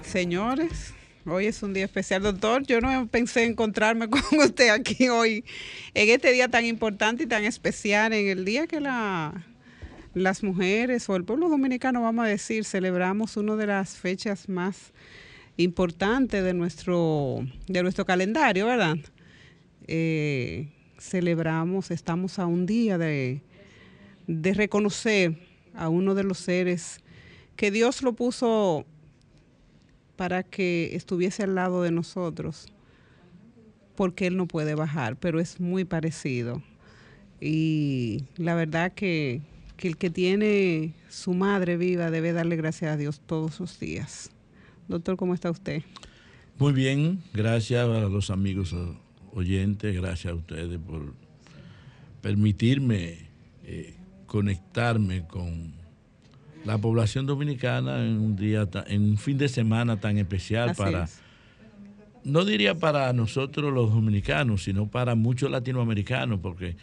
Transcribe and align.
Señores, 0.02 0.96
hoy 1.28 1.46
es 1.46 1.62
un 1.62 1.74
día 1.76 1.86
especial, 1.86 2.24
doctor. 2.24 2.64
Yo 2.66 2.82
no 2.82 3.08
pensé 3.10 3.44
encontrarme 3.44 4.10
con 4.10 4.24
usted 4.40 4.70
aquí 4.70 5.10
hoy, 5.10 5.46
en 5.94 6.10
este 6.10 6.32
día 6.32 6.48
tan 6.48 6.66
importante 6.66 7.26
y 7.26 7.28
tan 7.28 7.44
especial, 7.44 8.12
en 8.14 8.28
el 8.28 8.44
día 8.44 8.66
que 8.66 8.80
la, 8.80 9.46
las 10.16 10.44
mujeres 10.44 11.08
o 11.10 11.16
el 11.18 11.26
pueblo 11.26 11.50
dominicano, 11.50 12.02
vamos 12.02 12.26
a 12.26 12.30
decir, 12.30 12.64
celebramos 12.64 13.36
una 13.36 13.58
de 13.58 13.68
las 13.68 13.98
fechas 13.98 14.48
más 14.48 14.94
importantes 15.58 16.42
de 16.42 16.54
nuestro, 16.54 17.46
de 17.68 17.84
nuestro 17.84 18.06
calendario, 18.06 18.66
¿verdad? 18.66 18.98
Eh, 19.88 20.70
celebramos, 20.98 21.92
estamos 21.92 22.40
a 22.40 22.46
un 22.46 22.66
día 22.66 22.98
de, 22.98 23.42
de 24.26 24.54
reconocer 24.54 25.38
a 25.76 25.90
uno 25.90 26.16
de 26.16 26.24
los 26.24 26.38
seres 26.38 27.02
que 27.58 27.70
Dios 27.70 28.02
lo 28.02 28.14
puso 28.14 28.86
para 30.16 30.44
que 30.44 30.96
estuviese 30.96 31.44
al 31.44 31.56
lado 31.56 31.84
de 31.84 31.92
nosotros, 31.92 32.68
porque 33.96 34.28
Él 34.28 34.38
no 34.38 34.48
puede 34.48 34.76
bajar, 34.76 35.18
pero 35.18 35.42
es 35.42 35.60
muy 35.60 35.84
parecido. 35.84 36.64
Y 37.42 38.24
la 38.38 38.56
verdad 38.56 38.94
que, 38.94 39.42
que 39.78 39.88
el 39.88 39.98
que 39.98 40.10
tiene 40.10 40.94
su 41.10 41.34
madre 41.34 41.78
viva 41.78 42.12
debe 42.12 42.34
darle 42.34 42.56
gracias 42.56 42.94
a 42.94 42.98
Dios 42.98 43.22
todos 43.26 43.60
los 43.60 43.80
días. 43.80 44.32
Doctor, 44.88 45.18
¿cómo 45.18 45.34
está 45.34 45.52
usted? 45.52 45.84
Muy 46.58 46.74
bien, 46.74 47.22
gracias 47.34 47.88
a 47.88 48.08
los 48.08 48.30
amigos 48.30 48.76
oyentes, 49.34 49.94
gracias 49.96 50.32
a 50.32 50.36
ustedes 50.36 50.80
por 50.80 51.14
permitirme 52.22 53.18
eh, 53.64 53.96
conectarme 54.26 55.28
con 55.28 55.74
la 56.64 56.78
población 56.78 57.26
dominicana 57.26 58.06
en 58.06 58.20
un 58.20 58.36
día, 58.36 58.68
en 58.88 59.04
un 59.04 59.18
fin 59.18 59.38
de 59.38 59.50
semana 59.50 60.00
tan 60.00 60.18
especial 60.18 60.70
Así 60.70 60.82
para, 60.82 61.04
es. 61.04 61.22
no 62.24 62.44
diría 62.46 62.76
para 62.76 63.12
nosotros 63.14 63.72
los 63.72 63.92
dominicanos, 63.92 64.64
sino 64.64 64.88
para 64.88 65.16
muchos 65.16 65.52
latinoamericanos, 65.52 66.40
porque 66.40 66.76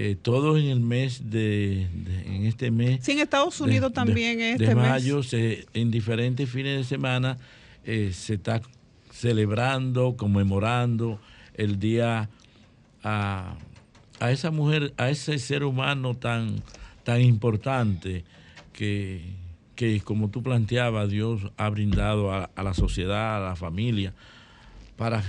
eh, 0.00 0.16
todos 0.20 0.60
en 0.60 0.66
el 0.66 0.78
mes 0.78 1.28
de, 1.28 1.88
de- 1.92 2.36
en 2.36 2.44
este 2.46 2.70
mes 2.70 3.00
Sí, 3.04 3.12
en 3.12 3.18
Estados 3.18 3.60
Unidos 3.60 3.90
de- 3.90 3.94
también 3.94 4.38
de, 4.38 4.52
este 4.52 4.66
mes. 4.74 4.76
mayo, 4.76 5.22
se- 5.24 5.66
en 5.74 5.90
diferentes 5.90 6.48
fines 6.48 6.76
de 6.78 6.84
semana 6.84 7.36
eh, 7.84 8.12
se 8.14 8.34
está 8.34 8.60
celebrando, 9.12 10.16
conmemorando 10.16 11.18
el 11.54 11.80
día 11.80 12.28
a, 13.02 13.56
a 14.20 14.30
esa 14.30 14.50
mujer, 14.52 14.92
a 14.96 15.10
ese 15.10 15.38
ser 15.40 15.64
humano 15.64 16.14
tan, 16.14 16.62
tan 17.02 17.20
importante 17.20 18.24
que, 18.72 19.22
que, 19.74 20.00
como 20.00 20.28
tú 20.30 20.42
planteabas, 20.44 21.08
Dios 21.10 21.40
ha 21.56 21.68
brindado 21.70 22.32
a, 22.32 22.50
a 22.54 22.62
la 22.62 22.74
sociedad, 22.74 23.38
a 23.44 23.48
la 23.48 23.56
familia, 23.56 24.12
para 24.96 25.24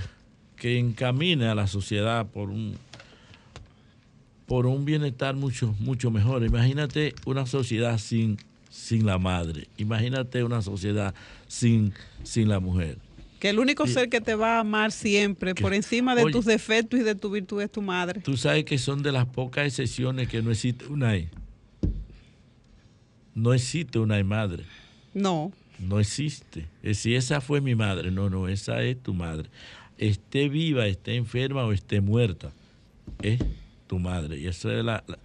que 0.54 0.78
encamine 0.78 1.46
a 1.46 1.54
la 1.56 1.66
sociedad 1.66 2.26
por 2.26 2.50
un, 2.50 2.76
por 4.50 4.66
un 4.66 4.84
bienestar 4.84 5.36
mucho, 5.36 5.76
mucho 5.78 6.10
mejor. 6.10 6.42
Imagínate 6.42 7.14
una 7.24 7.46
sociedad 7.46 7.98
sin, 7.98 8.36
sin 8.68 9.06
la 9.06 9.16
madre. 9.16 9.68
Imagínate 9.76 10.42
una 10.42 10.60
sociedad 10.60 11.14
sin, 11.46 11.92
sin 12.24 12.48
la 12.48 12.58
mujer. 12.58 12.98
Que 13.38 13.50
el 13.50 13.60
único 13.60 13.86
Y- 13.86 13.90
ser 13.90 14.08
que 14.08 14.20
te 14.20 14.34
va 14.34 14.56
a 14.56 14.60
amar 14.62 14.90
siempre, 14.90 15.54
por 15.54 15.72
encima 15.72 16.16
de 16.16 16.24
Oye. 16.24 16.32
tus 16.32 16.46
defectos 16.46 16.98
y 16.98 17.04
de 17.04 17.14
tu 17.14 17.30
virtud, 17.30 17.62
es 17.62 17.70
tu 17.70 17.80
madre. 17.80 18.22
Tú 18.22 18.36
sabes 18.36 18.64
que 18.64 18.76
son 18.76 19.04
de 19.04 19.12
las 19.12 19.24
pocas 19.26 19.68
excepciones 19.68 20.26
que 20.26 20.42
no 20.42 20.50
existe 20.50 20.84
una 20.88 21.16
I. 21.16 21.28
No 23.36 23.54
existe 23.54 24.00
una 24.00 24.20
madre. 24.24 24.64
No. 25.14 25.52
No 25.78 26.00
existe. 26.00 26.66
Es 26.82 26.98
si 26.98 27.14
esa 27.14 27.40
fue 27.40 27.60
mi 27.60 27.76
madre. 27.76 28.10
No, 28.10 28.28
no, 28.28 28.48
esa 28.48 28.82
es 28.82 29.00
tu 29.00 29.14
madre. 29.14 29.48
Esté 29.96 30.48
viva, 30.48 30.88
esté 30.88 31.14
enferma 31.14 31.64
o 31.64 31.70
esté 31.72 32.00
muerta. 32.00 32.50
Es 33.22 33.38
tu 33.90 33.98
madre. 33.98 34.38
Y 34.38 34.46
eso 34.46 34.70
es 34.70 34.84
la, 34.84 35.02
la- 35.08 35.18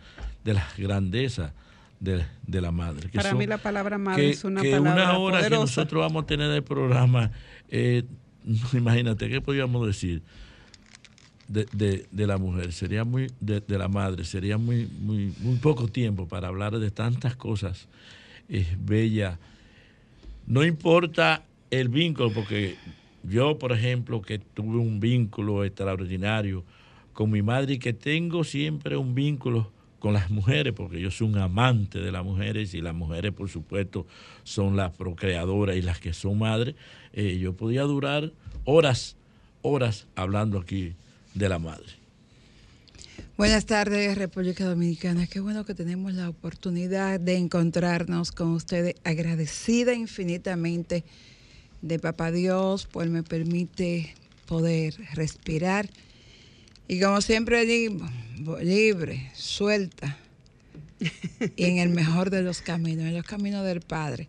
de 0.43 0.53
las 0.55 0.75
grandezas 0.75 1.53
de, 1.99 2.25
de 2.47 2.61
la 2.61 2.71
madre. 2.71 3.09
que 3.11 3.17
Para 3.17 3.29
son- 3.29 3.37
mí 3.37 3.45
la 3.45 3.59
palabra 3.59 3.99
madre 3.99 4.23
que, 4.23 4.29
es 4.31 4.43
una 4.43 4.61
que 4.63 4.71
palabra 4.71 4.91
una 5.11 5.17
hora 5.19 5.43
que 5.43 5.51
nosotros 5.51 6.01
vamos 6.01 6.23
a 6.23 6.25
tener 6.25 6.49
el 6.51 6.63
programa, 6.63 7.29
eh, 7.69 8.03
imagínate, 8.73 9.29
¿qué 9.29 9.39
podríamos 9.39 9.85
decir? 9.85 10.23
De, 11.47 11.67
de- 11.73 12.07
de 12.11 12.25
la 12.27 12.37
mujer, 12.39 12.73
sería 12.73 13.03
muy, 13.03 13.27
de, 13.39 13.59
de 13.61 13.77
la 13.77 13.87
madre, 13.87 14.23
sería 14.25 14.57
muy, 14.57 14.87
muy, 14.99 15.31
muy 15.39 15.57
poco 15.57 15.87
tiempo 15.87 16.27
para 16.27 16.47
hablar 16.47 16.79
de 16.79 16.89
tantas 16.89 17.35
cosas 17.35 17.87
eh, 18.49 18.65
bellas. 18.79 19.37
No 20.47 20.63
importa 20.63 21.43
el 21.69 21.89
vínculo, 21.89 22.31
porque 22.33 22.77
yo, 23.23 23.59
por 23.59 23.71
ejemplo, 23.73 24.21
que 24.23 24.39
tuve 24.39 24.77
un 24.77 24.99
vínculo 24.99 25.63
extraordinario 25.63 26.63
con 27.15 27.31
mi 27.31 27.41
madre 27.41 27.75
y 27.75 27.79
que 27.79 27.93
tengo 27.93 28.43
siempre 28.43 28.97
un 28.97 29.15
vínculo 29.15 29.71
con 29.99 30.13
las 30.13 30.29
mujeres, 30.29 30.73
porque 30.73 30.99
yo 30.99 31.09
soy 31.09 31.29
un 31.29 31.37
amante 31.37 31.99
de 31.99 32.11
las 32.11 32.23
mujeres 32.23 32.73
y 32.73 32.81
las 32.81 32.93
mujeres, 32.93 33.31
por 33.31 33.49
supuesto, 33.49 34.05
son 34.43 34.75
las 34.75 34.91
procreadoras 34.91 35.77
y 35.77 35.81
las 35.81 35.99
que 35.99 36.13
son 36.13 36.37
madres, 36.37 36.75
eh, 37.13 37.39
yo 37.39 37.53
podía 37.53 37.83
durar 37.83 38.33
horas, 38.65 39.15
horas 39.61 40.07
hablando 40.15 40.59
aquí 40.59 40.93
de 41.33 41.49
la 41.49 41.57
madre. 41.57 41.87
Buenas 43.37 43.65
tardes, 43.65 44.17
República 44.17 44.65
Dominicana. 44.65 45.25
Qué 45.25 45.39
bueno 45.39 45.65
que 45.65 45.73
tenemos 45.73 46.13
la 46.13 46.27
oportunidad 46.29 47.19
de 47.19 47.37
encontrarnos 47.37 48.33
con 48.33 48.49
ustedes. 48.49 48.95
Agradecida 49.05 49.93
infinitamente 49.93 51.05
de 51.81 51.97
Papá 51.97 52.31
Dios, 52.31 52.87
pues 52.91 53.09
me 53.09 53.23
permite 53.23 54.13
poder 54.45 54.95
respirar. 55.13 55.89
Y 56.87 56.99
como 56.99 57.21
siempre 57.21 57.65
digo, 57.65 58.07
libre, 58.61 59.31
suelta. 59.33 60.17
Y 61.55 61.63
en 61.65 61.79
el 61.79 61.89
mejor 61.89 62.29
de 62.29 62.41
los 62.41 62.61
caminos, 62.61 63.05
en 63.05 63.15
los 63.15 63.25
caminos 63.25 63.65
del 63.65 63.81
Padre. 63.81 64.27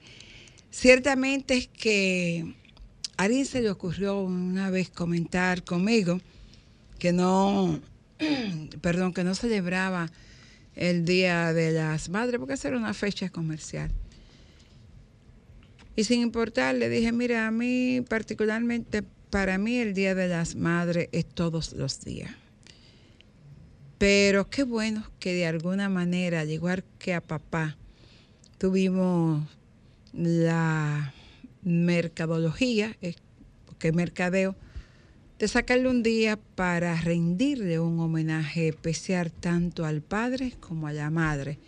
Ciertamente 0.70 1.56
es 1.56 1.68
que 1.68 2.54
a 3.16 3.24
alguien 3.24 3.46
se 3.46 3.62
le 3.62 3.70
ocurrió 3.70 4.20
una 4.20 4.70
vez 4.70 4.90
comentar 4.90 5.64
conmigo 5.64 6.20
que 6.98 7.12
no, 7.12 7.80
perdón, 8.80 9.12
que 9.12 9.24
no 9.24 9.34
celebraba 9.34 10.10
el 10.74 11.04
Día 11.04 11.52
de 11.52 11.72
las 11.72 12.08
Madres, 12.08 12.38
porque 12.38 12.54
esa 12.54 12.68
era 12.68 12.76
una 12.76 12.94
fecha 12.94 13.28
comercial. 13.30 13.90
Y 15.94 16.04
sin 16.04 16.20
importar, 16.20 16.74
le 16.74 16.90
dije, 16.90 17.12
mira, 17.12 17.46
a 17.46 17.50
mí 17.50 18.02
particularmente, 18.06 19.02
para 19.30 19.56
mí 19.56 19.76
el 19.76 19.94
Día 19.94 20.14
de 20.14 20.28
las 20.28 20.54
Madres 20.54 21.08
es 21.12 21.26
todos 21.26 21.72
los 21.72 22.00
días. 22.02 22.30
Pero 23.98 24.50
qué 24.50 24.64
bueno 24.64 25.04
que 25.18 25.32
de 25.32 25.46
alguna 25.46 25.88
manera, 25.88 26.40
al 26.40 26.50
igual 26.50 26.84
que 26.98 27.14
a 27.14 27.22
papá, 27.22 27.76
tuvimos 28.58 29.42
la 30.12 31.14
mercadología, 31.62 32.96
eh, 33.00 33.14
que 33.78 33.92
mercadeo, 33.92 34.54
de 35.38 35.48
sacarle 35.48 35.88
un 35.88 36.02
día 36.02 36.38
para 36.54 36.98
rendirle 37.00 37.78
un 37.78 37.98
homenaje 38.00 38.68
especial 38.68 39.32
tanto 39.32 39.84
al 39.84 40.00
padre 40.00 40.52
como 40.60 40.86
a 40.86 40.92
la 40.92 41.10
madre. 41.10 41.58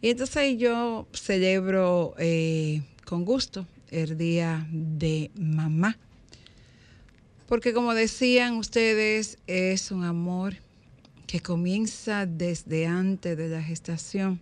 Y 0.00 0.10
entonces 0.10 0.58
yo 0.58 1.08
celebro 1.12 2.14
eh, 2.18 2.82
con 3.04 3.24
gusto 3.24 3.66
el 3.90 4.18
día 4.18 4.66
de 4.70 5.30
mamá, 5.34 5.98
porque 7.48 7.72
como 7.72 7.94
decían 7.94 8.54
ustedes, 8.56 9.38
es 9.46 9.90
un 9.90 10.04
amor 10.04 10.63
que 11.26 11.40
comienza 11.40 12.26
desde 12.26 12.86
antes 12.86 13.36
de 13.36 13.48
la 13.48 13.62
gestación, 13.62 14.40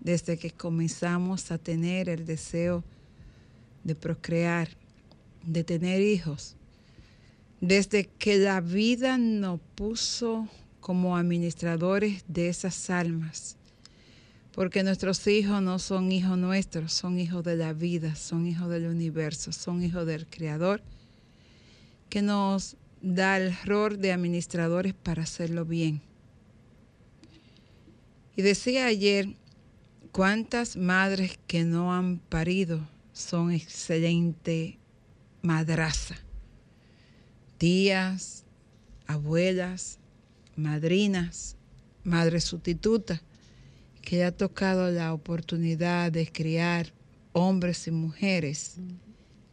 desde 0.00 0.38
que 0.38 0.50
comenzamos 0.50 1.50
a 1.50 1.58
tener 1.58 2.08
el 2.08 2.26
deseo 2.26 2.82
de 3.84 3.94
procrear, 3.94 4.68
de 5.44 5.64
tener 5.64 6.00
hijos, 6.00 6.56
desde 7.60 8.06
que 8.06 8.38
la 8.38 8.60
vida 8.60 9.18
nos 9.18 9.60
puso 9.74 10.48
como 10.80 11.16
administradores 11.16 12.24
de 12.26 12.48
esas 12.48 12.90
almas, 12.90 13.56
porque 14.52 14.82
nuestros 14.82 15.26
hijos 15.26 15.62
no 15.62 15.78
son 15.78 16.10
hijos 16.10 16.36
nuestros, 16.36 16.92
son 16.92 17.18
hijos 17.18 17.44
de 17.44 17.56
la 17.56 17.72
vida, 17.72 18.16
son 18.16 18.46
hijos 18.46 18.68
del 18.68 18.86
universo, 18.86 19.52
son 19.52 19.82
hijos 19.82 20.06
del 20.06 20.26
Creador, 20.26 20.82
que 22.08 22.20
nos 22.20 22.76
da 23.02 23.36
el 23.36 23.54
rol 23.64 24.00
de 24.00 24.12
administradores 24.12 24.94
para 24.94 25.24
hacerlo 25.24 25.64
bien. 25.64 26.00
Y 28.36 28.42
decía 28.42 28.86
ayer, 28.86 29.34
cuántas 30.12 30.76
madres 30.76 31.38
que 31.46 31.64
no 31.64 31.92
han 31.92 32.18
parido 32.18 32.80
son 33.12 33.50
excelente 33.50 34.78
madraza, 35.42 36.16
tías, 37.58 38.44
abuelas, 39.06 39.98
madrinas, 40.56 41.56
madres 42.04 42.44
sustitutas, 42.44 43.20
que 44.00 44.24
ha 44.24 44.32
tocado 44.32 44.90
la 44.90 45.12
oportunidad 45.12 46.10
de 46.10 46.26
criar 46.26 46.92
hombres 47.32 47.86
y 47.86 47.90
mujeres 47.90 48.76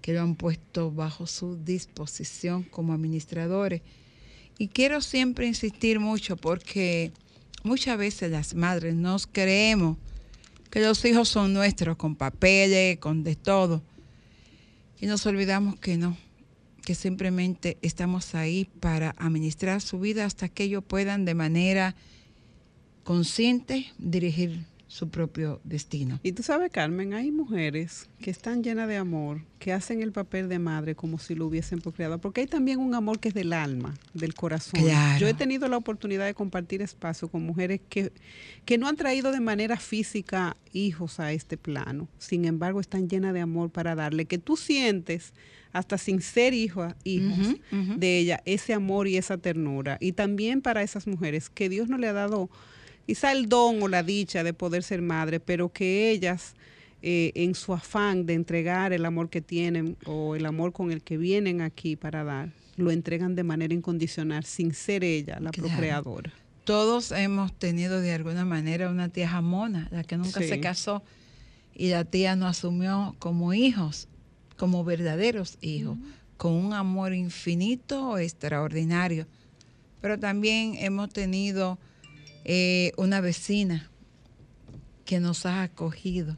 que 0.02 0.14
lo 0.14 0.22
han 0.22 0.36
puesto 0.36 0.92
bajo 0.92 1.28
su 1.28 1.58
disposición 1.64 2.64
como 2.64 2.94
administradores. 2.94 3.82
Y 4.58 4.70
quiero 4.70 5.02
siempre 5.02 5.48
insistir 5.48 6.00
mucho 6.00 6.38
porque 6.38 7.12
muchas 7.64 7.98
veces 7.98 8.32
las 8.32 8.56
madres 8.56 8.96
nos 8.96 9.28
creemos 9.28 9.98
que 10.70 10.82
los 10.82 11.04
hijos 11.06 11.30
son 11.30 11.54
nuestros 11.54 11.98
con 11.98 12.16
papeles, 12.16 13.00
con 13.00 13.24
de 13.24 13.36
todo. 13.36 13.82
Y 15.00 15.08
nos 15.08 15.26
olvidamos 15.26 15.80
que 15.80 15.98
no, 15.98 16.18
que 16.84 16.94
simplemente 16.94 17.78
estamos 17.82 18.36
ahí 18.36 18.70
para 18.80 19.16
administrar 19.18 19.82
su 19.82 20.00
vida 20.00 20.26
hasta 20.26 20.50
que 20.50 20.64
ellos 20.64 20.84
puedan 20.86 21.26
de 21.26 21.36
manera 21.36 21.96
consciente 23.04 23.92
dirigir 23.98 24.66
su 24.90 25.10
propio 25.10 25.62
destino. 25.64 26.20
Y 26.24 26.32
tú 26.32 26.42
sabes, 26.42 26.72
Carmen, 26.72 27.14
hay 27.14 27.32
mujeres 27.32 28.10
que 28.20 28.32
están 28.32 28.64
llenas 28.64 28.88
de 28.88 28.98
amor, 28.98 29.46
que 29.60 29.72
hacen 29.72 30.02
el 30.02 30.12
papel 30.12 30.50
de 30.50 30.58
madre 30.58 30.96
como 30.96 31.20
si 31.20 31.36
lo 31.36 31.46
hubiesen 31.46 31.80
procreado, 31.80 32.18
porque 32.18 32.42
hay 32.42 32.48
también 32.48 32.80
un 32.80 32.96
amor 32.96 33.20
que 33.20 33.28
es 33.28 33.36
del 33.36 33.54
alma, 33.54 33.94
del 34.16 34.34
corazón. 34.34 34.82
Claro. 34.82 35.20
Yo 35.20 35.28
he 35.28 35.36
tenido 35.36 35.68
la 35.68 35.78
oportunidad 35.78 36.26
de 36.26 36.34
compartir 36.34 36.82
espacio 36.82 37.28
con 37.28 37.44
mujeres 37.44 37.80
que, 37.88 38.12
que 38.66 38.80
no 38.80 38.88
han 38.88 38.96
traído 38.96 39.32
de 39.32 39.40
manera 39.42 39.78
física 39.78 40.58
hijos 40.74 41.20
a 41.20 41.34
este 41.34 41.56
plano, 41.56 42.08
sin 42.18 42.46
embargo 42.46 42.80
están 42.80 43.08
llenas 43.08 43.36
de 43.36 43.42
amor 43.42 43.70
para 43.70 43.94
darle, 43.94 44.26
que 44.26 44.40
tú 44.40 44.58
sientes 44.58 45.34
hasta 45.72 46.00
sin 46.00 46.20
ser 46.20 46.56
hijo, 46.56 46.88
hijos 47.04 47.58
de 47.72 48.18
ella, 48.18 48.42
ese 48.46 48.74
amor 48.74 49.08
y 49.08 49.18
esa 49.18 49.38
ternura. 49.38 49.98
Y 50.02 50.14
también 50.14 50.64
para 50.64 50.82
esas 50.82 51.06
mujeres 51.06 51.52
que 51.52 51.70
Dios 51.70 51.90
no 51.90 52.00
le 52.00 52.08
ha 52.08 52.14
dado 52.14 52.50
quizá 53.10 53.32
el 53.32 53.50
don 53.50 53.82
o 53.82 53.88
la 53.88 54.04
dicha 54.04 54.44
de 54.44 54.54
poder 54.54 54.84
ser 54.84 55.02
madre, 55.02 55.40
pero 55.40 55.70
que 55.70 56.12
ellas 56.12 56.54
eh, 57.02 57.32
en 57.34 57.56
su 57.56 57.74
afán 57.74 58.28
de 58.28 58.36
entregar 58.36 58.94
el 58.94 59.04
amor 59.04 59.32
que 59.32 59.42
tienen 59.42 59.98
o 60.06 60.36
el 60.36 60.46
amor 60.46 60.74
con 60.74 60.92
el 60.92 61.02
que 61.02 61.18
vienen 61.18 61.60
aquí 61.62 61.96
para 61.96 62.24
dar, 62.24 62.52
lo 62.76 62.92
entregan 62.92 63.34
de 63.34 63.44
manera 63.44 63.74
incondicional, 63.74 64.44
sin 64.46 64.76
ser 64.76 65.04
ella 65.04 65.40
la 65.40 65.50
Claro. 65.50 65.70
procreadora. 65.70 66.32
Todos 66.66 67.12
hemos 67.12 67.52
tenido 67.58 68.00
de 68.00 68.12
alguna 68.14 68.46
manera 68.46 68.92
una 68.92 69.10
tía 69.10 69.28
jamona, 69.28 69.88
la 69.90 70.04
que 70.04 70.16
nunca 70.16 70.40
Sí. 70.42 70.48
se 70.48 70.60
casó 70.60 71.02
y 71.74 71.90
la 71.90 72.06
tía 72.06 72.36
nos 72.36 72.52
asumió 72.60 73.16
como 73.18 73.56
hijos, 73.56 74.08
como 74.56 74.84
verdaderos 74.84 75.58
hijos, 75.62 75.98
con 76.38 76.52
un 76.54 76.74
amor 76.74 77.16
infinito, 77.16 78.20
extraordinario. 78.20 79.26
Pero 80.00 80.20
también 80.20 80.76
hemos 80.78 81.10
tenido 81.10 81.80
eh, 82.46 82.92
una 82.98 83.22
vecina 83.22 83.90
que 85.06 85.20
nos 85.20 85.46
ha 85.46 85.64
acogido, 85.64 86.38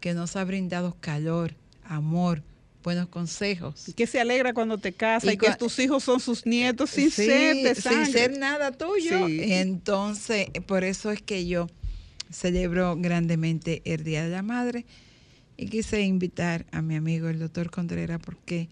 que 0.00 0.14
nos 0.14 0.36
ha 0.36 0.44
brindado 0.44 0.96
calor, 1.00 1.54
amor, 1.84 2.42
buenos 2.82 3.08
consejos. 3.08 3.88
Y 3.88 3.92
que 3.94 4.06
se 4.06 4.20
alegra 4.20 4.52
cuando 4.52 4.78
te 4.78 4.92
casas 4.92 5.30
y, 5.30 5.34
Y 5.34 5.38
que 5.38 5.52
tus 5.54 5.78
hijos 5.78 6.04
son 6.04 6.20
sus 6.20 6.46
nietos 6.46 6.90
sin 6.90 7.10
Sí, 7.10 7.26
ser 7.26 7.76
sin 7.76 8.06
ser 8.06 8.38
nada 8.38 8.70
tuyo. 8.70 9.26
Sí. 9.26 9.52
Entonces, 9.52 10.48
por 10.66 10.84
eso 10.84 11.10
es 11.10 11.22
que 11.22 11.46
yo 11.46 11.68
celebro 12.30 12.96
grandemente 12.96 13.82
el 13.84 14.04
Día 14.04 14.24
de 14.24 14.30
la 14.30 14.42
Madre 14.42 14.86
y 15.56 15.66
quise 15.66 16.02
invitar 16.02 16.66
a 16.72 16.82
mi 16.82 16.96
amigo 16.96 17.28
el 17.28 17.38
doctor 17.38 17.70
Contreras 17.70 18.20
porque 18.24 18.68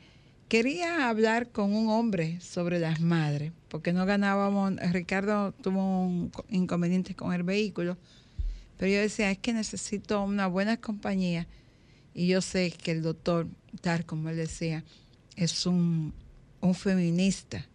quería 0.48 1.08
hablar 1.08 1.48
con 1.50 1.74
un 1.74 1.88
hombre 1.88 2.40
sobre 2.40 2.78
las 2.78 3.00
madres, 3.00 3.52
porque 3.72 3.94
no 3.94 4.04
ganábamos, 4.04 4.74
Ricardo 4.92 5.52
tuvo 5.62 6.04
un 6.04 6.28
co- 6.28 6.44
inconveniente 6.50 7.14
con 7.14 7.32
el 7.32 7.42
vehículo, 7.42 7.96
pero 8.76 8.92
yo 8.92 9.00
decía, 9.00 9.30
es 9.30 9.38
que 9.38 9.54
necesito 9.54 10.22
una 10.22 10.46
buena 10.46 10.76
compañía 10.76 11.46
y 12.12 12.26
yo 12.26 12.42
sé 12.42 12.70
que 12.70 12.90
el 12.90 13.00
doctor, 13.00 13.46
tal 13.80 14.04
como 14.04 14.28
él 14.28 14.36
decía, 14.36 14.84
es 15.36 15.64
un, 15.64 16.12
un 16.60 16.74
feminista, 16.74 17.66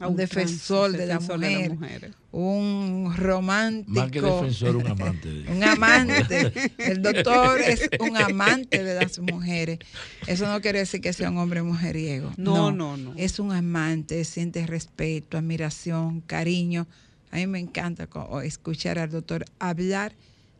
un 0.00 0.16
defensor, 0.16 0.92
de, 0.92 1.06
la 1.06 1.14
defensor 1.14 1.38
de 1.40 1.50
las 1.50 1.58
mujer, 1.58 1.74
mujeres. 1.78 2.10
un 2.32 3.14
romántico. 3.16 3.90
Más 4.00 4.10
que 4.10 4.20
defensor, 4.20 4.76
un 4.76 4.86
amante. 4.86 5.28
de- 5.32 5.50
Un 5.52 5.64
amante. 5.64 6.52
El 6.78 7.00
doctor 7.00 7.60
es 7.62 7.88
un 7.98 8.16
amante 8.16 8.82
de 8.84 8.94
las 8.94 9.18
mujeres. 9.18 9.78
Eso 10.26 10.46
no 10.52 10.60
quiere 10.60 10.80
decir 10.80 11.00
que 11.00 11.12
sea 11.14 11.30
un 11.30 11.38
hombre 11.38 11.62
mujeriego. 11.62 12.30
No, 12.36 12.70
no, 12.72 12.96
no. 12.98 13.14
Es 13.16 13.38
un 13.38 13.52
amante, 13.52 14.22
siente 14.24 14.66
respeto, 14.66 15.38
admiración, 15.38 16.20
cariño. 16.20 16.86
A 17.30 17.36
mí 17.36 17.46
me 17.46 17.58
encanta 17.58 18.08
escuchar 18.44 18.98
al 18.98 19.10
doctor 19.10 19.46
hablar 19.58 20.12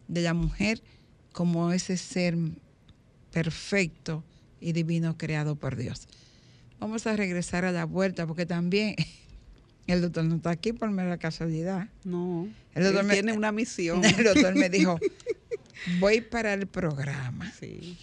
de 0.08 0.22
la 0.22 0.32
mujer 0.34 0.82
como 1.32 1.72
ese 1.72 1.96
ser 1.98 2.36
perfecto 3.32 4.24
y 4.60 4.72
divino 4.72 5.16
creado 5.18 5.56
por 5.56 5.76
Dios. 5.76 6.08
Vamos 6.80 7.06
a 7.06 7.16
regresar 7.16 7.64
a 7.64 7.72
la 7.72 7.84
vuelta 7.84 8.26
porque 8.26 8.46
también 8.46 8.94
el 9.92 10.02
doctor 10.02 10.24
no 10.24 10.36
está 10.36 10.50
aquí 10.50 10.72
por 10.72 10.90
mera 10.90 11.16
casualidad. 11.18 11.88
No, 12.04 12.48
El 12.74 12.84
doctor 12.84 13.02
él 13.02 13.06
me- 13.06 13.14
tiene 13.14 13.32
una 13.32 13.52
misión. 13.52 14.04
El 14.04 14.24
doctor 14.24 14.54
me 14.54 14.68
dijo, 14.68 14.98
voy 16.00 16.20
para 16.20 16.54
el 16.54 16.66
programa 16.66 17.52
Sí. 17.58 17.96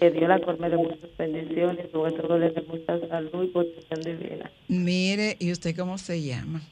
Que 0.00 0.10
Dios 0.10 0.28
la 0.28 0.38
colme 0.40 0.68
de 0.70 0.76
muchas 0.76 1.16
bendiciones, 1.16 1.90
sobre 1.90 2.12
todo 2.12 2.38
de 2.38 2.64
mucha 2.68 3.08
salud 3.08 3.44
y 3.44 3.46
protección 3.48 4.00
divina. 4.02 4.50
Mire, 4.68 5.36
¿y 5.38 5.52
usted 5.52 5.76
cómo 5.76 5.98
se 5.98 6.22
llama? 6.22 6.62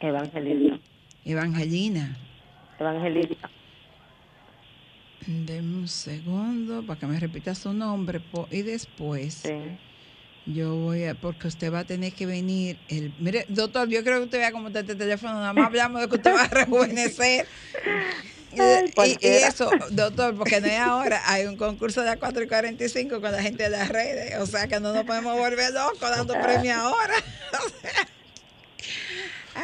Evangelista. 0.00 0.78
Evangelina. 1.24 2.16
Evangelista. 2.78 3.50
Deme 5.26 5.76
un 5.78 5.88
segundo 5.88 6.84
para 6.86 7.00
que 7.00 7.06
me 7.06 7.18
repita 7.18 7.54
su 7.54 7.72
nombre 7.72 8.20
y 8.50 8.62
después 8.62 9.34
Sí. 9.34 9.52
Yo 10.46 10.76
voy 10.76 11.04
a, 11.04 11.14
porque 11.14 11.48
usted 11.48 11.72
va 11.72 11.80
a 11.80 11.84
tener 11.84 12.12
que 12.12 12.26
venir. 12.26 12.78
El, 12.88 13.12
mire, 13.18 13.46
doctor, 13.48 13.88
yo 13.88 14.02
creo 14.04 14.18
que 14.18 14.24
usted 14.24 14.38
vea 14.38 14.52
cómo 14.52 14.68
está 14.68 14.80
este 14.80 14.94
teléfono, 14.94 15.34
nada 15.34 15.52
más 15.52 15.66
hablamos 15.66 16.00
de 16.02 16.08
que 16.08 16.16
usted 16.16 16.34
va 16.34 16.42
a 16.44 16.48
rejuvenecer. 16.48 17.46
Y- 18.52 18.60
Ay, 18.60 18.92
y, 19.20 19.26
y 19.26 19.30
eso, 19.30 19.68
doctor, 19.90 20.36
porque 20.36 20.60
no 20.60 20.68
es 20.68 20.78
ahora, 20.78 21.20
hay 21.26 21.46
un 21.46 21.56
concurso 21.56 22.00
de 22.02 22.06
las 22.06 22.18
4 22.18 22.42
y 22.44 22.46
45 22.46 23.20
con 23.20 23.32
la 23.32 23.42
gente 23.42 23.64
de 23.64 23.70
las 23.70 23.88
redes, 23.88 24.38
o 24.38 24.46
sea 24.46 24.68
que 24.68 24.78
no 24.78 24.92
nos 24.92 25.04
podemos 25.04 25.36
volver 25.36 25.72
locos 25.72 25.98
dando 26.00 26.34
premios 26.42 26.76
ahora. 26.76 27.14
O 27.54 27.68
sea, 27.80 28.08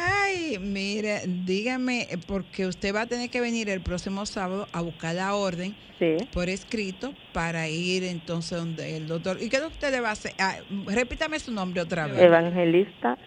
Ay, 0.03 0.57
mire, 0.59 1.21
dígame, 1.27 2.07
eh, 2.09 2.17
porque 2.25 2.65
usted 2.65 2.95
va 2.95 3.01
a 3.01 3.05
tener 3.05 3.29
que 3.29 3.39
venir 3.41 3.69
el 3.69 3.81
próximo 3.81 4.25
sábado 4.25 4.67
a 4.71 4.81
buscar 4.81 5.13
la 5.15 5.35
orden 5.35 5.75
Sí. 5.99 6.15
por 6.33 6.49
escrito 6.49 7.13
para 7.31 7.67
ir 7.69 8.03
entonces 8.03 8.57
donde 8.57 8.97
el 8.97 9.07
doctor. 9.07 9.37
¿Y 9.41 9.49
qué 9.49 9.57
es 9.57 9.61
lo 9.61 9.67
que 9.69 9.73
usted 9.75 9.91
le 9.91 9.99
va 9.99 10.09
a 10.09 10.13
hacer? 10.13 10.33
Ah, 10.39 10.55
repítame 10.87 11.37
su 11.39 11.51
nombre 11.51 11.79
otra 11.81 12.07
vez. 12.07 12.19
Evangelista 12.19 13.17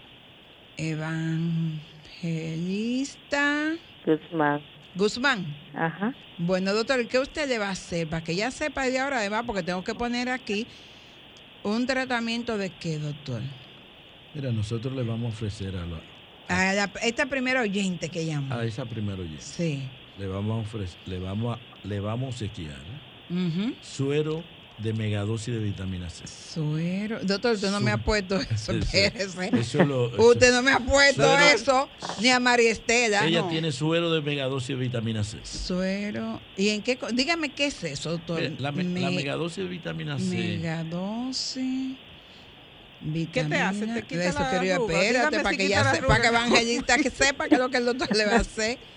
Evangelista 0.77 3.75
Guzmán. 4.05 4.61
Guzmán. 4.97 5.47
Ajá. 5.75 6.13
Bueno, 6.39 6.73
doctor, 6.73 7.01
¿y 7.01 7.07
¿qué 7.07 7.21
usted 7.21 7.49
le 7.49 7.59
va 7.59 7.69
a 7.69 7.73
hacer? 7.73 8.09
Para 8.09 8.25
que 8.25 8.35
ya 8.35 8.51
sepa 8.51 8.85
de 8.87 8.99
ahora, 8.99 9.19
además, 9.19 9.45
porque 9.47 9.63
tengo 9.63 9.85
que 9.85 9.95
poner 9.95 10.29
aquí 10.29 10.67
un 11.63 11.87
tratamiento 11.87 12.59
de 12.59 12.71
qué, 12.71 12.99
doctor. 12.99 13.41
Mira, 14.35 14.51
nosotros 14.51 14.93
le 14.95 15.05
vamos 15.05 15.27
a 15.27 15.29
ofrecer 15.37 15.77
a, 15.77 15.87
la- 15.87 16.03
A 16.49 16.73
la- 16.75 16.91
esta 17.03 17.27
primera 17.27 17.63
oyente 17.63 18.09
que 18.09 18.27
llamó. 18.27 18.55
a 18.55 18.65
esa 18.65 18.85
primera 18.85 19.19
oyente, 19.21 19.43
Sí. 19.43 19.83
le 20.19 20.27
vamos 20.27 20.59
a 20.59 20.69
ofrecer, 20.69 20.99
le 21.07 21.19
vamos 21.19 21.57
a, 21.59 21.87
le 21.89 22.01
vamos 22.01 22.27
a 22.27 22.29
obsequiar 22.31 22.77
Ujú. 23.31 23.75
suero 23.81 24.45
de 24.77 24.93
megadosis 24.93 25.55
de 25.55 25.61
vitamina 25.61 26.11
C. 26.11 26.27
Suero. 26.27 27.21
Doctor, 27.23 27.55
usted 27.55 27.71
no 27.71 27.81
me 27.81 27.93
ha 27.93 27.97
puesto 27.99 28.35
eso. 28.51 28.73
Eso 28.73 29.85
lo- 29.85 30.09
Usted 30.31 30.53
no 30.53 30.63
me 30.63 30.73
ha 30.73 30.81
puesto 30.81 31.23
Suero- 31.23 31.45
eso, 31.55 31.89
ni 32.21 32.29
a 32.31 32.41
María 32.41 32.73
Estela. 32.73 33.25
Ella 33.25 33.43
no. 33.43 33.49
tiene 33.49 33.71
suero 33.71 34.13
de 34.13 34.21
megadosis 34.21 34.69
de 34.71 34.75
vitamina 34.75 35.23
C. 35.23 35.39
Suero. 35.45 36.41
¿Y 36.57 36.71
en 36.71 36.83
qué? 36.83 36.99
Dígame 37.13 37.51
qué 37.51 37.67
es 37.67 37.85
eso, 37.85 38.11
doctor. 38.11 38.41
Mira, 38.41 38.55
La, 38.59 38.73
me- 38.73 38.83
la 38.83 39.11
Me- 39.11 39.17
megadosis 39.17 39.59
de 39.59 39.71
vitamina 39.71 40.19
C. 40.19 40.59
Megadosis. 40.59 41.97
¿Qué 43.13 43.45
te 43.45 43.57
hace? 43.57 43.87
¿Te 43.87 44.03
quita 44.03 44.25
Eso 44.25 44.39
la 44.41 44.51
quería, 44.51 44.77
espérate, 44.77 45.37
para 45.41 45.51
si 45.51 45.57
que 45.59 45.69
ya 45.69 45.85
sepa, 45.93 46.07
para 46.07 46.23
que 46.23 46.29
evangelista 46.29 46.97
que 46.99 47.11
sepa 47.11 47.49
que 47.49 47.55
es 47.57 47.61
lo 47.61 47.69
que 47.69 47.77
el 47.77 47.85
doctor 47.85 48.17
le 48.17 48.25
va 48.27 48.33
a 48.37 48.41
hacer. 48.41 48.79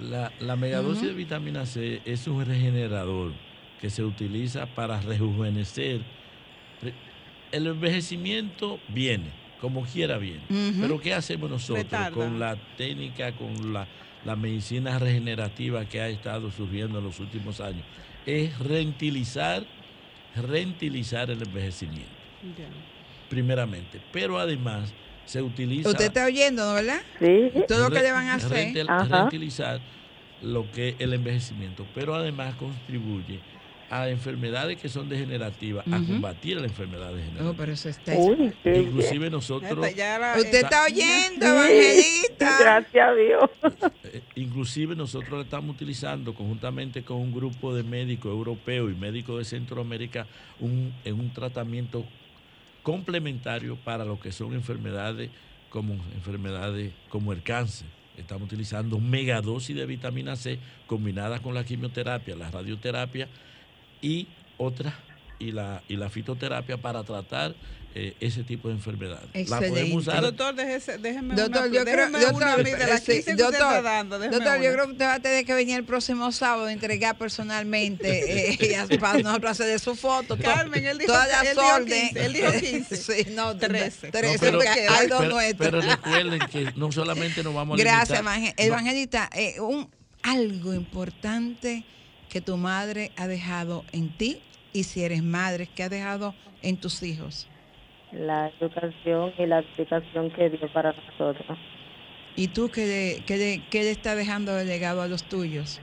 La, 0.00 0.32
la 0.40 0.56
megadosis 0.56 1.02
de 1.08 1.12
vitamina 1.12 1.64
C 1.64 2.00
es 2.04 2.26
un 2.26 2.44
regenerador 2.44 3.32
que 3.80 3.88
se 3.88 4.02
utiliza 4.02 4.66
para 4.66 5.00
rejuvenecer. 5.00 6.00
Re- 6.80 6.94
El 7.52 7.68
envejecimiento 7.68 8.80
viene, 8.88 9.30
como 9.60 9.82
quiera 9.84 10.18
viene. 10.18 10.42
Pero 10.80 10.98
¿qué 11.00 11.14
hacemos 11.14 11.50
nosotros 11.50 11.84
Retarda. 11.84 12.10
con 12.10 12.40
la 12.40 12.56
técnica, 12.76 13.30
con 13.36 13.72
la, 13.72 13.86
la 14.24 14.34
medicina 14.34 14.98
regenerativa 14.98 15.84
que 15.84 16.00
ha 16.00 16.08
estado 16.08 16.50
surgiendo 16.50 16.98
en 16.98 17.04
los 17.04 17.20
últimos 17.20 17.60
años? 17.60 17.84
Es 18.26 18.58
rentilizar, 18.58 19.64
rentilizar 20.34 21.30
el 21.30 21.42
envejecimiento, 21.42 22.10
Ya. 22.58 22.66
Primeramente. 23.32 23.98
Pero 24.12 24.38
además 24.38 24.92
se 25.24 25.40
utiliza... 25.40 25.88
Usted 25.88 26.04
está 26.06 26.26
oyendo, 26.26 26.66
¿no 26.66 26.74
verdad? 26.74 27.00
Sí. 27.18 27.50
Todo 27.66 27.84
lo 27.84 27.90
que 27.90 27.98
Re- 28.00 28.02
le 28.04 28.12
van 28.12 28.26
a 28.26 28.34
hacer. 28.34 28.84
Ajá. 28.90 29.22
rentilizar 29.22 29.80
lo 30.42 30.70
que 30.70 30.90
es 30.90 30.94
el 30.98 31.14
envejecimiento, 31.14 31.86
pero 31.94 32.14
además 32.14 32.54
contribuye 32.56 33.40
a 33.88 34.08
enfermedades 34.08 34.78
que 34.78 34.88
son 34.88 35.08
degenerativas, 35.08 35.86
a 35.86 35.98
combatir 35.98 36.56
la 36.58 36.66
enfermedad 36.66 37.10
Oh, 37.12 37.16
degenerativa. 37.16 37.54
pero 37.56 37.72
eso 37.72 37.88
está. 37.90 38.12
Uy, 38.16 38.52
qué 38.62 38.70
bien. 38.70 38.82
Inclusive 38.88 39.30
nosotros, 39.30 39.70
Esta 39.86 39.90
ya 39.90 40.18
la- 40.18 40.34
Usted 40.38 40.54
está 40.64 40.86
Sí, 40.86 40.92
oyendo, 40.94 41.46
evangelista. 41.46 42.58
Gracias 42.60 43.08
a 43.08 43.12
Dios. 43.14 43.50
eh, 44.04 44.22
inclusive 44.34 44.96
nosotros 44.96 45.32
la 45.32 45.42
estamos 45.42 45.74
utilizando 45.76 46.34
conjuntamente 46.34 47.02
con 47.02 47.18
un 47.18 47.32
grupo 47.34 47.74
de 47.74 47.82
médicos 47.82 48.30
europeos 48.32 48.90
y 48.90 48.94
médicos 48.94 49.38
de 49.38 49.44
Centroamérica 49.44 50.26
un, 50.58 50.92
en 51.04 51.20
un 51.20 51.32
tratamiento 51.32 52.04
complementario 52.82 53.76
para 53.76 54.04
lo 54.04 54.20
que 54.20 54.32
son 54.32 54.54
enfermedades 54.54 55.30
como 55.70 55.94
enfermedades 56.14 56.92
como 57.08 57.32
el 57.32 57.42
cáncer. 57.42 57.86
Estamos 58.16 58.46
utilizando 58.46 58.98
megadosis 58.98 59.74
de 59.74 59.86
vitamina 59.86 60.36
C 60.36 60.58
combinada 60.86 61.40
con 61.40 61.54
la 61.54 61.64
quimioterapia, 61.64 62.36
la 62.36 62.50
radioterapia 62.50 63.28
y 64.02 64.28
otras 64.58 64.94
y 65.38 65.52
la, 65.52 65.82
y 65.88 65.96
la 65.96 66.10
fitoterapia 66.10 66.76
para 66.76 67.02
tratar 67.04 67.54
eh, 67.94 68.14
ese 68.20 68.42
tipo 68.44 68.68
de 68.68 68.74
enfermedades. 68.74 69.28
La 69.34 69.40
Excelente. 69.40 69.68
podemos 69.68 70.02
usar 70.06 70.20
Doctor, 70.22 70.54
déjese, 70.54 70.98
déjeme 70.98 71.34
Doctor, 71.34 71.66
una, 71.68 71.74
yo 71.76 71.82
creo, 71.84 71.96
déjeme 71.96 72.18
doctor, 72.20 72.34
una 72.36 72.52
a 72.52 72.56
mí 72.56 72.70
de 72.70 72.78
las 72.86 73.00
sí, 73.02 73.12
15 73.12 73.24
que 73.24 73.30
usted 73.32 73.44
doctor, 73.44 73.76
está 73.76 73.82
dando. 73.82 74.18
déjeme 74.18 74.36
doctor, 74.44 74.62
yo 74.62 74.72
creo 74.72 74.86
que 74.86 74.92
usted 74.92 75.04
va 75.04 75.14
a 75.14 75.20
tener 75.20 75.44
que 75.44 75.54
venir 75.54 75.76
el 75.76 75.84
próximo 75.84 76.32
sábado 76.32 76.66
a 76.66 76.72
entregar 76.72 77.18
personalmente 77.18 78.52
eh, 78.54 78.98
para 79.00 79.18
nosotros 79.18 79.50
hacerle 79.52 79.78
su 79.78 79.94
foto. 79.94 80.36
to- 80.36 80.42
Carmen, 80.42 80.84
él 80.84 80.98
dijo- 80.98 81.12
todas 81.12 81.28
él 81.42 81.48
dijo 81.56 81.74
órdenes. 81.74 82.02
15, 82.12 82.24
él 82.26 82.32
dijo 82.32 82.52
15. 82.60 82.96
sí, 82.96 83.30
no, 83.32 83.56
Trece. 83.56 84.06
No, 84.06 84.12
13, 84.12 84.38
pero, 84.38 84.58
porque 84.58 84.68
hay 84.88 85.06
dos 85.08 85.18
pero- 85.20 85.34
nuestros. 85.34 85.70
pero 85.70 85.80
recuerden 85.80 86.40
que 86.50 86.72
no 86.76 86.90
solamente 86.92 87.42
nos 87.42 87.54
vamos 87.54 87.78
a 87.78 87.82
Gracias, 87.82 88.20
limitar- 88.20 88.38
evangel- 88.40 88.54
no, 88.58 88.64
evangelista. 88.64 89.30
eh, 89.34 89.60
un, 89.60 89.90
algo 90.22 90.72
importante 90.72 91.84
que 92.28 92.40
tu 92.40 92.56
madre 92.56 93.12
ha 93.16 93.26
dejado 93.26 93.84
en 93.92 94.16
ti 94.16 94.40
y 94.72 94.84
si 94.84 95.02
eres 95.04 95.22
madre, 95.22 95.66
que 95.66 95.82
ha 95.82 95.88
dejado 95.90 96.34
en 96.62 96.78
tus 96.78 97.02
hijos. 97.02 97.46
La 98.12 98.50
educación 98.60 99.32
y 99.38 99.46
la 99.46 99.60
explicación 99.60 100.30
que 100.30 100.50
dio 100.50 100.68
para 100.72 100.92
nosotros. 100.92 101.58
¿Y 102.36 102.48
tú 102.48 102.70
qué 102.70 102.86
le, 102.86 103.24
qué 103.24 103.62
qué 103.70 103.82
le 103.82 103.90
estás 103.90 104.16
dejando 104.16 104.54
de 104.54 104.64
legado 104.64 105.02
a 105.02 105.08
los 105.08 105.24
tuyos? 105.24 105.80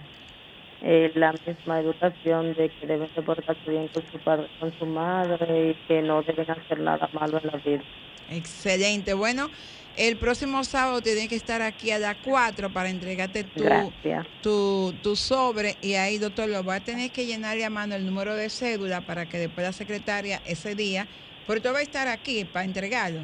Eh, 0.82 1.12
la 1.16 1.34
misma 1.46 1.82
educación 1.82 2.54
de 2.54 2.70
que 2.70 2.88
deben 2.88 3.10
de 3.14 3.22
portarse 3.22 3.70
bien 3.70 3.90
con 3.90 4.02
su 4.12 4.18
padre, 4.20 4.48
con 4.62 4.72
su 4.80 4.86
madre 4.86 5.72
y 5.72 5.88
que 5.88 6.02
no 6.02 6.22
deben 6.22 6.50
hacer 6.50 6.80
nada 6.80 7.10
malo 7.12 7.38
en 7.44 7.48
la 7.48 7.58
vida. 7.58 7.84
Excelente. 8.32 9.14
Bueno, 9.14 9.50
el 9.98 10.16
próximo 10.16 10.64
sábado 10.64 11.02
tienes 11.02 11.28
que 11.28 11.36
estar 11.36 11.62
aquí 11.62 11.92
a 11.92 12.00
las 12.00 12.16
4 12.24 12.72
para 12.72 12.90
entregarte 12.90 13.44
tu, 13.44 13.66
tu, 14.42 14.94
tu 15.04 15.16
sobre 15.18 15.76
y 15.82 15.96
ahí, 15.96 16.18
doctor, 16.18 16.48
lo 16.48 16.64
va 16.64 16.76
a 16.76 16.80
tener 16.80 17.12
que 17.12 17.26
llenarle 17.26 17.66
a 17.66 17.70
mano 17.70 17.96
el 17.96 18.06
número 18.06 18.34
de 18.36 18.50
cédula 18.50 19.02
para 19.02 19.26
que 19.28 19.38
después 19.38 19.68
la 19.68 19.74
secretaria 19.74 20.42
ese 20.46 20.76
día, 20.76 21.08
porque 21.50 21.62
tú 21.62 21.70
vas 21.70 21.80
a 21.80 21.82
estar 21.82 22.08
aquí 22.08 22.46
para 22.46 22.64
entregarlo. 22.64 23.22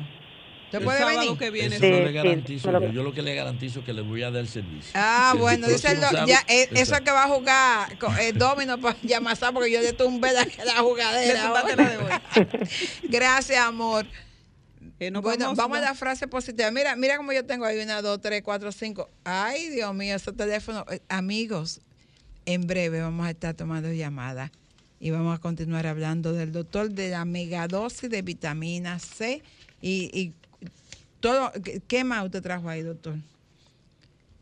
¿Tú 0.72 0.78
El 0.78 0.84
puedes 0.84 1.00
sábado 1.00 1.20
venir? 1.20 1.38
que 1.38 1.52
viene. 1.52 1.76
Eso 1.76 1.86
Sí, 1.86 1.92
no 1.92 2.00
le 2.00 2.08
sí, 2.08 2.14
garantizo. 2.14 2.72
pero- 2.72 2.92
yo, 2.92 3.04
lo 3.04 3.14
que 3.14 3.22
le 3.22 3.36
garantizo 3.36 3.82
es 3.82 3.86
que 3.86 3.94
le 3.94 4.02
voy 4.02 4.24
a 4.24 4.32
dar 4.32 4.42
el 4.42 4.48
servicio. 4.48 4.90
Ah, 4.96 5.34
El 5.36 5.40
bueno, 5.42 5.68
dice 5.68 5.92
el 5.92 6.00
ya, 6.26 6.40
eh, 6.48 6.64
eso 6.72 6.74
Exacto. 6.80 7.04
que 7.04 7.12
va 7.12 7.26
a 7.26 7.28
jugar 7.28 7.98
con 8.00 8.18
el 8.18 8.36
domino 8.40 8.80
para 8.82 8.98
llamar 9.04 9.38
porque 9.54 9.70
yo 9.70 9.80
le 9.80 9.94
tumbé 9.94 10.34
la, 10.34 10.44
la 10.66 10.78
jugadera. 10.82 11.50
la 11.52 11.64
de. 11.64 12.68
Gracias, 13.04 13.60
amor. 13.60 14.08
Eh, 15.00 15.12
bueno, 15.12 15.22
vamos, 15.44 15.58
vamos, 15.58 15.78
a 15.78 15.82
la 15.82 15.94
frase 15.94 16.28
positiva. 16.28 16.72
Mira, 16.72 16.96
mira 16.96 17.18
como 17.18 17.32
yo 17.32 17.46
tengo 17.46 17.66
ahí 17.66 17.80
una, 17.80 18.02
dos, 18.02 18.20
tres, 18.20 18.42
cuatro, 18.42 18.72
cinco. 18.72 19.08
Ay, 19.24 19.70
Dios 19.70 19.94
mío, 19.94 20.16
ese 20.16 20.34
teléfono. 20.34 20.84
Eh, 20.90 21.00
Amigos, 21.10 21.80
en 22.48 22.66
breve 22.66 23.02
vamos 23.02 23.28
a 23.28 23.30
estar 23.30 23.54
tomando 23.54 23.94
llamadas 23.94 24.50
y 25.06 25.12
vamos 25.12 25.38
a 25.38 25.40
continuar 25.40 25.86
hablando 25.86 26.34
del 26.34 26.52
doctor 26.52 26.90
de 26.90 27.12
la 27.12 27.26
megadosis 27.26 28.10
de 28.10 28.24
vitamina 28.24 28.98
C 28.98 29.44
y, 29.80 30.10
y 30.20 30.34
todo. 31.20 31.52
¿qué- 31.64 31.80
¿Qué 31.88 32.04
más 32.04 32.26
usted 32.26 32.42
trajo 32.42 32.68
ahí, 32.68 32.82
doctor? 32.82 33.14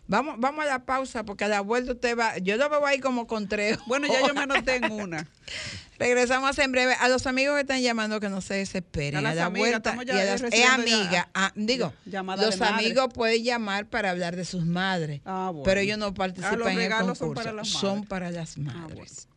Vamos, 0.08 0.36
vamos 0.38 0.64
a 0.64 0.68
la 0.70 0.86
pausa 0.86 1.26
porque 1.26 1.44
a 1.44 1.48
la 1.50 1.60
vuelta 1.60 1.92
usted 1.92 2.18
va. 2.18 2.38
Yo 2.38 2.56
lo 2.56 2.70
veo 2.70 2.86
ahí 2.86 3.00
como 3.00 3.28
con 3.28 3.50
tres. 3.50 3.78
Bueno, 3.88 4.08
ya 4.08 4.26
yo 4.26 4.34
me 4.34 4.40
anoté 4.40 4.78
en 4.78 4.90
una. 4.94 5.28
Regresamos 6.00 6.58
en 6.60 6.72
breve. 6.72 6.94
A 7.00 7.10
los 7.10 7.28
amigos 7.28 7.56
que 7.56 7.62
están 7.62 7.82
llamando 7.82 8.22
que 8.22 8.30
no 8.30 8.40
se 8.40 8.54
desesperen. 8.56 9.26
A 9.26 9.34
la 9.36 9.46
amigas, 9.46 9.82
vuelta. 9.82 9.98
y 10.06 10.10
a 10.12 10.14
las- 10.24 10.36
es 10.36 10.42
recibiendo 10.44 10.86
ya 10.88 10.96
amiga. 11.02 11.30
ah, 11.34 11.52
digo, 11.56 11.94
los 12.06 12.24
madres. 12.26 12.62
amigos 12.62 13.08
pueden 13.14 13.44
llamar 13.44 13.86
para 13.88 14.12
hablar 14.12 14.38
de 14.38 14.46
sus 14.46 14.66
madres. 14.66 15.20
Ah, 15.26 15.50
bueno. 15.52 15.64
Pero 15.66 15.82
ellos 15.82 15.98
no 15.98 16.06
Ah, 16.08 16.14
participan 16.14 16.60
los 16.60 16.68
en 16.70 16.80
el 16.80 16.90
concurso. 16.92 17.16
son 17.26 17.34
para 17.34 17.52
las 17.52 17.68
Son 17.68 17.90
madres. 17.96 18.08
para 18.10 18.32
las 18.32 18.56
bueno. 18.56 19.33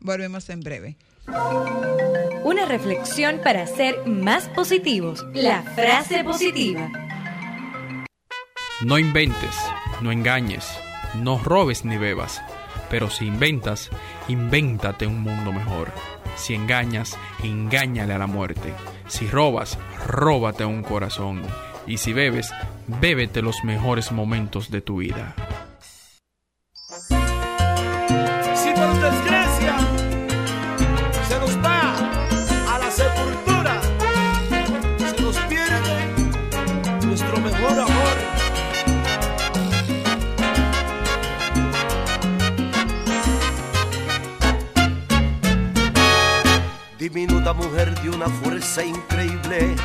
Volvemos 0.00 0.48
en 0.50 0.60
breve. 0.60 0.96
Una 2.44 2.64
reflexión 2.66 3.40
para 3.42 3.66
ser 3.66 4.06
más 4.06 4.48
positivos. 4.50 5.24
La 5.34 5.62
frase 5.62 6.22
positiva. 6.22 6.90
No 8.82 8.98
inventes, 8.98 9.56
no 10.02 10.12
engañes, 10.12 10.68
no 11.14 11.38
robes 11.38 11.84
ni 11.84 11.96
bebas. 11.96 12.42
Pero 12.90 13.10
si 13.10 13.26
inventas, 13.26 13.90
invéntate 14.28 15.06
un 15.06 15.22
mundo 15.22 15.52
mejor. 15.52 15.90
Si 16.36 16.54
engañas, 16.54 17.18
engáñale 17.42 18.12
a 18.12 18.18
la 18.18 18.26
muerte. 18.26 18.74
Si 19.08 19.26
robas, 19.26 19.78
róbate 20.06 20.64
un 20.64 20.82
corazón. 20.82 21.42
Y 21.86 21.98
si 21.98 22.12
bebes, 22.12 22.52
bébete 22.86 23.42
los 23.42 23.64
mejores 23.64 24.12
momentos 24.12 24.70
de 24.70 24.82
tu 24.82 24.98
vida. 24.98 25.34
De 48.02 48.10
una 48.10 48.26
fuerza 48.26 48.84
increíble. 48.84 49.76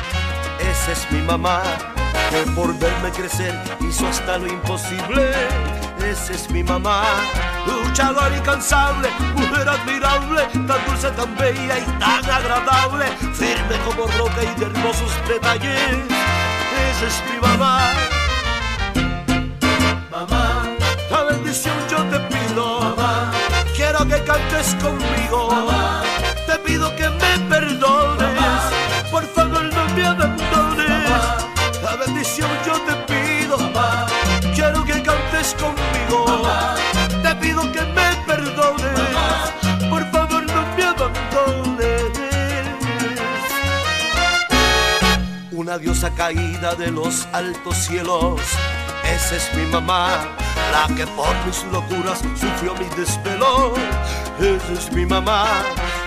Esa 0.58 0.92
es 0.92 1.10
mi 1.10 1.20
mamá, 1.22 1.62
que 2.30 2.42
por 2.52 2.76
verme 2.78 3.10
crecer 3.10 3.54
hizo 3.80 4.06
hasta 4.08 4.38
lo 4.38 4.46
imposible. 4.46 5.32
Esa 6.04 6.32
es 6.32 6.50
mi 6.50 6.62
mamá, 6.62 7.04
luchadora 7.66 8.36
incansable, 8.36 9.08
mujer 9.36 9.68
admirable, 9.68 10.42
tan 10.52 10.84
dulce, 10.86 11.10
tan 11.12 11.36
bella 11.36 11.78
y 11.78 11.84
tan 11.98 12.24
agradable, 12.28 13.06
firme 13.32 13.76
como 13.84 14.06
roca 14.18 14.42
y 14.42 14.60
de 14.60 14.66
hermosos 14.66 15.12
detalles. 15.28 15.96
Esa 16.90 17.06
es 17.06 17.22
mi 17.32 17.40
mamá. 17.40 17.92
Mamá, 20.10 20.64
la 21.10 21.22
bendición 21.24 21.76
yo 21.90 21.98
te 22.04 22.18
pido. 22.20 22.80
Mamá, 22.80 23.32
quiero 23.76 24.06
que 24.06 24.22
cantes 24.24 24.74
conmigo. 24.82 25.48
Mamá, 25.50 26.02
que 37.70 37.82
me 37.82 38.16
perdones. 38.26 39.00
Por 39.88 40.10
favor, 40.10 40.42
no 40.44 40.62
me 40.76 40.84
abandones. 40.84 42.02
Una 45.52 45.78
diosa 45.78 46.10
caída 46.10 46.74
de 46.74 46.90
los 46.90 47.28
altos 47.32 47.76
cielos. 47.76 48.40
Esa 49.04 49.36
es 49.36 49.54
mi 49.54 49.66
mamá, 49.66 50.24
la 50.72 50.94
que 50.94 51.06
por 51.08 51.34
mis 51.44 51.64
locuras 51.72 52.20
sufrió 52.40 52.74
mi 52.74 52.86
desvelo. 52.96 53.74
Esa 54.40 54.72
es 54.72 54.92
mi 54.92 55.04
mamá, 55.04 55.62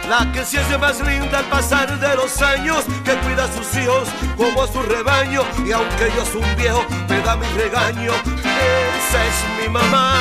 la 0.09 0.31
que 0.31 0.43
se 0.43 0.59
hace 0.59 0.77
más 0.77 0.99
linda 1.01 1.39
al 1.39 1.45
pasar 1.45 1.99
de 1.99 2.15
los 2.15 2.41
años, 2.41 2.83
que 3.03 3.15
cuida 3.17 3.43
a 3.45 3.51
sus 3.51 3.77
hijos 3.77 4.07
como 4.35 4.63
a 4.63 4.67
su 4.67 4.81
rebaño. 4.81 5.43
Y 5.65 5.71
aunque 5.71 6.11
yo 6.15 6.25
soy 6.25 6.41
un 6.41 6.55
viejo, 6.55 6.83
me 7.07 7.21
da 7.21 7.35
mi 7.35 7.45
regaño. 7.57 8.13
Esa 8.13 9.25
es 9.25 9.37
mi. 9.59 9.65
Mamá, 9.75 10.14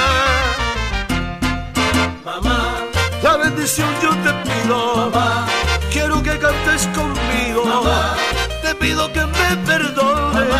la 3.64 3.70
bendición 3.70 3.94
yo 4.02 4.10
te 4.22 4.32
pido. 4.44 4.96
Mamá, 4.96 5.46
quiero 5.90 6.22
que 6.22 6.38
cantes 6.38 6.86
conmigo. 6.88 7.64
Mamá, 7.64 8.14
te 8.60 8.74
pido 8.74 9.10
que 9.10 9.24
me 9.24 9.56
perdones. 9.64 10.50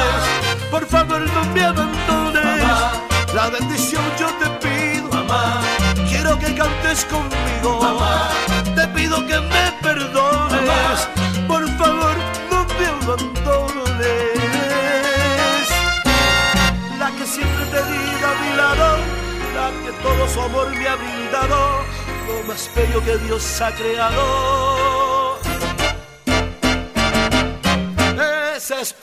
Por 0.71 0.87
favor, 0.87 1.21
no 1.21 1.45
me 1.53 1.65
abandones. 1.65 2.65
La 3.35 3.51
bendición 3.51 4.03
yo 4.19 4.29
te 4.41 4.49
pido. 4.67 5.11
Mamá, 5.11 5.61
quiero 6.09 6.39
que 6.39 6.55
cantes 6.55 7.05
conmigo. 7.05 7.79
Mamá, 7.83 8.31
te 8.75 8.89
pido 8.89 9.27
que 9.27 9.39
me 9.39 9.73
perdones. 9.83 11.09
Por 11.47 11.69
favor, 11.77 12.17
no 12.51 12.65
me 12.79 12.87
abandones. 12.87 14.15
La 16.99 17.11
que 17.11 17.27
siempre 17.27 17.67
te 17.67 17.83
diga 17.85 18.31
a 18.31 18.41
mi 18.41 18.57
lado, 18.57 18.97
la 19.57 19.69
que 19.85 19.93
todo 20.03 20.27
su 20.27 20.41
amor 20.41 20.71
me 20.71 20.89
ha 20.89 20.97
brindado, 20.97 21.85
más 22.47 22.71
bello 22.75 23.03
que 23.05 23.17
Dios 23.19 23.61
ha 23.61 23.71
creado. 23.73 25.39
Esa 28.57 28.81
es 28.81 28.95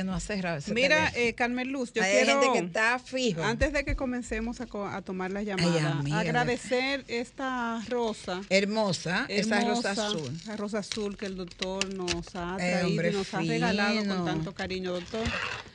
que 0.00 0.04
no 0.04 0.14
ha 0.14 0.20
cerrado 0.20 0.58
ese 0.58 0.72
Mira, 0.72 1.12
eh, 1.14 1.34
Carmen 1.34 1.70
Luz, 1.70 1.92
yo 1.92 2.02
hay 2.02 2.12
quiero, 2.24 2.40
gente 2.40 2.58
que 2.58 2.64
está 2.66 2.98
fijo. 2.98 3.42
antes 3.42 3.72
de 3.72 3.84
que 3.84 3.96
comencemos 3.96 4.60
a, 4.60 4.66
co- 4.66 4.86
a 4.86 5.02
tomar 5.02 5.30
las 5.30 5.44
llamadas, 5.44 6.04
agradecer 6.12 7.04
esta 7.08 7.82
rosa. 7.88 8.40
Hermosa, 8.48 9.26
esa 9.28 9.60
rosa 9.60 9.92
azul. 9.92 10.32
La 10.46 10.56
rosa 10.56 10.78
azul 10.78 11.16
que 11.16 11.26
el 11.26 11.36
doctor 11.36 11.92
nos 11.94 12.34
ha 12.34 12.54
Ay, 12.54 12.58
traído 12.70 12.86
hombre 12.88 13.10
y 13.10 13.12
nos 13.12 13.34
ha 13.34 13.40
regalado 13.40 13.96
con 14.06 14.24
tanto 14.24 14.54
cariño, 14.54 14.92
doctor. 14.92 15.26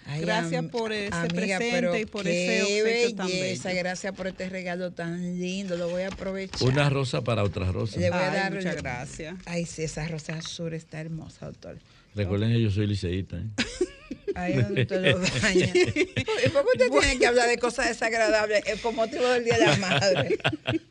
Ay, 0.08 0.22
Gracias 0.22 0.60
am- 0.60 0.70
por 0.70 0.92
ese 0.94 1.16
amiga, 1.16 1.58
presente 1.58 2.00
y 2.02 2.06
por 2.06 2.28
ese 2.28 2.62
obsequio 2.64 3.16
tan 3.16 3.28
belleza. 3.28 3.74
Gracias 3.74 4.14
por 4.14 4.28
este 4.28 4.50
regalo 4.50 4.92
tan 4.92 5.40
lindo. 5.40 5.78
Lo 5.78 5.90
voy 5.90 6.04
a 6.04 6.10
aprovechar. 6.10 6.68
Una 6.68 6.90
rosa 6.92 7.24
para 7.24 7.44
otra 7.44 7.72
rosa. 7.72 8.00
Le 8.00 8.12
voy 8.12 8.20
a 8.20 8.32
Ay, 8.32 8.38
dar 8.38 8.54
muchas 8.54 8.76
gracias. 8.76 9.36
Ay, 9.46 9.66
sí, 9.66 9.82
esa 9.84 10.08
rosa 10.08 10.36
azul 10.36 10.74
está 10.74 11.02
hermosa, 11.02 11.48
doctor. 11.48 11.78
Recuerden 12.14 12.52
que 12.54 12.62
yo 12.62 12.70
soy 12.72 12.86
liceísta. 12.88 13.38
¿eh? 13.38 13.46
Ahí 14.36 14.54
es 14.54 14.64
donde 14.64 14.86
te 14.86 15.00
lo 15.00 15.20
daña. 15.42 15.66
¿Y 15.66 16.50
por 16.50 16.64
qué 16.66 16.84
usted 16.86 16.90
tiene 17.00 17.18
que 17.20 17.26
hablar 17.28 17.48
de 17.48 17.58
cosas 17.58 17.88
desagradables 17.88 18.64
eh, 18.66 18.76
con 18.82 18.96
motivo 18.96 19.28
del 19.30 19.46
Día 19.46 19.58
de 19.58 19.66
la 19.66 19.78
Madre? 19.78 20.38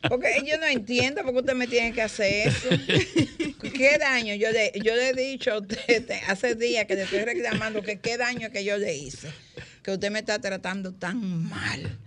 Porque 0.09 0.43
yo 0.45 0.57
no 0.57 0.65
entiendo 0.65 1.21
por 1.23 1.33
qué 1.33 1.39
usted 1.39 1.53
me 1.55 1.67
tiene 1.67 1.93
que 1.93 2.01
hacer 2.01 2.47
eso. 2.47 2.69
¿Qué 3.73 3.97
daño? 3.99 4.33
Yo 4.35 4.51
le, 4.51 4.71
yo 4.83 4.95
le 4.95 5.09
he 5.09 5.13
dicho 5.13 5.51
a 5.53 5.59
usted 5.59 6.05
te- 6.05 6.21
hace 6.27 6.55
días 6.55 6.85
que 6.85 6.95
le 6.95 7.03
estoy 7.03 7.19
reclamando 7.19 7.81
que 7.83 7.99
qué 7.99 8.17
daño 8.17 8.49
que 8.51 8.63
yo 8.63 8.77
le 8.77 8.95
hice. 8.95 9.29
Que 9.83 9.91
usted 9.91 10.09
me 10.11 10.19
está 10.19 10.39
tratando 10.39 10.93
tan 10.93 11.47
mal. 11.49 11.97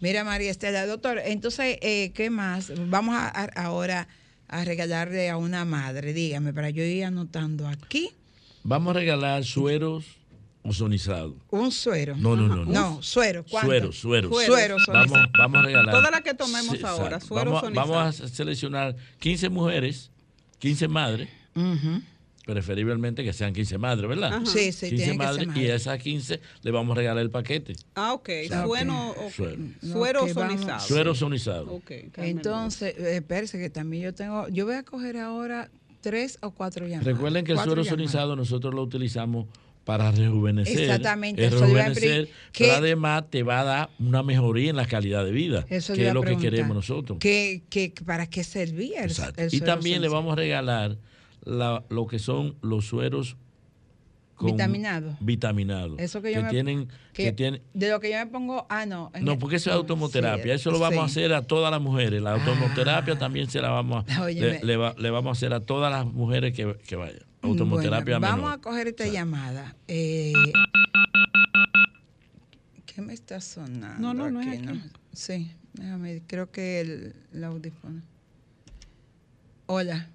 Mira, 0.00 0.24
María 0.24 0.50
Estela, 0.50 0.86
doctor, 0.86 1.20
entonces, 1.24 1.78
eh, 1.80 2.10
¿qué 2.14 2.30
más? 2.30 2.72
Vamos 2.88 3.16
a, 3.16 3.26
a- 3.28 3.44
ahora 3.64 4.08
a 4.48 4.64
regalarle 4.64 5.28
a 5.28 5.36
una 5.36 5.64
madre, 5.64 6.12
dígame, 6.12 6.52
para 6.52 6.70
yo 6.70 6.82
ir 6.84 7.04
anotando 7.04 7.66
aquí. 7.68 8.10
Vamos 8.62 8.94
a 8.96 8.98
regalar 9.00 9.44
sueros 9.44 10.04
ozonizados. 10.68 11.34
Un 11.50 11.70
suero. 11.72 12.16
No, 12.16 12.36
no, 12.36 12.48
no, 12.48 12.64
no. 12.64 12.64
No, 12.66 13.02
suero. 13.02 13.44
¿cuánto? 13.48 13.68
Sueros, 13.92 13.98
sueros. 13.98 14.30
Suero, 14.46 14.76
Vamos, 14.88 15.08
suero. 15.10 15.28
vamos 15.38 15.58
a 15.58 15.62
regalar. 15.62 15.94
Todas 15.94 16.10
las 16.10 16.20
que 16.22 16.34
tomemos 16.34 16.82
ahora, 16.84 17.16
exacto. 17.16 17.26
suero 17.26 17.50
vamos, 17.50 17.62
ozonizado. 17.62 17.92
vamos 17.92 18.20
a 18.20 18.28
seleccionar 18.28 18.96
15 19.18 19.48
mujeres, 19.48 20.10
15 20.58 20.88
madres, 20.88 21.28
preferiblemente 22.44 23.24
que 23.24 23.32
sean 23.32 23.52
15 23.52 23.78
madres, 23.78 24.08
¿verdad? 24.08 24.34
Ajá. 24.34 24.46
Sí, 24.46 24.70
sí, 24.72 24.88
15 24.88 24.88
tiene 24.88 25.02
que 25.02 25.06
ser 25.06 25.16
madres 25.16 25.48
y 25.56 25.70
a 25.70 25.74
esas 25.74 25.98
15 26.00 26.40
le 26.62 26.70
vamos 26.70 26.96
a 26.96 26.98
regalar 27.00 27.22
el 27.22 27.30
paquete. 27.30 27.74
Ah, 27.96 28.12
ok. 28.12 28.28
Sueno, 28.64 29.10
ok. 29.10 29.30
Suero. 29.32 29.56
Suero 29.82 30.20
vamos. 30.20 30.36
ozonizado. 30.36 30.80
Suero 30.80 31.10
ozonizado. 31.12 31.72
Ok, 31.72 31.90
Carmen. 32.12 32.36
Entonces, 32.36 32.94
eh, 32.98 33.16
espérese 33.16 33.58
que 33.58 33.68
también 33.68 34.04
yo 34.04 34.14
tengo, 34.14 34.48
yo 34.48 34.64
voy 34.64 34.76
a 34.76 34.84
coger 34.84 35.16
ahora 35.16 35.70
tres 36.02 36.38
o 36.40 36.52
cuatro 36.52 36.86
llamadas. 36.86 37.04
Recuerden 37.04 37.44
que 37.44 37.50
el 37.52 37.58
suero 37.58 37.82
llamadas. 37.82 37.92
ozonizado 37.92 38.36
nosotros 38.36 38.72
lo 38.72 38.82
utilizamos 38.82 39.46
para 39.86 40.10
rejuvenecer. 40.10 40.80
Exactamente, 40.80 41.46
Es 41.46 41.52
rejuvenecer, 41.52 42.24
pero 42.26 42.38
que- 42.52 42.70
además 42.72 43.30
te 43.30 43.42
va 43.44 43.60
a 43.60 43.64
dar 43.64 43.90
una 44.00 44.22
mejoría 44.24 44.68
en 44.68 44.76
la 44.76 44.84
calidad 44.86 45.24
de 45.24 45.30
vida, 45.30 45.64
Eso 45.70 45.94
que 45.94 46.08
es 46.08 46.12
lo 46.12 46.22
que 46.22 46.36
queremos 46.36 46.74
nosotros. 46.74 47.18
¿Qué, 47.20 47.62
qué, 47.70 47.94
¿Para 48.04 48.26
qué 48.26 48.42
servía 48.42 49.04
el, 49.04 49.12
el 49.36 49.54
Y 49.54 49.60
también 49.60 50.02
le 50.02 50.08
vamos 50.08 50.32
a 50.32 50.36
regalar 50.36 50.96
la- 51.44 51.84
lo 51.88 52.08
que 52.08 52.18
son 52.18 52.56
los 52.62 52.84
sueros 52.86 53.36
Vitaminados. 54.38 55.14
Vitaminados. 55.20 55.98
Eso 55.98 56.20
que 56.20 56.34
yo 56.34 56.42
me- 56.42 56.50
tienen, 56.50 56.88
que, 57.14 57.24
que 57.24 57.32
tienen, 57.32 57.62
De 57.72 57.88
lo 57.88 58.00
que 58.00 58.10
yo 58.10 58.18
me 58.18 58.26
pongo, 58.26 58.66
ah, 58.68 58.84
no. 58.84 59.10
no, 59.20 59.32
el- 59.32 59.38
porque 59.38 59.56
eso 59.56 59.70
es 59.70 59.76
automoterapia. 59.76 60.44
sí, 60.44 60.50
eso 60.50 60.70
lo 60.72 60.78
vamos 60.78 60.98
a 60.98 61.04
hacer 61.06 61.32
a 61.32 61.40
todas 61.42 61.70
las 61.70 61.80
mujeres. 61.80 62.20
La 62.20 62.32
automoterapia 62.32 63.16
también 63.18 63.48
se 63.48 63.60
la 63.62 63.70
vamos 63.70 64.04
a, 64.06 64.26
le, 64.30 64.62
le 64.62 64.76
va- 64.76 64.94
le 64.98 65.10
vamos 65.10 65.30
a 65.30 65.32
hacer 65.38 65.54
a 65.54 65.60
todas 65.60 65.90
las 65.90 66.04
mujeres 66.12 66.52
que, 66.52 66.76
que 66.86 66.96
vayan. 66.96 67.20
Automoterapia 67.46 68.18
Bueno, 68.18 68.26
vamos 68.36 68.44
menor. 68.50 68.58
a 68.58 68.62
coger 68.62 68.88
esta 68.88 69.06
llamada. 69.06 69.76
Eh, 69.88 70.32
¿Qué 72.86 73.00
me 73.02 73.12
está 73.14 73.40
sonando? 73.40 74.00
No, 74.00 74.14
no, 74.14 74.30
no 74.30 74.40
es 74.40 74.58
aquí. 74.58 74.80
Sí, 75.12 75.50
déjame, 75.74 76.22
creo 76.26 76.50
que 76.50 76.80
el, 76.80 77.14
el 77.32 77.44
audífono. 77.44 78.02
Hola. 79.66 80.08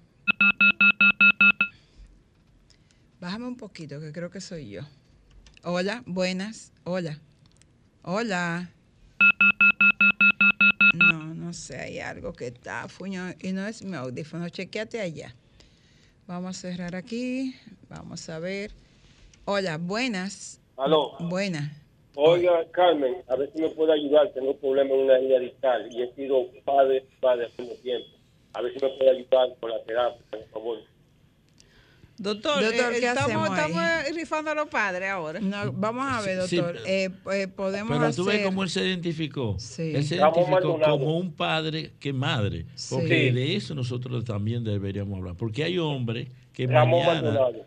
Bájame 3.20 3.46
un 3.46 3.56
poquito, 3.56 4.00
que 4.00 4.12
creo 4.12 4.30
que 4.30 4.40
soy 4.40 4.70
yo. 4.70 4.82
Hola, 5.62 6.02
buenas. 6.06 6.72
Hola. 6.84 7.18
Hola. 8.02 8.70
No, 10.94 11.34
no 11.34 11.52
sé, 11.52 11.78
hay 11.78 12.00
algo 12.00 12.32
que 12.32 12.48
está 12.48 12.88
fuño 12.88 13.32
y 13.40 13.52
no 13.52 13.64
es 13.66 13.82
mi 13.82 13.94
audífono. 13.96 14.48
Chequeate 14.48 15.00
allá. 15.00 15.34
Vamos 16.26 16.50
a 16.50 16.70
cerrar 16.70 16.94
aquí. 16.94 17.54
Vamos 17.88 18.28
a 18.28 18.38
ver. 18.38 18.70
Hola, 19.44 19.76
buenas. 19.78 20.60
Aló. 20.76 21.12
Buenas. 21.18 21.82
Oiga, 22.14 22.64
Carmen, 22.70 23.16
a 23.28 23.36
ver 23.36 23.50
si 23.54 23.62
me 23.62 23.70
puede 23.70 23.94
ayudar. 23.94 24.30
Tengo 24.32 24.52
un 24.52 24.58
problema 24.58 24.94
en 24.94 25.00
una 25.00 25.16
hernia 25.16 25.40
discal 25.40 25.88
y 25.90 26.02
he 26.02 26.14
sido 26.14 26.46
padre, 26.64 27.06
padre 27.20 27.46
hace 27.46 27.62
mucho 27.62 27.80
tiempo. 27.82 28.08
A 28.54 28.60
ver 28.60 28.72
si 28.72 28.84
me 28.84 28.90
puede 28.96 29.10
ayudar 29.10 29.56
con 29.58 29.70
la 29.70 29.82
terapia, 29.82 30.22
por 30.30 30.44
favor. 30.50 30.78
Doctor, 32.22 32.62
Doctor, 32.62 32.92
eh, 32.94 33.00
¿qué 33.00 33.06
estamos, 33.08 33.48
estamos 33.50 33.82
rifando 34.14 34.50
a 34.52 34.54
los 34.54 34.68
padres 34.68 35.10
ahora. 35.10 35.40
No, 35.40 35.72
vamos 35.72 36.06
a 36.08 36.20
ver, 36.20 36.46
Sí, 36.46 36.56
doctor. 36.56 36.74
pero- 36.74 36.86
Eh, 36.86 37.10
eh, 37.32 37.48
podemos 37.48 37.98
Pero 37.98 38.14
tú 38.14 38.24
ves 38.24 38.44
cómo 38.44 38.62
él 38.62 38.70
se 38.70 38.86
identificó. 38.86 39.56
Sí. 39.58 39.92
Él 39.94 40.04
se 40.04 40.16
identificó 40.16 40.78
como 40.80 41.18
un 41.18 41.32
padre 41.32 41.92
que 41.98 42.12
madre. 42.12 42.66
Porque 42.90 43.28
Sí. 43.28 43.34
de 43.34 43.56
eso 43.56 43.74
nosotros 43.74 44.24
también 44.24 44.62
deberíamos 44.62 45.18
hablar. 45.18 45.34
Porque 45.36 45.64
hay 45.64 45.78
hombres 45.78 46.28
que 46.52 46.66
Ramón 46.68 47.00
mañana 47.06 47.22
Maldonado. 47.22 47.66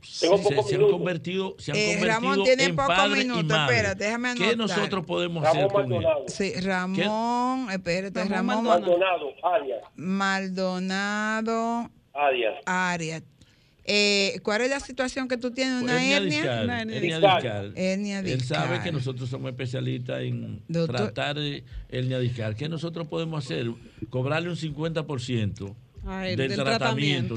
se, 0.00 0.26
han 0.26 0.40
minutos. 0.40 0.90
convertido, 0.90 1.54
se 1.58 1.72
han 1.72 1.76
Eh, 1.76 1.96
convertido 1.98 2.20
Ramón 2.30 2.44
tiene 2.44 2.64
en 2.64 2.76
pocos 2.76 2.94
padre 2.94 3.20
y 3.22 3.26
madre. 3.26 3.74
espérate, 3.76 4.04
déjame 4.04 4.34
¿Qué 4.36 4.44
anotar. 4.44 4.78
nosotros 4.78 5.04
podemos 5.04 5.42
Ramón 5.44 5.58
hacer 5.58 5.70
con 5.72 5.82
él? 5.84 5.88
Maldonado. 5.90 6.24
Sí, 6.28 6.52
Ramón, 6.60 7.70
espérate, 7.72 8.20
Ramón 8.24 8.30
Ramón, 8.30 8.64
Maldonado. 8.64 8.96
Maldonado, 8.96 9.54
Arias. 9.54 9.82
Maldonado 9.96 11.90
Arias. 12.18 12.54
Arias. 12.66 13.22
Eh, 13.90 14.40
¿Cuál 14.42 14.60
es 14.62 14.70
la 14.70 14.80
situación 14.80 15.28
que 15.28 15.38
tú 15.38 15.50
tienes? 15.50 15.82
¿Una 15.82 15.94
Hernia 15.94 16.16
hernia? 16.18 16.36
discal, 16.40 16.64
Una 16.64 16.80
hernia 16.82 16.96
hernia 16.96 17.16
discal. 17.18 17.42
discal. 17.42 17.72
Hernia 17.76 18.18
Él 18.20 18.40
sabe 18.42 18.80
que 18.82 18.92
nosotros 18.92 19.30
somos 19.30 19.50
especialistas 19.50 20.20
en 20.22 20.60
Doctor. 20.68 20.96
tratar 21.12 21.36
hernia 21.88 22.18
discal. 22.18 22.54
¿Qué 22.54 22.68
nosotros 22.68 23.06
podemos 23.08 23.42
hacer? 23.42 23.66
Cobrarle 24.10 24.50
un 24.50 24.56
50% 24.56 25.74
Ay, 26.06 26.36
del, 26.36 26.48
del 26.50 26.56
tratamiento, 26.58 26.74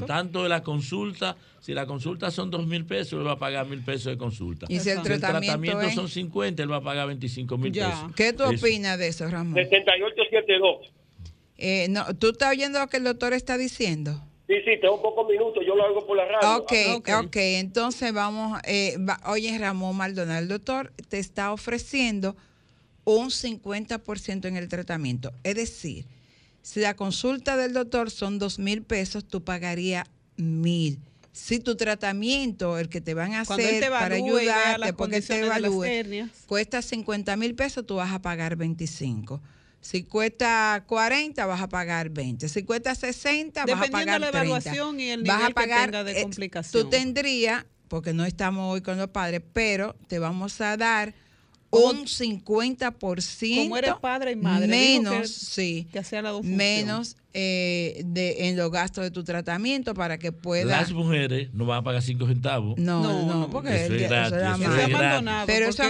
tanto 0.02 0.42
de 0.42 0.48
la 0.50 0.62
consulta. 0.62 1.36
Si 1.60 1.72
la 1.72 1.86
consulta 1.86 2.30
son 2.30 2.50
dos 2.50 2.66
mil 2.66 2.84
pesos, 2.84 3.18
él 3.20 3.26
va 3.26 3.32
a 3.32 3.38
pagar 3.38 3.66
mil 3.66 3.80
pesos 3.82 4.12
de 4.12 4.18
consulta. 4.18 4.66
Y 4.68 4.78
si 4.80 4.90
el 4.90 5.00
tratamiento 5.02 5.80
es- 5.80 5.94
son 5.94 6.08
50, 6.08 6.62
él 6.62 6.70
va 6.70 6.76
a 6.76 6.80
pagar 6.82 7.06
25 7.06 7.56
mil 7.56 7.72
pesos. 7.72 8.12
¿Qué 8.14 8.34
tú 8.34 8.42
Eso. 8.44 8.62
opinas 8.66 8.98
de 8.98 9.08
eso, 9.08 9.26
Ramón? 9.26 9.54
7872. 9.54 10.90
Eh, 11.56 11.86
no, 11.88 12.04
¿Tú 12.16 12.30
estás 12.30 12.50
oyendo 12.50 12.78
lo 12.78 12.88
que 12.88 12.98
el 12.98 13.04
doctor 13.04 13.32
está 13.32 13.56
diciendo? 13.56 14.22
Sí, 14.52 14.58
sí, 14.66 14.80
tengo 14.80 15.00
pocos 15.00 15.26
minutos. 15.28 15.64
Yo 15.66 15.74
lo 15.74 15.82
hago 15.84 16.06
por 16.06 16.14
la 16.16 16.26
radio. 16.26 16.58
Ok, 16.58 16.72
ok. 16.96 17.08
ok, 17.26 17.36
entonces 17.36 18.12
vamos, 18.12 18.60
eh, 18.64 18.98
va- 18.98 19.20
oye 19.26 19.56
Ramón 19.56 19.96
Maldonado, 19.96 20.38
el 20.40 20.48
doctor 20.48 20.92
te 21.08 21.18
está 21.18 21.52
ofreciendo 21.52 22.36
un 23.04 23.30
50% 23.30 24.46
en 24.48 24.56
el 24.56 24.68
tratamiento. 24.68 25.32
Es 25.42 25.54
decir, 25.54 26.04
si 26.60 26.80
la 26.80 26.94
consulta 26.94 27.56
del 27.56 27.72
doctor 27.72 28.10
son 28.10 28.38
dos 28.38 28.58
mil 28.58 28.82
pesos, 28.82 29.24
tú 29.24 29.42
pagarías 29.42 30.04
mil. 30.36 30.98
Si 31.32 31.58
tu 31.58 31.76
tratamiento, 31.76 32.78
el 32.78 32.90
que 32.90 33.00
te 33.00 33.14
van 33.14 33.32
a 33.32 33.40
hacer 33.40 33.56
te 33.80 33.88
para 33.88 34.16
ayudarte, 34.16 34.92
porque 34.92 35.22
te 35.22 35.40
evalúe, 35.46 35.82
cuesta 36.46 36.82
50 36.82 37.36
mil 37.36 37.54
pesos, 37.54 37.86
tú 37.86 37.96
vas 37.96 38.12
a 38.12 38.20
pagar 38.20 38.56
25. 38.56 39.40
Si 39.82 40.04
cuesta 40.04 40.84
40, 40.86 41.44
vas 41.44 41.60
a 41.60 41.68
pagar 41.68 42.08
20. 42.08 42.48
Si 42.48 42.62
cuesta 42.62 42.94
60, 42.94 43.66
vas 43.66 43.72
a 43.72 43.74
Dependiendo 43.74 43.90
pagar 43.98 44.14
de 44.14 44.26
la 44.26 44.30
30. 44.30 44.38
evaluación 44.38 45.00
y 45.00 45.10
el 45.10 45.24
Vas 45.24 45.30
a 45.30 45.38
nivel 45.38 45.48
que 45.48 45.54
pagar, 45.54 45.86
tenga 45.86 46.04
de 46.04 46.20
eh, 46.20 46.22
complicación. 46.22 46.84
Tú 46.84 46.88
tendrías, 46.88 47.66
porque 47.88 48.14
no 48.14 48.24
estamos 48.24 48.72
hoy 48.72 48.80
con 48.80 48.96
los 48.96 49.08
padres, 49.08 49.42
pero 49.52 49.96
te 50.06 50.18
vamos 50.20 50.60
a 50.60 50.76
dar 50.76 51.14
un 51.72 52.06
50% 52.06 53.56
como 53.62 53.76
eres 53.76 53.94
padre 54.00 54.32
y 54.32 54.36
madre, 54.36 54.66
menos, 54.68 55.22
que- 55.22 55.26
sí, 55.28 55.88
que 55.90 55.98
dos 56.00 56.12
funciones. 56.42 56.58
menos 56.58 57.16
eh, 57.32 58.02
de, 58.04 58.48
en 58.48 58.56
los 58.56 58.70
gastos 58.70 59.04
de 59.04 59.10
tu 59.10 59.24
tratamiento 59.24 59.94
para 59.94 60.18
que 60.18 60.32
puedas... 60.32 60.66
Las 60.66 60.92
mujeres 60.92 61.48
no 61.54 61.64
van 61.64 61.78
a 61.78 61.82
pagar 61.82 62.02
5 62.02 62.26
centavos. 62.26 62.78
No, 62.78 63.02
No, 63.02 63.26
no, 63.26 63.40
no, 63.40 63.50
porque 63.50 63.74
eso 63.86 63.94
es 63.94 64.02
gratis, 64.02 64.34
eso 64.34 64.36
es 64.36 64.60
Eso 64.60 64.76
es 64.88 64.94
abandonado, 64.94 65.46
Pero 65.46 65.68
eso 65.68 65.82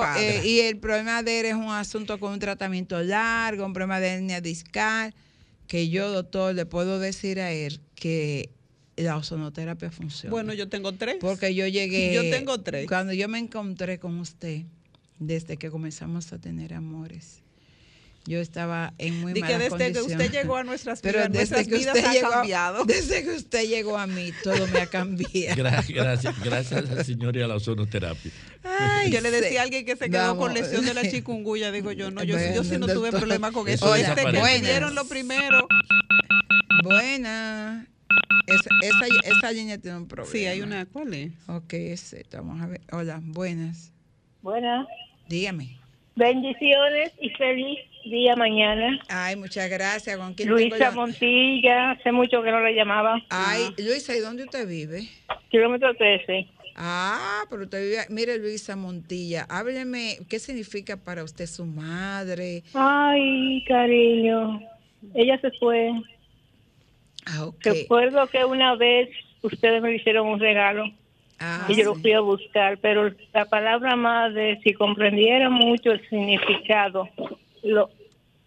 Padre. 0.00 0.38
eh, 0.38 0.46
y 0.46 0.60
el 0.60 0.78
problema 0.78 1.22
de 1.24 1.40
él 1.40 1.46
es 1.46 1.54
un 1.54 1.70
asunto 1.70 2.20
con 2.20 2.32
un 2.32 2.38
tratamiento 2.38 3.02
largo, 3.02 3.66
un 3.66 3.72
problema 3.72 3.98
de 3.98 4.08
hernia 4.08 4.40
discal, 4.40 5.14
que 5.66 5.88
yo, 5.88 6.12
doctor, 6.12 6.54
le 6.54 6.64
puedo 6.64 7.00
decir 7.00 7.40
a 7.40 7.50
él 7.50 7.80
que 7.96 8.50
la 8.96 9.16
ozonoterapia 9.16 9.90
funciona. 9.90 10.30
Bueno, 10.30 10.54
yo 10.54 10.68
tengo 10.68 10.92
tres. 10.92 11.16
Porque 11.20 11.54
yo 11.54 11.66
llegué. 11.66 12.12
Yo 12.14 12.22
tengo 12.30 12.60
tres. 12.60 12.86
Cuando 12.86 13.12
yo 13.12 13.28
me 13.28 13.38
encontré 13.38 13.98
con 13.98 14.18
usted, 14.20 14.62
desde 15.18 15.56
que 15.56 15.70
comenzamos 15.70 16.32
a 16.32 16.38
tener 16.38 16.74
amores, 16.74 17.42
yo 18.26 18.40
estaba 18.40 18.92
en 18.98 19.20
muy 19.20 19.32
Di 19.34 19.40
que 19.40 19.52
mala 19.52 19.58
desde 19.58 19.92
que 19.92 20.00
usted 20.00 20.32
llegó 20.32 20.56
a 20.56 20.64
nuestras 20.64 21.00
Pero 21.00 21.18
vidas, 21.18 21.32
desde 21.32 21.38
nuestras 21.54 21.68
que 21.68 21.76
vidas 21.78 21.94
usted 21.96 22.08
han 22.08 22.14
llegó, 22.14 22.30
cambiado. 22.30 22.84
Desde 22.86 23.22
que 23.22 23.30
usted 23.30 23.68
llegó 23.68 23.96
a 23.98 24.06
mí, 24.08 24.32
todo 24.42 24.66
me 24.66 24.80
ha 24.80 24.86
cambiado. 24.90 25.54
Gracias, 25.56 25.88
gracias, 25.96 26.40
gracias 26.42 26.90
al 26.90 27.04
Señor 27.04 27.36
y 27.36 27.42
a 27.42 27.46
la 27.46 27.54
ozonoterapia. 27.54 28.32
Ay, 28.64 29.12
yo 29.12 29.20
le 29.20 29.30
decía 29.30 29.48
sí. 29.50 29.56
a 29.58 29.62
alguien 29.62 29.86
que 29.86 29.94
se 29.94 30.10
quedó 30.10 30.36
con 30.36 30.48
Vamos. 30.48 30.54
lesión 30.54 30.84
de 30.84 30.94
la 30.94 31.02
chikungunya, 31.08 31.70
digo 31.70 31.92
yo, 31.92 32.10
no, 32.10 32.24
yo, 32.24 32.36
yo 32.52 32.64
sí 32.64 32.72
no 32.72 32.80
Bueno, 32.80 32.94
tuve 32.94 32.96
doctor. 33.12 33.20
problema 33.20 33.52
con 33.52 33.68
Eso 33.68 33.94
eso. 33.94 34.02
ya 34.02 34.14
Desde 34.16 34.26
que 34.26 34.26
me 34.26 34.32
desapareció. 34.32 34.66
dieron 34.68 34.94
lo 34.96 35.04
primero, 35.06 35.68
Buena. 36.82 37.86
Esa, 38.46 38.70
esa, 38.82 39.06
esa 39.38 39.52
línea 39.52 39.78
tiene 39.78 39.98
un 39.98 40.06
problema. 40.08 40.32
sí, 40.32 40.46
hay 40.46 40.60
una, 40.62 40.84
¿cuál 40.86 41.14
es? 41.14 41.32
Ok, 41.48 41.72
es 41.74 42.12
esta, 42.12 42.38
vamos 42.40 42.60
a 42.62 42.66
ver. 42.66 42.80
Hola, 42.92 43.20
buenas. 43.22 43.92
Buenas. 44.42 44.86
Dígame. 45.28 45.76
Bendiciones 46.14 47.12
y 47.20 47.30
feliz 47.30 47.78
día 48.04 48.36
mañana. 48.36 49.00
Ay, 49.08 49.36
muchas 49.36 49.68
gracias. 49.68 50.16
¿Con 50.16 50.34
quién 50.34 50.48
tengo 50.48 50.60
Luisa? 50.60 50.90
Montilla, 50.92 51.90
hace 51.92 52.12
mucho 52.12 52.42
que 52.42 52.50
no 52.50 52.60
le 52.60 52.74
llamaba. 52.74 53.20
Ay, 53.28 53.68
Luisa, 53.76 54.16
¿y 54.16 54.20
dónde 54.20 54.44
usted 54.44 54.66
vive? 54.66 55.08
Kilómetro 55.50 55.94
13. 55.94 56.48
Ah, 56.76 57.44
pero 57.50 57.64
usted 57.64 57.82
vive. 57.82 58.02
Mire, 58.10 58.38
Luisa 58.38 58.76
Montilla, 58.76 59.46
hábleme, 59.48 60.18
¿qué 60.28 60.38
significa 60.38 60.96
para 60.96 61.24
usted 61.24 61.46
su 61.46 61.66
madre? 61.66 62.62
Ay, 62.74 63.64
cariño. 63.66 64.60
Ella 65.14 65.38
se 65.40 65.50
fue. 65.52 65.90
Ah. 67.26 67.50
Recuerdo 67.62 68.26
que 68.28 68.44
una 68.44 68.76
vez 68.76 69.08
ustedes 69.42 69.82
me 69.82 69.94
hicieron 69.94 70.28
un 70.28 70.40
regalo 70.40 70.84
Ah, 71.38 71.66
y 71.68 71.76
yo 71.76 71.84
lo 71.84 71.94
fui 71.96 72.12
a 72.12 72.20
buscar, 72.20 72.78
pero 72.78 73.12
la 73.34 73.44
palabra 73.44 73.94
madre, 73.94 74.58
si 74.64 74.72
comprendiera 74.72 75.50
mucho 75.50 75.92
el 75.92 76.08
significado, 76.08 77.08
lo, 77.62 77.90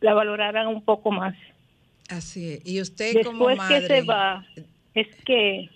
la 0.02 0.13
valoraran 0.13 0.67
un 0.67 0.82
poco 0.82 1.12
más. 1.12 1.36
Así 2.10 2.54
es. 2.54 2.65
Y 2.65 2.82
usted 2.82 3.23
como 3.23 3.47
Después 3.47 3.58
madre, 3.58 3.82
que 3.82 3.88
se 3.88 4.02
va, 4.02 4.45
es 4.95 5.08
que 5.23 5.69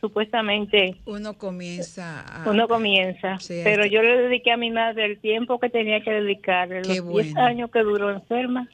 supuestamente 0.00 0.96
uno 1.06 1.34
comienza 1.34 2.20
a... 2.20 2.50
uno 2.50 2.68
comienza. 2.68 3.38
Sí, 3.38 3.60
pero 3.64 3.86
yo 3.86 4.02
le 4.02 4.22
dediqué 4.22 4.52
a 4.52 4.56
mi 4.56 4.70
madre 4.70 5.06
el 5.06 5.18
tiempo 5.18 5.58
que 5.58 5.70
tenía 5.70 6.02
que 6.02 6.10
dedicarle, 6.10 6.78
los 6.78 6.88
10 6.88 7.02
bueno. 7.02 7.40
años 7.42 7.70
que 7.70 7.80
duró 7.80 8.10
enferma, 8.10 8.68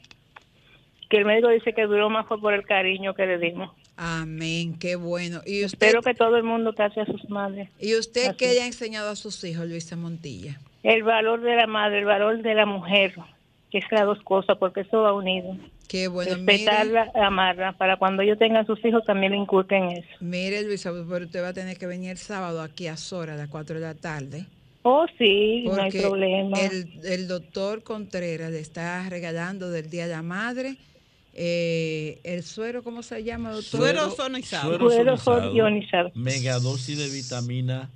que 1.09 1.17
el 1.17 1.25
médico 1.25 1.49
dice 1.49 1.73
que 1.73 1.83
duró 1.83 2.09
más 2.09 2.27
fue 2.27 2.39
por 2.39 2.53
el 2.53 2.65
cariño 2.65 3.13
que 3.13 3.25
le 3.25 3.37
dimos. 3.37 3.71
Amén, 3.97 4.77
qué 4.77 4.95
bueno. 4.95 5.41
Y 5.45 5.65
usted, 5.65 5.87
Espero 5.87 6.01
que 6.03 6.13
todo 6.13 6.37
el 6.37 6.43
mundo 6.43 6.71
trate 6.73 7.01
a 7.01 7.05
sus 7.05 7.27
madres. 7.29 7.67
¿y 7.79 7.95
usted 7.95 8.27
Así. 8.29 8.37
qué 8.37 8.53
le 8.53 8.61
ha 8.61 8.67
enseñado 8.67 9.09
a 9.09 9.15
sus 9.15 9.43
hijos, 9.43 9.67
Luisa 9.67 9.95
Montilla? 9.95 10.59
El 10.83 11.01
valor 11.03 11.41
de 11.41 11.55
la 11.55 11.65
madre, 11.65 11.99
el 11.99 12.05
valor 12.05 12.41
de 12.43 12.53
la 12.53 12.67
mujer, 12.67 13.15
que 13.71 13.79
es 13.79 13.85
las 13.91 14.05
dos 14.05 14.21
cosas, 14.23 14.57
porque 14.59 14.81
eso 14.81 15.01
va 15.01 15.13
unido. 15.13 15.57
Qué 15.87 16.07
bueno, 16.09 16.37
mire, 16.37 16.51
Respetarla, 16.57 17.11
amarla, 17.15 17.71
para 17.73 17.97
cuando 17.97 18.21
ellos 18.21 18.37
tengan 18.37 18.65
sus 18.67 18.83
hijos 18.85 19.03
también 19.05 19.31
le 19.31 19.39
inculquen 19.39 19.85
eso. 19.85 20.07
mire 20.19 20.61
Luisa, 20.63 20.91
pero 21.09 21.25
usted 21.25 21.41
va 21.41 21.49
a 21.49 21.53
tener 21.53 21.77
que 21.77 21.87
venir 21.87 22.11
el 22.11 22.17
sábado 22.17 22.61
aquí 22.61 22.87
a 22.87 22.97
Sora 22.97 23.33
a 23.33 23.37
las 23.37 23.49
4 23.49 23.75
de 23.79 23.81
la 23.81 23.95
tarde. 23.95 24.45
Oh, 24.83 25.05
sí, 25.17 25.63
no 25.65 25.81
hay 25.81 25.91
problema. 25.91 26.59
el, 26.59 26.99
el 27.03 27.27
doctor 27.27 27.83
Contreras 27.83 28.51
le 28.51 28.59
está 28.59 29.07
regalando 29.09 29.69
del 29.69 29.89
Día 29.89 30.07
de 30.07 30.13
la 30.13 30.21
Madre 30.21 30.77
eh, 31.37 32.19
el 32.23 32.43
suero, 32.43 32.81
¿cómo 32.83 33.03
se 33.03 33.23
llama, 33.23 33.51
doctor? 33.51 33.79
Suero 33.79 34.09
sonizado. 34.11 34.69
Suero 34.69 34.89
Suero 34.89 35.17
sonizado, 35.17 35.55
ionizado. 35.55 36.11
Megadosis 36.15 36.97
de 36.97 37.09
vitamina 37.09 37.89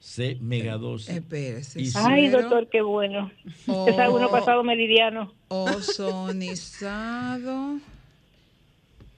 C, 0.00 0.38
megadosis. 0.40 1.10
Espérese. 1.10 1.80
Y 1.82 1.90
Ay, 1.94 2.30
suero 2.30 2.40
doctor, 2.42 2.68
qué 2.70 2.80
bueno. 2.82 3.30
Oh. 3.66 3.86
Sabe 3.94 4.08
uno 4.08 4.30
pasado 4.30 4.64
meridiano. 4.64 5.32
ozonizado. 6.38 7.78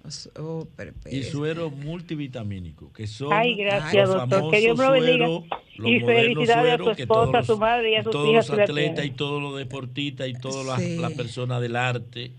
Oz- 0.04 0.30
Oh, 0.38 0.66
pero 0.76 0.92
Y 1.10 1.22
suero 1.24 1.70
multivitamínico, 1.70 2.90
que 2.92 3.06
son 3.06 3.32
Ay, 3.32 3.54
gracias, 3.54 4.08
los 4.08 4.28
doctor. 4.28 4.50
Que 4.50 4.60
Dios 4.60 4.78
me 4.78 4.84
lo 4.86 4.92
bendiga. 4.92 5.26
los 5.26 5.44
Y 5.90 6.00
felicidades 6.00 6.72
a 6.74 6.76
su 6.78 6.90
esposa, 6.90 7.06
todos 7.06 7.34
a 7.34 7.42
su 7.42 7.52
los- 7.52 7.58
madre 7.60 7.92
y 7.92 7.96
a 7.96 8.02
sus 8.02 8.12
todos 8.12 8.30
hijas 8.30 8.48
los 8.48 8.50
que 8.50 8.56
la 8.56 8.64
atletas 8.64 9.04
y 9.04 9.10
todos 9.10 9.42
los 9.42 9.56
deportistas 9.58 10.28
y 10.28 10.32
todas 10.34 10.80
Sí. 10.80 10.96
las 10.98 11.12
personas 11.12 11.60
del 11.60 11.76
arte 11.76 12.32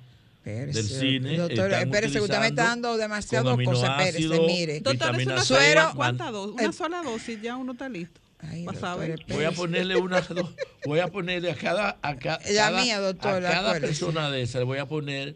Espérese, 0.44 0.80
del 0.82 0.88
cine 1.00 1.38
Doctor, 1.38 1.72
espérese, 1.74 2.14
que 2.16 2.22
usted 2.22 2.40
me 2.40 2.48
está 2.48 2.64
dando 2.64 2.98
demasiado 2.98 3.56
cosas. 3.64 4.00
Espérese, 4.06 4.40
mire. 4.42 4.80
Doctor, 4.80 5.20
es 5.20 5.28
una 5.28 5.44
Suero- 5.44 5.82
sola, 5.82 5.94
¿cuántas 5.96 6.26
man- 6.26 6.34
dosis? 6.34 6.62
Una 6.62 6.72
sola 6.74 7.02
dosis, 7.04 7.42
ya 7.42 7.58
uno 7.58 7.72
está 7.74 7.90
listo. 7.90 8.20
Ay, 8.40 8.66
doctor. 8.66 9.20
Voy 9.28 9.44
a 9.44 9.52
ponerle 9.52 9.98
una 9.98 10.22
do- 10.22 10.56
voy 10.86 11.00
a 11.00 11.08
ponerle 11.10 11.52
a 11.52 11.56
cada 11.56 12.00
a 12.02 12.16
ca- 12.16 12.40
La 12.50 12.66
cada, 12.72 12.82
mía, 12.82 13.00
doctor, 13.00 13.46
a 13.46 13.52
cada 13.52 13.80
persona 13.80 14.32
de 14.32 14.42
esas 14.42 14.62
le 14.62 14.66
voy 14.66 14.80
a 14.80 14.88
poner 14.88 15.36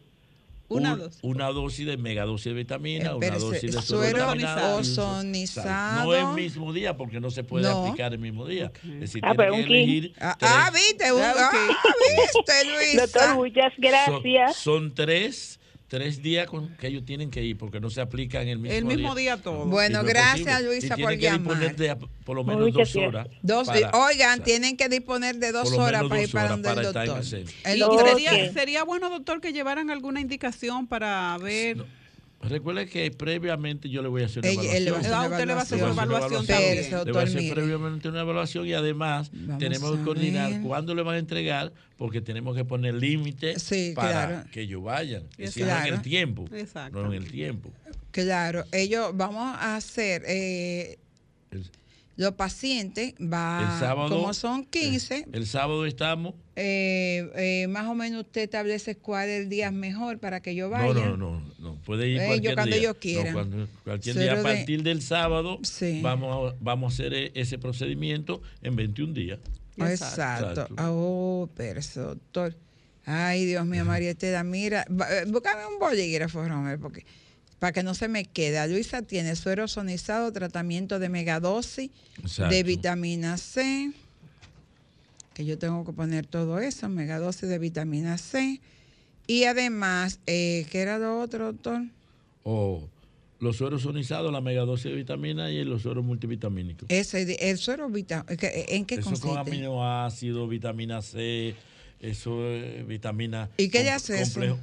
Una 0.68 0.94
un- 0.94 1.00
dosis. 1.00 1.20
una 1.22 1.50
dosis 1.50 1.86
de 1.86 1.98
megadosis 1.98 2.46
de 2.46 2.54
vitamina, 2.54 3.16
una 3.16 3.38
dosis 3.38 3.72
de 3.76 3.82
suero 3.82 4.34
ozonizado. 4.78 6.04
No 6.06 6.14
el 6.16 6.28
mismo 6.36 6.74
día 6.74 6.98
porque 6.98 7.20
no 7.20 7.30
se 7.30 7.44
puede 7.44 7.70
No. 7.70 7.86
aplicar 7.86 8.14
el 8.14 8.20
mismo 8.20 8.46
día. 8.48 8.72
Es 8.84 9.00
decir, 9.00 9.22
Ah, 9.24 9.32
tiene 9.32 9.38
pero 9.38 9.54
que 9.54 9.60
un 9.62 9.66
elegir 9.68 10.14
Ah, 10.20 10.38
ah, 10.42 10.72
viste, 10.74 11.12
un- 11.14 11.22
Ah, 11.22 11.34
ah, 11.38 11.52
viste, 12.18 12.66
Luisa. 12.96 13.02
Doctor, 13.06 13.36
muchas 13.36 13.74
son, 13.74 13.82
gracias. 13.82 14.56
son 14.58 14.96
tres, 14.96 15.60
tres 15.88 16.22
días 16.22 16.48
con, 16.48 16.76
que 16.78 16.88
ellos 16.88 17.06
tienen 17.06 17.30
que 17.30 17.44
ir 17.44 17.58
porque 17.58 17.80
no 17.80 17.90
se 17.90 18.02
aplican 18.02 18.48
el 18.48 18.58
mismo 18.60 18.76
El 18.78 18.88
día. 18.88 18.98
mismo 18.98 19.16
día 19.16 19.38
todo. 19.38 19.66
Bueno, 19.66 20.02
no 20.02 20.08
gracias, 20.08 20.62
posible. 20.62 20.64
Luisa, 20.80 20.96
Y 20.98 21.02
por 21.02 21.10
tienen 21.12 21.20
que 21.20 21.26
llamar. 21.26 21.60
disponer 21.60 21.76
de 21.76 22.08
por 22.26 22.36
lo 22.36 22.44
menos 22.44 22.74
dos 22.74 22.96
horas. 22.96 23.28
Dos, 23.42 23.68
para- 23.68 23.92
oigan, 23.92 24.34
o 24.34 24.36
sea, 24.38 24.44
tienen 24.44 24.78
que 24.78 24.90
disponer 24.90 25.36
de 25.38 25.52
dos 25.52 25.72
horas 25.74 26.04
para 26.10 26.22
ir 26.22 26.32
para 26.32 26.50
donde 26.50 26.70
el 26.72 26.78
en 26.78 26.84
doctor. 26.84 27.22
el. 27.64 27.82
El 27.82 28.50
Y 28.50 28.54
sería 28.54 28.84
bueno, 28.84 29.10
doctor, 29.10 29.42
que 29.42 29.54
llevaran 29.54 29.90
alguna 29.90 30.20
indicación 30.22 30.88
para 30.88 31.38
ver. 31.38 31.86
Recuerde 32.50 32.88
que 32.88 33.12
previamente 33.12 33.90
yo 33.90 34.02
le 34.02 34.08
voy 34.08 34.24
a 34.24 34.26
hacer 34.26 34.40
una 34.44 34.50
Ella- 34.50 34.78
evaluación. 34.78 35.14
Ah, 35.14 35.28
usted 35.30 35.46
le 35.48 35.54
va 35.54 35.60
a 35.60 35.64
hacer 35.64 35.84
una 35.84 35.92
evaluación 35.94 36.46
también. 36.46 36.76
Le 37.06 37.12
voy 37.12 37.22
a 37.22 37.24
hacer 37.24 37.54
previamente 37.54 38.10
una 38.10 38.22
evaluación 38.22 38.68
y 38.68 38.74
además 38.74 39.32
Vamos 39.34 39.58
tenemos 39.60 39.98
que 39.98 40.04
coordinar 40.04 40.62
cuándo 40.62 40.94
le 40.96 41.02
van 41.04 41.16
a 41.16 41.20
entregar 41.20 41.74
porque 41.98 42.22
tenemos 42.22 42.56
que 42.56 42.66
poner 42.66 42.94
límites 42.96 43.62
Sí, 43.64 43.94
para 43.96 44.28
claro. 44.28 44.50
que 44.52 44.62
ellos 44.62 44.84
vayan. 44.84 45.24
Es 45.38 45.56
decir, 45.56 45.66
no 45.66 45.72
en 45.72 45.78
claro. 45.78 45.96
el 45.96 46.02
tiempo. 46.02 46.46
Exacto. 46.54 47.02
No 47.04 47.14
en 47.14 47.24
el 47.24 47.32
tiempo. 47.32 47.72
Claro, 48.12 48.64
ellos 48.72 49.12
vamos 49.16 49.56
a 49.60 49.76
hacer, 49.76 50.24
eh, 50.28 50.98
El, 51.52 51.70
los 52.18 52.32
pacientes, 52.34 53.14
va, 53.22 53.78
sábado. 53.80 54.10
como 54.10 54.34
son 54.34 54.64
15, 54.66 55.26
El, 55.32 55.36
el 55.42 55.48
sábado 55.48 55.86
estamos. 55.86 56.34
eh, 56.56 57.30
eh, 57.36 57.68
más 57.68 57.88
o 57.88 57.96
menos 57.96 58.22
usted 58.26 58.44
establece 58.44 58.96
cuál 58.96 59.28
es 59.30 59.42
el 59.44 59.50
día 59.50 59.70
mejor 59.72 60.20
para 60.20 60.40
que 60.42 60.56
yo 60.56 60.70
vaya. 60.70 60.94
No, 60.94 61.18
no, 61.18 61.42
no, 61.42 61.42
no. 61.60 61.76
Puede 61.86 62.08
ir 62.08 62.18
Eh, 62.20 62.22
yo 62.22 62.28
cualquier 62.28 62.54
cuando 62.56 62.76
día. 62.76 62.84
yo 62.86 63.00
quiera. 63.00 63.32
No, 63.32 63.34
cuando- 63.38 63.68
cualquier 63.84 64.16
Cero 64.16 64.24
día. 64.24 64.34
A 64.34 64.38
de- 64.38 64.44
partir 64.44 64.84
del 64.84 65.02
sábado 65.02 65.60
Sí. 65.64 66.00
vamos, 66.02 66.54
a, 66.54 66.56
vamos 66.62 66.94
a 66.94 66.96
hacer 66.96 67.14
e- 67.14 67.32
ese 67.36 67.58
procedimiento 67.58 68.42
en 68.62 68.76
21 68.78 69.14
días. 69.14 69.40
Exacto. 69.78 70.50
Exacto. 70.52 70.76
Oh, 70.80 71.50
pero 71.56 71.82
doctor. 71.96 72.56
Ay, 73.08 73.46
Dios 73.46 73.66
mío, 73.66 73.84
María 73.86 74.12
Estela, 74.12 74.44
mira, 74.44 74.84
eh, 74.90 75.26
búscame 75.28 75.66
un 75.68 75.78
bolígrafo, 75.80 76.44
Romer, 76.48 76.80
porque 76.80 77.06
para 77.66 77.74
que 77.74 77.82
no 77.82 77.96
se 77.96 78.08
me 78.08 78.26
quede. 78.26 78.68
Luisa 78.68 79.02
tiene 79.02 79.36
suero 79.36 79.68
sonizado, 79.68 80.32
tratamiento 80.32 81.00
de 81.00 81.10
megadosis, 81.10 81.90
Exacto. 82.22 82.54
de 82.54 82.62
vitamina 82.62 83.38
C, 83.40 83.92
que 85.34 85.46
yo 85.46 85.58
tengo 85.58 85.84
que 85.84 85.92
poner 85.92 86.28
todo 86.28 86.60
eso, 86.60 86.88
megadosis 86.90 87.50
de 87.50 87.58
vitamina 87.58 88.20
C. 88.20 88.62
Y 89.26 89.46
además, 89.46 90.20
eh, 90.28 90.68
¿qué 90.70 90.82
era 90.82 91.00
lo 91.00 91.20
otro, 91.20 91.46
doctor? 91.54 91.82
O 92.44 92.88
los 93.40 93.58
sueros 93.58 93.82
sonizados, 93.82 94.32
la 94.32 94.42
megadosis 94.42 94.92
de 94.92 94.94
vitamina 94.98 95.50
y 95.50 95.66
los 95.66 95.82
sueros 95.82 96.06
multivitamínicos. 96.06 96.86
Ese, 96.90 97.50
el 97.50 97.58
suero 97.58 97.90
vita- 97.90 98.28
¿qué- 98.38 98.66
¿en 98.70 98.86
qué 98.86 98.94
Eso 98.96 99.06
con 99.10 99.20
consiste? 99.20 99.40
aminoácidos, 99.40 100.48
vitamina 100.48 101.02
C, 101.02 101.56
eso 102.00 102.48
es 102.48 102.86
vitamina. 102.86 103.50
¿Y 103.58 103.70
qué 103.70 103.82
le 103.82 103.90
hace 103.90 104.22
eso? 104.22 104.60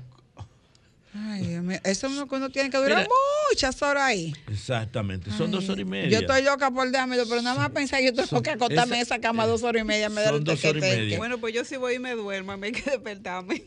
Ay, 1.15 1.47
Dios 1.47 1.63
mío, 1.63 1.79
eso 1.85 2.07
es 2.07 2.13
uno 2.15 2.27
que 2.27 2.35
uno 2.37 2.49
tiene 2.49 2.71
que 2.71 2.79
durar 2.79 2.97
Mira. 2.99 3.09
muchas 3.51 3.83
horas 3.83 4.05
ahí. 4.05 4.35
Exactamente, 4.51 5.31
son 5.31 5.51
dos 5.51 5.69
horas 5.69 5.81
y 5.81 5.85
media. 5.85 6.09
Yo 6.09 6.19
estoy 6.21 6.43
loca 6.43 6.71
por 6.71 6.91
dármelo, 6.91 7.25
pero 7.29 7.43
nada 7.43 7.55
más 7.59 7.71
pensar 7.71 8.01
yo 8.03 8.15
tengo 8.15 8.27
son- 8.27 8.43
que 8.43 8.51
acostarme 8.51 8.97
en 8.97 9.03
esa- 9.03 9.19
cama 9.19 9.47
dos 9.47 9.63
horas 9.63 9.83
y 9.83 9.85
media. 9.85 10.09
Me 10.09 10.23
da 10.23 10.29
son 10.29 10.37
el 10.39 10.45
dos 10.45 10.65
horas 10.65 10.77
y 10.79 10.81
media. 10.81 11.19
Bueno, 11.19 11.37
pues 11.39 11.53
yo 11.55 11.65
si 11.67 11.77
voy 11.77 11.95
y 11.97 11.99
me 11.99 12.13
duermo, 12.13 12.57
me 12.57 12.69
hay 12.69 12.73
que 12.73 12.91
despertarme. 12.91 13.63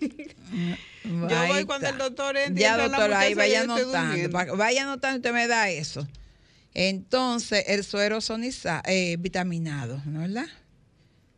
Yo 1.03 1.37
Ahí 1.37 1.51
voy 1.51 1.65
cuando 1.65 1.87
el 1.87 1.97
doctor 1.99 2.35
entre, 2.35 2.61
Ya, 2.63 2.71
entra 2.71 2.87
la 2.87 2.97
doctor, 2.97 3.13
ahí 3.13 3.33
vaya 3.35 3.63
yo 3.63 3.71
anotando. 3.73 4.57
Vaya 4.57 4.81
anotando, 4.83 5.17
usted 5.17 5.33
me 5.33 5.47
da 5.47 5.69
eso. 5.69 6.07
Entonces, 6.73 7.63
el 7.67 7.83
suero 7.83 8.21
soniza, 8.21 8.81
eh, 8.85 9.17
vitaminado, 9.19 10.01
¿no 10.05 10.23
es 10.25 10.33
verdad? 10.33 10.49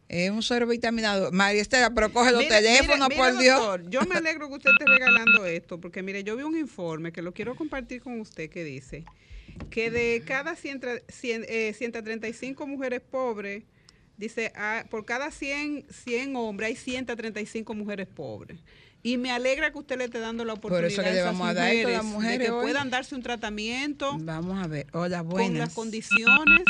Es 0.10 0.30
un 0.32 0.41
suero 0.41 0.67
vitaminado. 0.67 1.32
María 1.32 1.62
Estela, 1.62 1.93
pero 1.93 2.12
coge 2.13 2.32
los 2.32 2.48
teléfonos, 2.48 3.10
por 3.10 3.38
Dios. 3.38 3.60
doctor, 3.60 3.89
yo 3.89 4.02
me 4.06 4.15
alegro 4.15 4.48
que 4.48 4.56
usted 4.56 4.72
esté 4.72 4.86
regalando 4.86 5.46
esto, 5.46 5.80
porque 5.82 6.02
mire, 6.02 6.24
yo 6.24 6.38
vi 6.38 6.43
un 6.43 6.58
informe 6.58 7.12
que 7.12 7.22
lo 7.22 7.34
quiero 7.34 7.56
compartir 7.56 8.02
con 8.02 8.20
usted 8.22 8.50
que 8.50 8.63
dice 8.63 9.04
que 9.70 9.89
de 9.91 10.24
cada 10.26 10.56
100, 10.56 10.80
tra- 10.82 11.02
100, 11.10 11.46
eh, 11.50 11.74
135 11.78 12.67
mujeres 12.67 13.02
pobres, 13.02 13.63
dice, 14.17 14.54
ah, 14.56 14.86
por 14.89 15.04
cada 15.06 15.32
100, 15.32 15.86
100 15.89 16.36
hombres 16.36 16.67
hay 16.70 16.76
135 16.76 17.74
mujeres 17.74 18.08
pobres. 18.08 18.60
Y 19.04 19.17
me 19.17 19.32
alegra 19.32 19.72
que 19.72 19.78
usted 19.80 19.98
le 19.98 20.06
esté 20.06 20.20
dando 20.20 20.46
la 20.46 20.56
Por 20.56 20.72
oportunidad 20.72 20.91
eso 20.91 21.02
que 21.04 21.10
le 21.10 21.17
a 21.17 21.22
esas 21.22 21.34
vamos 21.34 21.48
a 21.50 21.54
dar 21.54 21.74
esto 21.74 21.88
a 21.88 21.91
las 21.91 22.06
mujeres, 22.06 22.39
de 22.39 22.46
que 22.46 22.52
hoy. 22.52 22.63
puedan 22.63 22.89
darse 22.89 23.13
un 23.15 23.22
tratamiento 23.24 24.17
Vamos 24.20 24.63
a 24.63 24.67
ver. 24.67 24.88
Hola, 24.93 25.20
con 25.20 25.30
buenas. 25.30 25.60
las 25.60 25.74
condiciones 25.74 26.62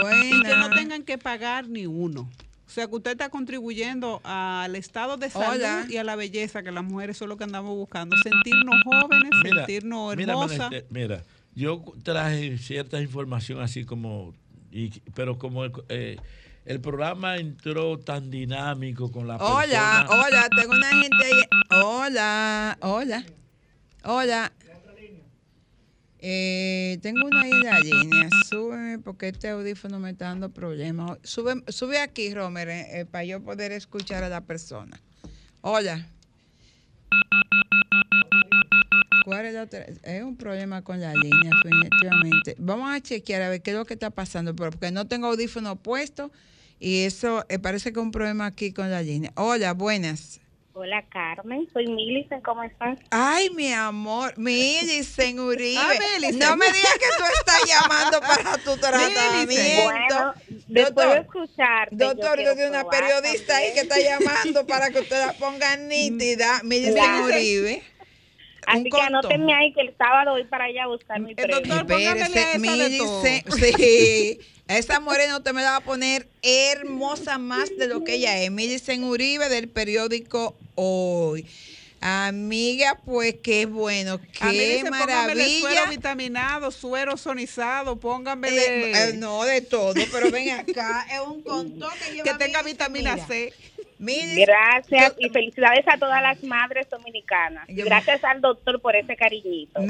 Buenas. 0.00 0.24
y 0.26 0.42
que 0.42 0.56
no 0.56 0.70
tengan 0.70 1.02
que 1.04 1.18
pagar 1.18 1.68
ni 1.68 1.86
uno. 1.86 2.30
O 2.72 2.74
sea, 2.74 2.86
que 2.86 2.94
usted 2.96 3.10
está 3.10 3.28
contribuyendo 3.28 4.22
al 4.24 4.74
estado 4.76 5.18
de 5.18 5.28
salud 5.28 5.56
Hola. 5.56 5.84
y 5.90 5.98
a 5.98 6.04
la 6.04 6.16
belleza 6.16 6.62
que 6.62 6.72
las 6.72 6.82
mujeres 6.82 7.18
son 7.18 7.28
lo 7.28 7.36
que 7.36 7.44
andamos 7.44 7.76
buscando. 7.76 8.16
Sentirnos 8.16 8.76
jóvenes, 8.82 9.30
Mira, 9.44 9.56
sentirnos 9.66 10.12
hermosas. 10.14 10.58
Menester, 10.70 10.86
mira, 10.88 11.22
yo 11.54 11.84
traje 12.02 12.56
cierta 12.56 12.98
información 13.02 13.60
así 13.60 13.84
como, 13.84 14.32
y- 14.70 14.88
pero 15.14 15.36
como 15.38 15.66
el, 15.66 15.72
eh, 15.90 16.16
el 16.64 16.80
programa 16.80 17.36
entró 17.36 17.98
tan 17.98 18.30
dinámico 18.30 19.12
con 19.12 19.28
la 19.28 19.36
Hola, 19.36 20.06
persona- 20.08 20.22
hola, 20.26 20.48
tengo 20.56 20.72
una 20.72 20.88
gente 20.88 21.24
ahí. 21.26 21.42
Hola, 21.78 22.78
hola, 22.80 23.24
hola. 24.02 24.52
Eh, 26.24 27.00
tengo 27.02 27.26
una 27.26 27.44
la 27.44 27.80
línea. 27.80 28.28
Súbeme 28.48 29.00
porque 29.00 29.28
este 29.28 29.48
audífono 29.48 29.98
me 29.98 30.10
está 30.10 30.26
dando 30.26 30.50
problemas. 30.50 31.18
Sube, 31.24 31.64
sube 31.66 31.98
aquí, 31.98 32.32
Romer, 32.32 32.68
eh, 32.68 33.00
eh, 33.00 33.04
para 33.04 33.24
yo 33.24 33.42
poder 33.42 33.72
escuchar 33.72 34.22
a 34.22 34.28
la 34.28 34.40
persona. 34.40 35.00
Hola. 35.62 36.06
¿Cuál 39.24 39.46
es 39.46 39.54
la 39.54 39.62
otra? 39.64 39.84
Es 40.04 40.22
un 40.22 40.36
problema 40.36 40.82
con 40.82 41.00
la 41.00 41.12
línea, 41.12 41.50
definitivamente. 41.62 42.54
Vamos 42.58 42.94
a 42.94 43.00
chequear 43.00 43.42
a 43.42 43.48
ver 43.48 43.62
qué 43.62 43.72
es 43.72 43.76
lo 43.76 43.84
que 43.84 43.94
está 43.94 44.10
pasando, 44.10 44.54
porque 44.54 44.92
no 44.92 45.06
tengo 45.06 45.26
audífono 45.26 45.76
puesto 45.76 46.30
y 46.78 47.02
eso 47.02 47.44
eh, 47.48 47.58
parece 47.58 47.92
que 47.92 47.98
es 47.98 48.04
un 48.04 48.12
problema 48.12 48.46
aquí 48.46 48.72
con 48.72 48.90
la 48.90 49.02
línea. 49.02 49.32
Hola, 49.34 49.74
buenas. 49.74 50.41
Hola 50.74 51.04
Carmen, 51.10 51.68
soy 51.74 51.86
Millicent, 51.86 52.42
¿cómo 52.42 52.62
estás? 52.62 52.98
Ay, 53.10 53.50
mi 53.50 53.70
amor, 53.74 54.32
Millicent 54.38 55.38
Uribe. 55.38 55.78
Ah, 55.78 55.92
Millicent. 56.16 56.42
No 56.42 56.56
me 56.56 56.64
digas 56.66 56.94
que 56.94 57.08
tú 57.18 57.24
estás 57.38 57.62
llamando 57.68 58.20
para 58.20 58.56
tu 58.56 58.76
tratamiento. 58.80 59.82
Bueno, 59.84 60.34
después 60.68 61.08
de 61.10 61.18
escucharte. 61.18 61.94
Doctor, 61.96 62.40
yo 62.40 62.54
tengo 62.56 62.70
una 62.70 62.88
periodista 62.88 63.56
ahí 63.58 63.74
que 63.74 63.80
está 63.80 63.96
llamando 64.00 64.66
para 64.66 64.88
que 64.90 65.00
usted 65.00 65.20
la 65.26 65.34
ponga 65.34 65.76
nítida. 65.76 66.62
Millicent 66.62 66.96
Claro. 66.96 67.24
Uribe. 67.26 67.82
Así 68.72 68.90
que 68.90 69.00
anótenme 69.00 69.54
ahí 69.54 69.72
que 69.72 69.82
el 69.82 69.96
sábado 69.96 70.32
voy 70.32 70.44
para 70.44 70.64
allá 70.64 70.84
a 70.84 70.86
buscar 70.86 71.20
mi 71.20 71.34
premio. 71.34 71.58
Espérese, 71.58 73.44
sí. 73.76 74.38
Esa 74.68 75.00
morena 75.00 75.36
usted 75.36 75.52
me 75.52 75.62
la 75.62 75.72
va 75.72 75.76
a 75.76 75.80
poner 75.80 76.26
hermosa 76.42 77.36
más 77.38 77.76
de 77.76 77.88
lo 77.88 78.04
que 78.04 78.14
ella 78.14 78.38
es. 78.38 78.50
Millicent 78.50 79.04
Uribe 79.04 79.48
del 79.48 79.68
periódico 79.68 80.56
Hoy. 80.74 81.46
Amiga, 82.04 82.98
pues 83.04 83.36
qué 83.44 83.66
bueno, 83.66 84.14
A 84.40 84.46
mí 84.48 84.58
qué 84.58 84.76
dicen, 84.76 84.92
pónganmele 84.92 85.60
suero 85.60 85.74
maravilla. 85.74 85.90
vitaminado, 85.90 86.70
suero 86.72 87.16
sonizado, 87.16 87.94
pónganmele... 87.94 88.90
Eh, 88.90 89.10
eh, 89.10 89.12
no, 89.14 89.44
de 89.44 89.60
todo, 89.60 89.94
pero 90.10 90.32
ven 90.32 90.50
acá, 90.50 91.06
es 91.12 91.20
un 91.20 91.42
contón 91.42 91.90
que 92.04 92.14
lleva 92.14 92.24
que 92.24 92.44
tenga 92.44 92.62
vitamina 92.64 93.14
mira. 93.14 93.26
C. 93.28 93.52
Gracias 94.02 95.14
y 95.18 95.28
felicidades 95.28 95.86
a 95.86 95.96
todas 95.96 96.20
las 96.20 96.42
madres 96.42 96.90
dominicanas. 96.90 97.66
Gracias 97.68 98.24
al 98.24 98.40
doctor 98.40 98.80
por 98.80 98.96
ese 98.96 99.16
cariñito. 99.16 99.80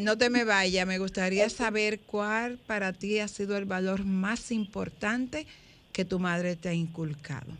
No 0.00 0.18
te 0.18 0.30
me 0.30 0.44
vayas, 0.44 0.86
me 0.86 0.98
gustaría 0.98 1.48
saber 1.48 2.00
cuál 2.00 2.58
para 2.66 2.92
ti 2.92 3.20
ha 3.20 3.28
sido 3.28 3.56
el 3.56 3.64
valor 3.64 4.04
más 4.04 4.50
importante 4.50 5.46
que 5.92 6.04
tu 6.04 6.18
madre 6.18 6.56
te 6.56 6.70
ha 6.70 6.74
inculcado. 6.74 7.52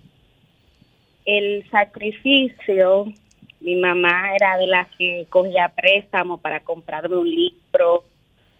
El 1.25 1.65
sacrificio, 1.71 3.05
mi 3.61 3.77
mamá 3.77 4.35
era 4.35 4.57
de 4.57 4.67
las 4.67 4.88
que 4.97 5.27
cogía 5.31 5.69
préstamo 5.69 6.38
para 6.38 6.61
comprarme 6.61 7.17
un 7.17 7.31
libro, 7.31 8.05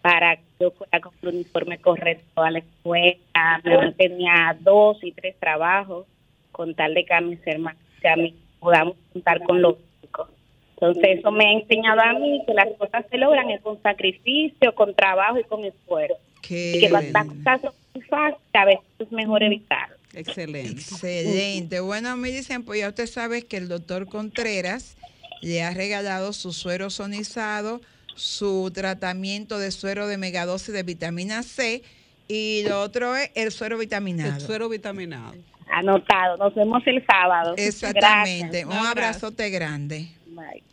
para 0.01 0.37
que 0.37 0.43
yo 0.61 0.71
fuera 0.71 1.01
con 1.01 1.13
un 1.23 1.29
uniforme 1.29 1.77
correcto 1.79 2.41
a 2.41 2.51
la 2.51 2.59
escuela. 2.59 3.17
Mi 3.65 3.71
mamá 3.71 3.91
tenía 3.97 4.57
dos 4.61 5.03
y 5.03 5.11
tres 5.11 5.35
trabajos 5.39 6.05
con 6.53 6.73
tal 6.75 6.93
de 6.93 7.03
que 7.03 7.13
a 7.13 7.19
mis 7.19 7.45
hermanos 7.45 7.81
y 8.01 8.07
a 8.07 8.15
mí 8.15 8.35
podamos 8.59 8.95
contar 9.11 9.43
con 9.43 9.61
los 9.61 9.75
chicos. 9.99 10.29
Entonces 10.75 11.19
eso 11.19 11.31
me 11.31 11.45
ha 11.45 11.51
enseñado 11.51 11.99
a 11.99 12.13
mí 12.13 12.41
que 12.47 12.53
las 12.53 12.67
cosas 12.77 13.05
se 13.11 13.17
logran 13.17 13.49
es 13.49 13.61
con 13.61 13.81
sacrificio, 13.81 14.73
con 14.73 14.95
trabajo 14.95 15.39
y 15.39 15.43
con 15.43 15.65
esfuerzo. 15.65 16.15
Qué 16.41 16.77
y 16.77 16.79
que 16.79 16.89
las 16.89 17.05
cosas 17.05 17.61
son 17.61 17.73
muy 17.93 18.03
fáciles, 18.03 18.41
a 18.53 18.65
veces 18.65 18.85
es 18.99 19.11
mejor 19.11 19.43
evitarlo. 19.43 19.95
Excelente. 20.13 20.71
Excelente. 20.71 21.79
Bueno, 21.79 22.15
me 22.15 22.29
dicen, 22.29 22.63
pues 22.63 22.79
ya 22.79 22.89
usted 22.89 23.07
sabe 23.07 23.43
que 23.43 23.57
el 23.57 23.67
doctor 23.67 24.07
Contreras 24.07 24.95
le 25.41 25.63
ha 25.63 25.71
regalado 25.71 26.33
su 26.33 26.53
suero 26.53 26.89
sonizado, 26.89 27.81
su 28.15 28.71
tratamiento 28.73 29.57
de 29.57 29.71
suero 29.71 30.07
de 30.07 30.17
megadosis 30.17 30.73
de 30.73 30.83
vitamina 30.83 31.43
C 31.43 31.81
y 32.27 32.63
lo 32.67 32.81
otro 32.81 33.15
es 33.15 33.31
el 33.35 33.51
suero 33.51 33.77
vitaminado. 33.77 34.35
El 34.35 34.41
suero 34.41 34.69
vitaminado. 34.69 35.33
Anotado. 35.71 36.37
Nos 36.37 36.55
vemos 36.55 36.83
el 36.85 37.05
sábado. 37.05 37.55
Exactamente. 37.57 38.63
Gracias. 38.63 38.65
Un 38.65 38.87
abrazote 38.87 39.49
grande. 39.49 40.09
Bye. 40.27 40.63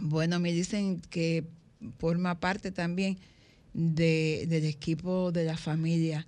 Bueno, 0.00 0.40
me 0.40 0.52
dicen 0.52 1.00
que 1.10 1.44
forma 1.98 2.34
parte 2.40 2.72
también 2.72 3.18
de, 3.72 4.46
del 4.48 4.64
equipo 4.64 5.32
de 5.32 5.44
la 5.44 5.56
familia 5.56 6.26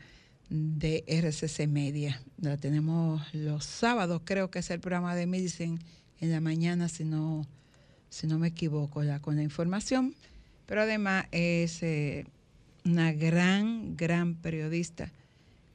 de 0.49 1.05
RCC 1.07 1.67
Media. 1.67 2.21
La 2.41 2.57
tenemos 2.57 3.23
los 3.35 3.65
sábados, 3.65 4.23
creo 4.25 4.51
que 4.51 4.61
es 4.61 4.71
el 4.71 4.81
programa 4.81 5.15
de 5.15 5.27
Medicine 5.27 5.79
en 6.21 6.31
la 6.31 6.41
mañana, 6.41 6.89
si 6.89 7.05
no, 7.05 7.47
si 8.09 8.27
no 8.27 8.39
me 8.39 8.49
equivoco, 8.49 9.03
ya 9.03 9.21
con 9.21 9.37
la 9.37 9.43
información. 9.43 10.15
Pero 10.67 10.83
además 10.83 11.27
es 11.33 11.83
eh, 11.83 12.27
una 12.85 13.13
gran, 13.13 13.97
gran 13.97 14.35
periodista 14.35 15.11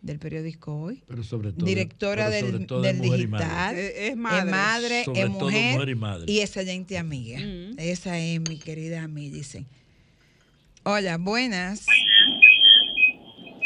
del 0.02 0.20
periódico 0.20 0.76
Hoy. 0.82 1.04
Pero 1.08 1.24
sobre 1.24 1.52
todo. 1.52 1.66
Directora 1.66 2.28
pero 2.30 2.40
sobre 2.48 2.58
del, 2.60 2.68
todo 2.68 2.82
digital. 2.82 3.30
madre. 3.30 3.88
Es 4.06 4.10
Es 4.12 4.16
madre. 4.18 4.52
madre, 4.52 5.04
Sobre 5.04 5.20
es 5.22 5.26
todo 5.28 5.40
mujer, 5.40 5.74
mujer 5.74 5.90
y 5.90 5.96
madre. 5.96 6.32
y 6.32 6.40
excelente 6.42 6.98
amiga. 6.98 7.40
Mm. 7.40 7.76
Esa 7.78 8.18
es 8.18 8.40
mi 8.42 8.58
querida 8.60 9.04
Ami, 9.04 9.30
dicen. 9.30 9.66
Hola, 10.84 11.18
buenas. 11.18 11.86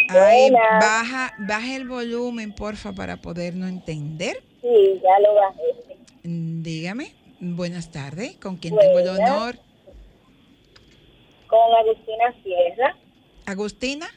Ay, 0.09 0.51
baja, 0.51 1.33
baja 1.47 1.75
el 1.75 1.87
volumen, 1.87 2.53
porfa, 2.53 2.93
para 2.93 3.17
podernos 3.17 3.69
entender. 3.69 4.43
Sí, 4.61 4.67
ya 5.01 5.19
lo 5.21 5.33
bajé. 5.35 5.97
Dígame. 6.23 7.13
Buenas 7.39 7.91
tardes. 7.91 8.35
¿Con 8.37 8.57
quién 8.57 8.75
tengo 8.77 8.99
el 8.99 9.07
honor? 9.09 9.57
Con 11.47 11.59
Agustina 11.79 12.33
Sierra. 12.43 12.97
Agustina. 13.45 14.07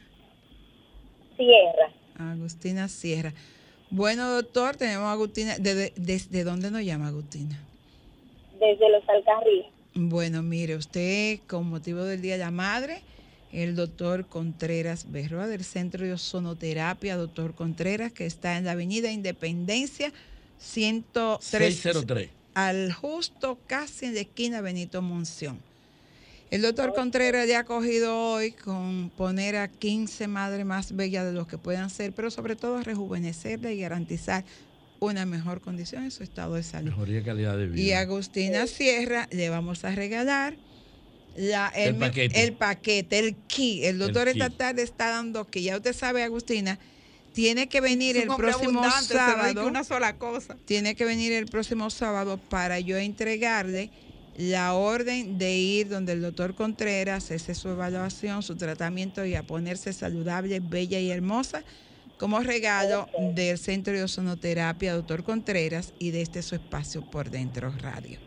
Sierra. 1.37 1.93
Agustina 2.19 2.89
Sierra. 2.89 3.33
Bueno, 3.91 4.31
doctor, 4.31 4.77
tenemos 4.77 5.07
a 5.07 5.13
Agustina. 5.13 5.57
¿Desde, 5.59 5.93
desde 5.97 6.45
dónde 6.45 6.71
nos 6.71 6.83
llama 6.83 7.09
Agustina? 7.09 7.59
Desde 8.59 8.91
Los 8.91 9.09
Alcarriles. 9.09 9.67
Bueno, 9.95 10.43
mire, 10.43 10.77
usted 10.77 11.41
con 11.47 11.69
motivo 11.69 12.05
del 12.05 12.21
Día 12.21 12.35
de 12.35 12.45
la 12.45 12.51
Madre, 12.51 13.01
el 13.53 13.77
doctor 13.77 14.27
Contreras 14.27 15.11
Berroa 15.11 15.47
del 15.47 15.65
Centro 15.65 16.05
de 16.05 16.13
Ozonoterapia, 16.13 17.17
doctor 17.17 17.55
Contreras, 17.55 18.13
que 18.13 18.27
está 18.27 18.59
en 18.59 18.67
la 18.67 18.73
Avenida 18.73 19.11
Independencia 19.11 20.13
103, 20.59 21.75
603. 21.77 22.31
al 22.55 22.93
justo 22.93 23.59
casi 23.67 24.07
en 24.07 24.15
la 24.15 24.21
esquina 24.21 24.61
Benito 24.61 25.01
Monción. 25.01 25.59
El 26.51 26.63
doctor 26.63 26.95
Contreras 26.95 27.47
le 27.47 27.57
ha 27.57 27.65
cogido 27.65 28.17
hoy 28.33 28.53
con 28.53 29.11
poner 29.11 29.57
a 29.57 29.69
15 29.69 30.29
madres 30.29 30.65
más 30.65 30.95
bellas 30.95 31.25
de 31.27 31.33
los 31.33 31.47
que 31.49 31.59
puedan 31.59 31.91
ser, 31.91 32.13
pero 32.13 32.31
sobre 32.31 32.55
todo 32.55 32.81
rejuvenecerla 32.83 33.73
y 33.73 33.81
garantizar 33.81 34.45
una 35.01 35.27
mejor 35.27 35.61
condición 35.61 36.05
en 36.05 36.11
su 36.11 36.23
estado 36.23 36.55
de 36.55 36.63
salud. 36.63 36.91
Mejoría 36.91 37.23
calidad 37.25 37.57
de 37.59 37.67
vida. 37.67 37.83
Y 37.83 37.93
a 37.93 38.01
Agustina 38.01 38.67
Sierra 38.69 39.29
le 39.33 39.49
vamos 39.51 39.85
a 39.85 39.95
regalar 39.95 40.57
la- 41.37 41.69
el, 41.75 41.97
paquete. 41.97 42.43
el 42.45 42.53
paquete, 42.55 43.19
el 43.19 43.35
key. 43.49 43.85
El 43.85 43.99
doctor 43.99 44.29
El 44.29 44.37
esta 44.37 44.49
key. 44.49 44.57
tarde 44.57 44.83
está 44.83 45.09
dando 45.11 45.47
que 45.49 45.63
ya 45.63 45.77
usted 45.77 45.95
sabe, 45.95 46.23
Agustina, 46.23 46.79
tiene 47.35 47.69
que 47.69 47.81
venir 47.83 48.17
el 48.17 48.29
próximo 48.29 48.83
sábado. 49.03 49.67
una 49.67 49.85
sola 49.85 50.17
cosa. 50.17 50.57
Tiene 50.65 50.95
que 50.95 51.05
venir 51.05 51.33
el 51.33 51.47
próximo 51.47 51.91
sábado 51.91 52.39
para 52.39 52.79
yo 52.81 52.97
entregarle 52.97 53.91
la 54.39 54.75
orden 54.75 55.39
de 55.39 55.57
ir 55.57 55.89
donde 55.89 56.13
el 56.13 56.23
doctor 56.23 56.55
Contreras, 56.55 57.25
hacerse 57.25 57.55
su 57.55 57.69
evaluación, 57.69 58.43
su 58.43 58.57
tratamiento 58.57 59.25
y 59.25 59.35
a 59.35 59.43
ponerse 59.43 59.93
saludable, 59.93 60.61
bella 60.61 60.99
y 60.99 61.11
hermosa 61.11 61.65
como 62.19 62.41
regalo 62.41 63.09
del 63.35 63.59
Centro 63.59 63.93
de 63.93 64.03
Ozonoterapia 64.03 64.95
Doctor 64.95 65.23
Contreras 65.23 65.93
y 65.99 66.11
de 66.11 66.23
este 66.23 66.43
su 66.43 66.55
espacio 66.55 67.03
por 67.03 67.31
dentro 67.31 67.71
radio. 67.81 68.19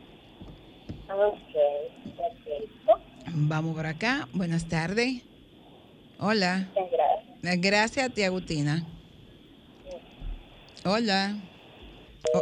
Vamos 3.33 3.75
por 3.75 3.85
acá. 3.85 4.27
Buenas 4.33 4.67
tardes. 4.67 5.23
Hola. 6.19 6.67
Gracias 7.41 8.05
a 8.05 8.09
ti, 8.09 8.23
Agustina. 8.23 8.85
Hola. 10.85 11.35
Oh, 12.33 12.41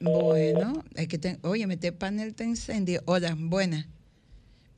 bueno, 0.00 0.82
es 0.94 1.08
que 1.08 1.18
te, 1.18 1.38
oye, 1.42 1.66
este 1.70 1.92
panel 1.92 2.34
te 2.34 2.44
incendio. 2.44 3.02
Hola, 3.04 3.36
buenas. 3.38 3.86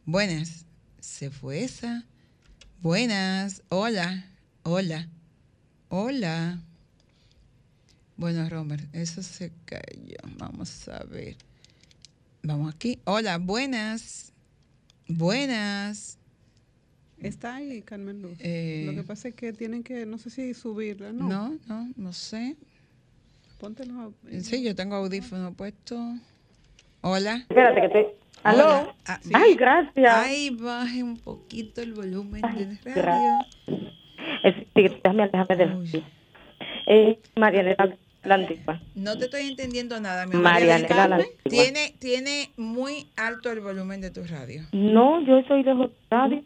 Buenas. 0.04 0.66
Se 1.00 1.30
fue 1.30 1.62
esa. 1.62 2.04
Buenas. 2.80 3.62
Hola. 3.68 4.26
Hola. 4.64 5.08
Hola. 5.88 6.60
Bueno, 8.16 8.48
Romer, 8.48 8.88
eso 8.92 9.22
se 9.22 9.52
cayó. 9.64 10.16
Vamos 10.38 10.88
a 10.88 11.04
ver. 11.04 11.36
Vamos 12.42 12.74
aquí. 12.74 12.98
Hola, 13.04 13.38
buenas. 13.38 14.32
Buenas. 15.06 16.18
Está 17.18 17.56
ahí, 17.56 17.82
Carmen 17.82 18.22
Luz. 18.22 18.36
Eh, 18.40 18.82
Lo 18.86 18.94
que 18.94 19.04
pasa 19.04 19.28
es 19.28 19.34
que 19.34 19.52
tienen 19.52 19.84
que, 19.84 20.04
no 20.06 20.18
sé 20.18 20.30
si 20.30 20.54
subirla, 20.54 21.12
¿no? 21.12 21.28
No, 21.28 21.58
no, 21.68 21.92
no 21.96 22.12
sé. 22.12 22.56
Póntelo. 23.62 23.94
a- 24.00 24.40
Sí, 24.40 24.64
yo 24.64 24.74
tengo 24.74 24.96
audífono 24.96 25.52
puesto. 25.54 25.96
Hola. 27.00 27.36
Espérate, 27.48 27.80
que 27.80 27.86
estoy, 27.86 28.06
Aló. 28.42 28.92
Ah, 29.06 29.20
sí. 29.22 29.30
Ay, 29.32 29.54
gracias. 29.54 30.14
Ay, 30.16 30.50
baje 30.50 31.00
un 31.04 31.16
poquito 31.16 31.80
el 31.80 31.92
volumen 31.94 32.42
del 32.42 32.76
radio. 32.96 33.38
Es, 34.42 34.56
sí, 34.74 34.82
déjame 34.82 35.22
alejarme 35.22 35.56
del. 35.56 36.02
Eh, 36.88 37.20
Marianela 37.36 37.96
la 38.24 38.34
antigua. 38.34 38.82
No 38.96 39.16
te 39.16 39.26
estoy 39.26 39.42
entendiendo 39.48 40.00
nada, 40.00 40.26
mi 40.26 40.32
amor. 40.34 40.42
Marianela 40.42 41.06
la 41.06 41.16
antigua. 41.16 41.38
Tiene, 41.48 41.94
tiene 42.00 42.50
muy 42.56 43.06
alto 43.16 43.52
el 43.52 43.60
volumen 43.60 44.00
de 44.00 44.10
tu 44.10 44.24
radio. 44.24 44.62
No, 44.72 45.20
yo 45.24 45.40
soy 45.46 45.62
de 45.62 45.88
radio. 46.10 46.42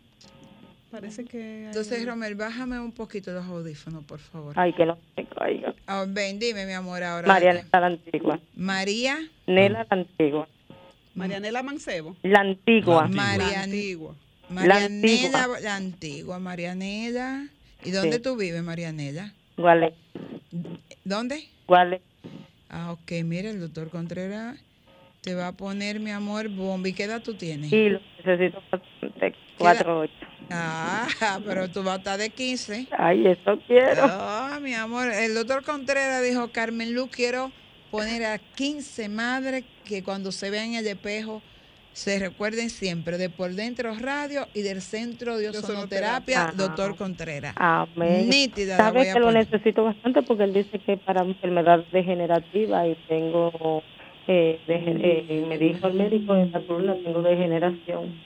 Entonces. 1.05 2.07
Romel, 2.07 2.34
bájame 2.34 2.80
un 2.80 2.92
poquito 2.92 3.32
los 3.32 3.44
audífonos, 3.44 4.05
por 4.05 4.18
favor. 4.18 4.55
Ay, 4.59 4.72
que 4.72 4.86
no 4.86 4.99
me 5.16 5.26
caiga. 5.26 5.74
Oh, 5.88 6.05
ven, 6.09 6.38
dime, 6.38 6.66
mi 6.66 6.72
amor, 6.72 7.03
ahora. 7.03 7.26
Marianela 7.26 7.68
la 7.72 7.86
Antigua. 7.86 8.40
María. 8.55 9.18
Nela 9.47 9.86
la 9.90 9.97
Antigua. 9.97 10.49
Marianela 11.14 11.62
Mancebo. 11.62 12.16
La 12.22 12.40
Antigua. 12.40 13.09
Marianela. 13.09 14.14
Marianela 14.49 15.49
la 15.61 15.76
Antigua. 15.76 16.38
Marianela. 16.38 17.49
¿Y 17.84 17.90
dónde 17.90 18.16
sí. 18.16 18.22
tú 18.22 18.36
vives, 18.36 18.62
Marianela? 18.62 19.32
Guale. 19.57 19.94
¿Dónde? 21.05 21.49
Guale. 21.66 22.03
Ah, 22.68 22.92
ok, 22.92 23.12
mira, 23.24 23.51
el 23.51 23.61
doctor 23.61 23.90
Contreras 23.90 24.59
te 25.22 25.34
va 25.34 25.49
a 25.49 25.53
poner, 25.53 25.99
mi 25.99 26.11
amor, 26.11 26.49
Bombi, 26.49 26.92
qué 26.92 27.05
edad 27.05 27.22
tú 27.22 27.34
tienes? 27.34 27.70
Sí, 27.70 27.88
lo 27.88 28.01
necesito 28.24 28.62
48. 29.59 30.26
Ah, 30.51 31.07
pero 31.47 31.68
tú 31.68 31.82
vas 31.82 31.94
a 31.94 31.99
estar 31.99 32.18
de 32.18 32.30
15. 32.30 32.88
Ay, 32.97 33.26
eso 33.26 33.59
quiero. 33.66 34.03
Ah, 34.05 34.59
mi 34.62 34.74
amor, 34.74 35.09
el 35.12 35.34
doctor 35.34 35.64
Contreras 35.64 36.22
dijo, 36.22 36.49
Carmen 36.49 36.94
Luz, 36.94 37.11
quiero 37.11 37.51
poner 37.90 38.24
a 38.24 38.38
15 38.38 39.09
madres 39.09 39.64
que 39.84 40.03
cuando 40.03 40.32
se 40.32 40.51
vean 40.51 40.70
en 40.70 40.74
el 40.76 40.86
espejo 40.86 41.42
se 41.97 42.18
recuerden 42.18 42.68
siempre 42.68 43.16
de 43.16 43.30
Por 43.30 43.53
Dentro 43.53 43.94
Radio 43.99 44.47
y 44.53 44.61
del 44.61 44.82
Centro 44.82 45.38
de 45.38 45.49
Ozonoterapia, 45.49 46.53
doctor 46.55 46.94
Contreras. 46.94 47.55
Amén. 47.57 48.28
Nítida 48.28 48.76
la 48.76 48.84
Sabe 48.84 48.99
voy 48.99 49.09
a 49.09 49.14
que 49.14 49.20
lo 49.20 49.32
necesito 49.32 49.82
bastante 49.82 50.20
porque 50.20 50.44
él 50.44 50.53
dice 50.53 50.78
que 50.78 50.99
para 50.99 51.22
enfermedad 51.22 51.82
degenerativa 51.92 52.86
y 52.86 52.97
tengo, 53.09 53.82
eh, 54.28 54.61
eh, 54.68 55.47
me 55.49 55.57
dijo 55.57 55.86
el 55.86 55.94
médico 55.94 56.36
en 56.36 56.53
la 56.53 56.61
columna 56.66 56.97
tengo 57.03 57.22
degeneración. 57.22 58.26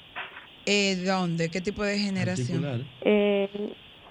Eh, 0.73 0.95
¿Dónde? 1.05 1.51
¿Qué 1.51 1.61
tipo 1.61 1.83
de 1.83 1.99
generación? 1.99 2.87
Eh, 3.01 3.49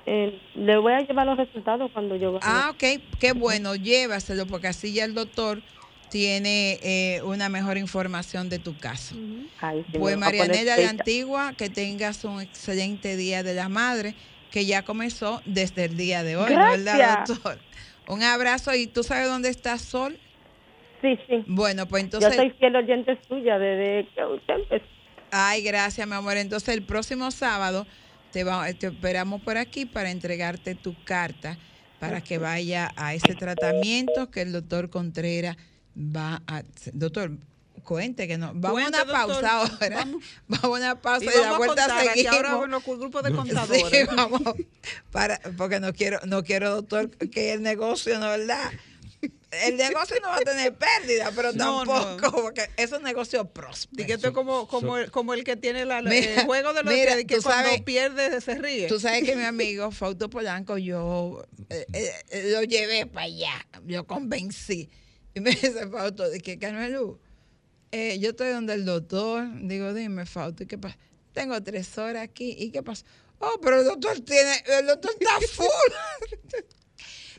eh, 0.05 0.37
le 0.55 0.77
voy 0.77 0.91
a 0.91 0.99
llevar 0.99 1.25
los 1.25 1.37
resultados 1.37 1.89
cuando 1.93 2.17
yo 2.17 2.33
vaya. 2.33 2.45
Ah, 2.45 2.71
ok, 2.71 3.01
qué 3.17 3.31
bueno, 3.31 3.75
llévaselo 3.75 4.45
porque 4.45 4.67
así 4.67 4.91
ya 4.93 5.05
el 5.05 5.13
doctor 5.13 5.61
tiene 6.09 6.79
eh, 6.83 7.21
una 7.23 7.47
mejor 7.47 7.77
información 7.77 8.49
de 8.49 8.59
tu 8.59 8.77
caso. 8.77 9.15
Ay, 9.61 9.85
sí, 9.89 9.99
Pues 9.99 10.17
Marianela 10.17 10.75
de. 10.75 10.87
Antigua, 10.87 11.53
que 11.57 11.69
tengas 11.69 12.25
un 12.25 12.41
excelente 12.41 13.15
día 13.15 13.41
de 13.41 13.53
la 13.53 13.69
madre, 13.69 14.15
que 14.51 14.65
ya 14.65 14.83
comenzó 14.83 15.41
desde 15.45 15.85
el 15.85 15.95
día 15.95 16.23
de 16.23 16.35
hoy, 16.35 16.53
¿no 16.53 16.71
¿verdad, 16.71 16.97
Gracias. 16.97 17.41
doctor? 17.41 17.59
Un 18.09 18.21
abrazo 18.23 18.75
y 18.75 18.87
tú 18.87 19.03
sabes 19.03 19.29
dónde 19.29 19.47
está 19.47 19.77
Sol. 19.77 20.17
Sí, 21.01 21.17
sí. 21.25 21.41
Bueno, 21.47 21.87
pues 21.87 22.03
entonces. 22.03 22.31
Yo 22.31 22.35
soy 22.35 22.49
fiel 22.59 22.75
oyente 22.75 23.17
suya 23.29 23.57
desde 23.57 24.09
que 24.13 24.25
usted 24.25 24.55
empezó. 24.55 24.98
Ay, 25.31 25.61
gracias, 25.63 26.07
mi 26.07 26.13
amor. 26.15 26.37
Entonces 26.37 26.69
el 26.69 26.83
próximo 26.83 27.31
sábado 27.31 27.85
te, 28.31 28.43
va- 28.43 28.71
te 28.73 28.87
esperamos 28.87 29.41
por 29.41 29.57
aquí 29.57 29.85
para 29.85 30.11
entregarte 30.11 30.75
tu 30.75 30.95
carta 31.03 31.57
para 31.99 32.21
que 32.21 32.37
vaya 32.37 32.91
a 32.95 33.13
ese 33.13 33.35
tratamiento 33.35 34.31
que 34.31 34.41
el 34.41 34.53
doctor 34.53 34.89
Contreras 34.89 35.57
va 35.97 36.41
a... 36.47 36.63
Doctor, 36.93 37.31
cuente 37.83 38.25
que 38.27 38.37
no. 38.37 38.51
Vamos 38.55 38.83
a 38.83 38.87
una 38.87 38.97
doctor. 38.99 39.13
pausa 39.13 39.51
ahora. 39.51 40.05
Vamos, 40.47 40.63
a 40.63 40.67
una 40.69 41.01
pausa 41.01 41.25
Y 41.25 41.27
y, 41.27 41.31
la 41.31 41.41
vamos 41.51 41.53
a 41.53 41.57
vuelta 41.57 41.99
aquí 41.99 42.07
seguimos. 42.23 42.35
ahora 42.49 42.65
en 42.65 42.71
los 42.71 42.83
grupos 42.85 43.23
de 43.23 43.29
Sí, 43.31 43.35
contadores. 43.35 44.07
vamos. 44.15 44.41
Para, 45.11 45.39
porque 45.57 45.79
no 45.81 45.91
quiero, 45.93 46.19
no 46.25 46.43
quiero, 46.43 46.69
doctor, 46.75 47.09
que 47.09 47.51
el 47.53 47.61
negocio, 47.63 48.17
¿no 48.19 48.27
verdad? 48.29 48.71
El 49.51 49.77
negocio 49.77 50.15
no 50.21 50.27
va 50.29 50.37
a 50.37 50.41
tener 50.41 50.75
pérdida, 50.75 51.31
pero 51.35 51.51
No, 51.53 51.83
tampoco, 51.83 52.41
porque 52.43 52.69
es 52.77 52.91
un 52.91 53.01
negocio 53.01 53.45
próspero. 53.45 54.03
Y 54.03 54.05
que 54.05 54.13
esto 54.13 54.27
es 54.27 54.33
como, 54.33 54.67
como, 54.67 54.97
el, 54.97 55.09
como 55.09 55.33
el 55.33 55.43
que 55.43 55.55
tiene 55.55 55.85
la, 55.85 56.01
Mira, 56.03 56.41
el 56.41 56.45
juego 56.45 56.71
de 56.73 56.83
los 56.83 56.93
mira, 56.93 57.15
que, 57.17 57.25
que 57.25 57.41
cuando 57.41 57.69
sabes- 57.69 57.81
pierde 57.83 58.39
se 58.41 58.55
ríe. 58.55 58.87
Tú 58.87 58.99
sabes 58.99 59.23
que 59.23 59.35
mi 59.35 59.43
amigo 59.45 59.89
Fausto 59.91 60.29
Polanco, 60.29 60.77
yo 60.77 61.43
eh, 61.69 61.85
eh, 62.29 62.51
lo 62.51 62.61
llevé 62.63 63.07
para 63.07 63.25
allá, 63.25 63.65
yo 63.85 64.05
convencí. 64.05 64.87
Y 65.33 65.39
me 65.39 65.49
dice 65.55 65.87
Fausto, 65.89 66.25
que 66.43 66.59
Carmelo, 66.59 67.19
eh, 67.91 68.19
yo 68.19 68.29
estoy 68.29 68.49
donde 68.51 68.75
el 68.75 68.85
doctor. 68.85 69.47
Digo, 69.63 69.93
dime, 69.95 70.27
Fausto, 70.27 70.61
¿y 70.63 70.67
qué 70.67 70.77
pasa? 70.77 70.97
Tengo 71.33 71.61
tres 71.63 71.97
horas 71.97 72.23
aquí. 72.23 72.55
¿Y 72.57 72.69
qué 72.71 72.83
pasa? 72.83 73.03
Oh, 73.39 73.57
pero 73.61 73.79
el 73.79 73.85
doctor 73.85 74.19
tiene, 74.19 74.63
el 74.79 74.85
doctor 74.85 75.11
está 75.19 75.39
full. 75.53 75.65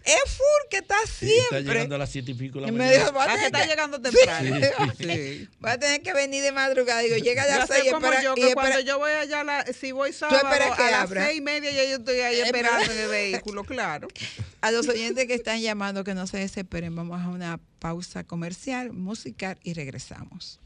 Es 0.05 0.32
full 0.32 0.68
que 0.70 0.78
está 0.78 0.94
Sí, 1.07 1.26
siempre. 1.26 1.59
está 1.59 1.72
llegando 1.72 1.94
a 1.94 1.98
las 1.98 2.11
siete 2.11 2.30
y 2.30 2.34
pico 2.34 2.59
de 2.59 2.62
la 2.62 2.68
Y 2.68 2.72
me 2.72 2.78
mañana. 2.78 2.98
dijo, 2.98 3.12
va 3.12 3.24
a 3.24 3.32
Ah, 3.32 3.36
que 3.38 3.46
está 3.46 3.66
llegando 3.66 4.01
temprano. 4.01 4.57
Sí. 4.98 5.05
Sí. 5.05 5.48
Va 5.64 5.72
a 5.72 5.78
tener 5.78 6.03
que 6.03 6.12
venir 6.12 6.42
de 6.42 6.53
madrugada. 6.53 7.01
Digo, 7.01 7.16
llega 7.16 7.42
a 7.42 7.48
Ya 7.48 7.59
las 7.59 7.70
y 7.84 7.90
como 7.90 8.07
espera- 8.07 8.22
yo, 8.22 8.32
y 8.32 8.40
que 8.40 8.48
espera- 8.48 8.55
cuando 8.55 8.80
yo 8.80 8.98
voy 8.98 9.11
allá, 9.12 9.44
la- 9.44 9.64
si 9.66 9.92
voy 9.92 10.12
sábado 10.12 10.40
que 10.48 10.82
a 10.82 10.90
las 10.90 11.01
abra. 11.03 11.26
seis 11.26 11.38
y 11.38 11.40
media, 11.42 11.70
ya 11.70 11.84
yo 11.84 11.96
estoy 11.96 12.20
ahí 12.20 12.40
Espera. 12.40 12.68
esperando 12.68 12.92
en 12.92 12.98
el 13.01 13.09
vehículo, 13.09 13.64
claro. 13.64 14.09
A 14.62 14.70
los 14.70 14.86
oyentes 14.88 15.26
que 15.26 15.34
están 15.34 15.61
llamando, 15.61 16.05
que 16.05 16.12
no 16.14 16.26
se 16.26 16.36
desesperen, 16.38 16.94
vamos 16.94 17.20
a 17.22 17.28
una 17.28 17.59
pausa 17.78 18.24
comercial, 18.24 18.92
musical 18.92 19.59
y 19.62 19.72
regresamos. 19.72 20.61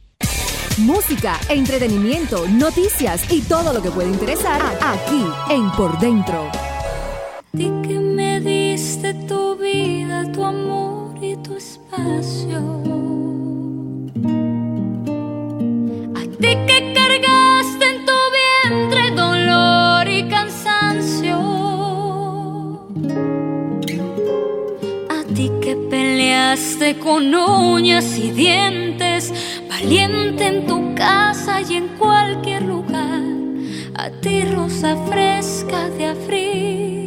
Música, 0.79 1.39
entretenimiento, 1.49 2.49
noticias 2.49 3.23
y 3.31 3.43
todo 3.43 3.73
lo 3.73 3.81
que 3.83 3.91
puede 3.93 4.09
interesar 4.09 4.61
aquí 4.81 5.25
en 5.51 5.71
Por 5.73 5.97
Dentro. 6.01 6.51
Diste 8.95 9.15
tu 9.27 9.57
vida, 9.57 10.31
tu 10.33 10.45
amor 10.45 11.17
y 11.21 11.37
tu 11.37 11.57
espacio. 11.57 12.61
A 16.15 16.23
ti 16.41 16.53
que 16.69 16.79
cargaste 16.95 17.85
en 17.93 17.99
tu 18.09 18.19
vientre 18.39 19.11
dolor 19.11 20.07
y 20.09 20.29
cansancio. 20.29 21.39
A 25.11 25.35
ti 25.35 25.51
que 25.61 25.75
peleaste 25.91 26.99
con 26.99 27.35
uñas 27.35 28.17
y 28.17 28.31
dientes, 28.31 29.33
valiente 29.69 30.47
en 30.47 30.67
tu 30.67 30.95
casa 30.95 31.61
y 31.63 31.75
en 31.75 31.89
cualquier 31.99 32.63
lugar. 32.63 33.23
A 33.97 34.11
ti 34.11 34.45
rosa 34.45 34.97
fresca 35.09 35.89
de 35.91 36.07
abril. 36.07 37.04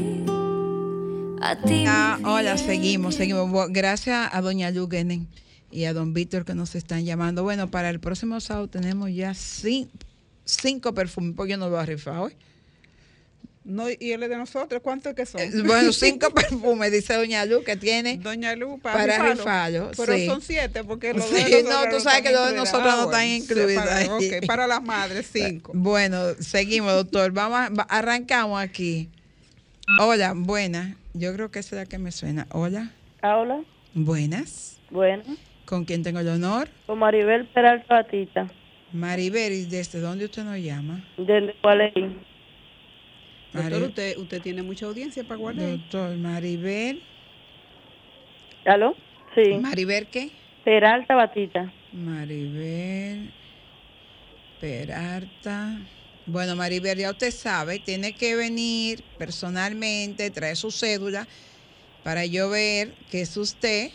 A 1.48 1.56
ti. 1.56 1.86
Ah, 1.88 2.20
hola, 2.26 2.58
seguimos, 2.58 3.16
seguimos. 3.16 3.50
Gracias 3.70 4.30
a 4.34 4.42
doña 4.42 4.70
Lugenen 4.72 5.28
y 5.72 5.86
a 5.86 5.94
don 5.94 6.14
Víctor 6.14 6.44
que 6.44 6.54
nos 6.54 6.76
están 6.76 7.06
llamando. 7.06 7.44
Bueno, 7.44 7.72
para 7.72 7.90
el 7.90 8.02
próximo 8.02 8.42
sábado 8.42 8.68
tenemos 8.68 9.10
ya 9.14 9.32
cin- 9.32 9.88
cinco 10.44 10.94
perfumes, 10.94 11.36
porque 11.38 11.52
yo 11.52 11.58
no 11.58 11.66
lo 11.68 11.72
voy 11.76 11.84
a 11.84 11.86
rifar 11.86 12.18
hoy. 12.18 12.34
No, 13.64 13.90
y 13.90 14.12
es 14.14 14.20
de 14.20 14.28
nosotros, 14.38 14.82
¿cuántos 14.82 15.14
que 15.14 15.26
son? 15.26 15.40
Eh, 15.40 15.52
Bueno, 15.66 15.94
cinco 15.94 16.30
perfumes, 16.34 16.92
dice 16.92 17.14
doña 17.14 17.46
Luz, 17.46 17.64
que 17.64 17.78
tiene 17.78 18.18
Doña 18.18 18.54
Lu, 18.56 18.80
para, 18.80 18.98
para 19.00 19.14
rifarlo. 19.34 19.34
rifarlo. 19.44 19.92
Pero 19.96 20.14
sí. 20.16 20.26
son 20.26 20.42
siete, 20.42 20.84
porque 20.84 21.14
los 21.14 21.26
Sí, 21.30 21.36
de 21.36 21.64
nosotros 21.64 21.86
no, 21.92 21.98
tú 21.98 22.04
sabes 22.04 22.22
que 22.24 22.28
están 22.30 22.44
los 22.44 22.52
de 22.52 22.58
nosotros 22.58 22.94
Ah, 22.94 22.96
no 22.98 23.04
están 23.06 23.12
bueno, 23.12 23.28
sí, 23.30 23.36
incluidos 23.44 23.84
para, 23.86 24.48
para 24.48 24.68
las 24.68 24.84
madres, 24.84 25.30
cinco. 25.32 25.72
Bueno, 25.76 26.18
seguimos, 26.42 26.92
doctor. 26.94 27.32
Vamos, 27.32 27.58
a- 27.60 27.70
va- 27.70 27.88
arrancamos 27.90 28.62
aquí. 28.62 29.10
Hola, 30.00 30.34
buenas. 30.36 30.96
Yo 31.14 31.34
creo 31.34 31.50
que 31.52 31.60
esa 31.60 31.76
es 31.76 31.82
la 31.84 31.86
que 31.90 31.98
me 31.98 32.12
suena. 32.12 32.48
Hola, 32.52 32.92
Hola, 33.24 33.62
buenas. 33.94 34.80
bueno, 34.92 35.24
¿Con 35.66 35.86
quién 35.86 36.04
tengo 36.04 36.20
el 36.20 36.28
honor? 36.30 36.70
con 36.86 37.00
Maribel 37.00 37.48
Peralta 37.48 37.96
Batista, 37.96 38.48
Maribel, 38.94 39.52
¿y 39.54 39.66
desde 39.66 40.00
dónde 40.00 40.26
usted 40.26 40.44
nos 40.44 40.58
llama? 40.58 41.04
del 41.18 41.54
cual 41.62 41.92
Doctor, 43.54 43.82
usted, 43.84 44.18
usted 44.18 44.42
tiene 44.42 44.62
mucha 44.62 44.86
audiencia 44.86 45.24
para 45.24 45.36
guardar. 45.38 45.70
Doctor 45.72 46.16
Maribel. 46.18 47.02
¿Aló? 48.66 48.96
Sí. 49.36 49.54
¿Maribel 49.60 50.08
qué? 50.08 50.30
Peralta 50.64 51.16
Batista. 51.16 51.72
Maribel 51.92 53.32
Peralta. 54.62 55.80
Bueno, 56.28 56.58
Maribel, 56.58 56.98
ya 56.98 57.12
usted 57.12 57.32
sabe, 57.32 57.80
tiene 57.80 58.14
que 58.14 58.36
venir 58.36 59.06
personalmente, 59.18 60.30
traer 60.30 60.58
su 60.58 60.72
cédula 60.72 61.26
para 62.04 62.26
yo 62.26 62.50
ver 62.50 62.96
que 63.10 63.22
es 63.22 63.36
usted 63.38 63.92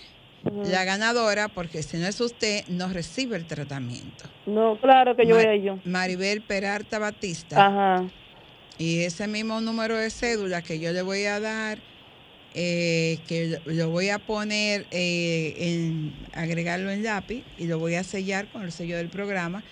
la 0.65 0.85
ganadora, 0.85 1.49
porque 1.49 1.83
si 1.83 1.99
no 1.99 2.07
es 2.07 2.21
usted, 2.21 2.65
no 2.69 2.89
recibe 2.89 3.37
el 3.37 3.47
tratamiento. 3.47 4.25
No, 4.47 4.79
claro 4.81 5.15
que 5.15 5.27
yo 5.27 5.35
Mar- 5.37 5.47
voy 5.47 5.55
a 5.61 5.63
yo. 5.63 5.79
Maribel 5.85 6.43
Peralta 6.43 6.99
Batista. 6.99 7.67
Ajá. 7.67 8.07
Y 8.79 9.01
ese 9.03 9.29
mismo 9.29 9.61
número 9.61 9.97
de 9.97 10.11
cédula 10.11 10.63
que 10.63 10.79
yo 10.81 10.93
le 10.93 11.03
voy 11.03 11.25
a 11.25 11.39
dar, 11.39 11.83
eh, 12.55 13.19
que 13.29 13.61
lo- 13.67 13.73
lo 13.73 13.91
voy 13.91 14.09
a 14.09 14.19
poner, 14.19 14.87
eh, 14.91 15.55
en, 15.59 16.15
agregarlo 16.33 16.91
en 16.91 17.03
lápiz 17.03 17.45
y 17.59 17.67
lo 17.67 17.79
voy 17.79 17.95
a 17.95 18.05
sellar 18.05 18.49
con 18.49 18.63
el 18.63 18.73
sello 18.73 18.97
del 18.97 19.11
programa 19.11 19.65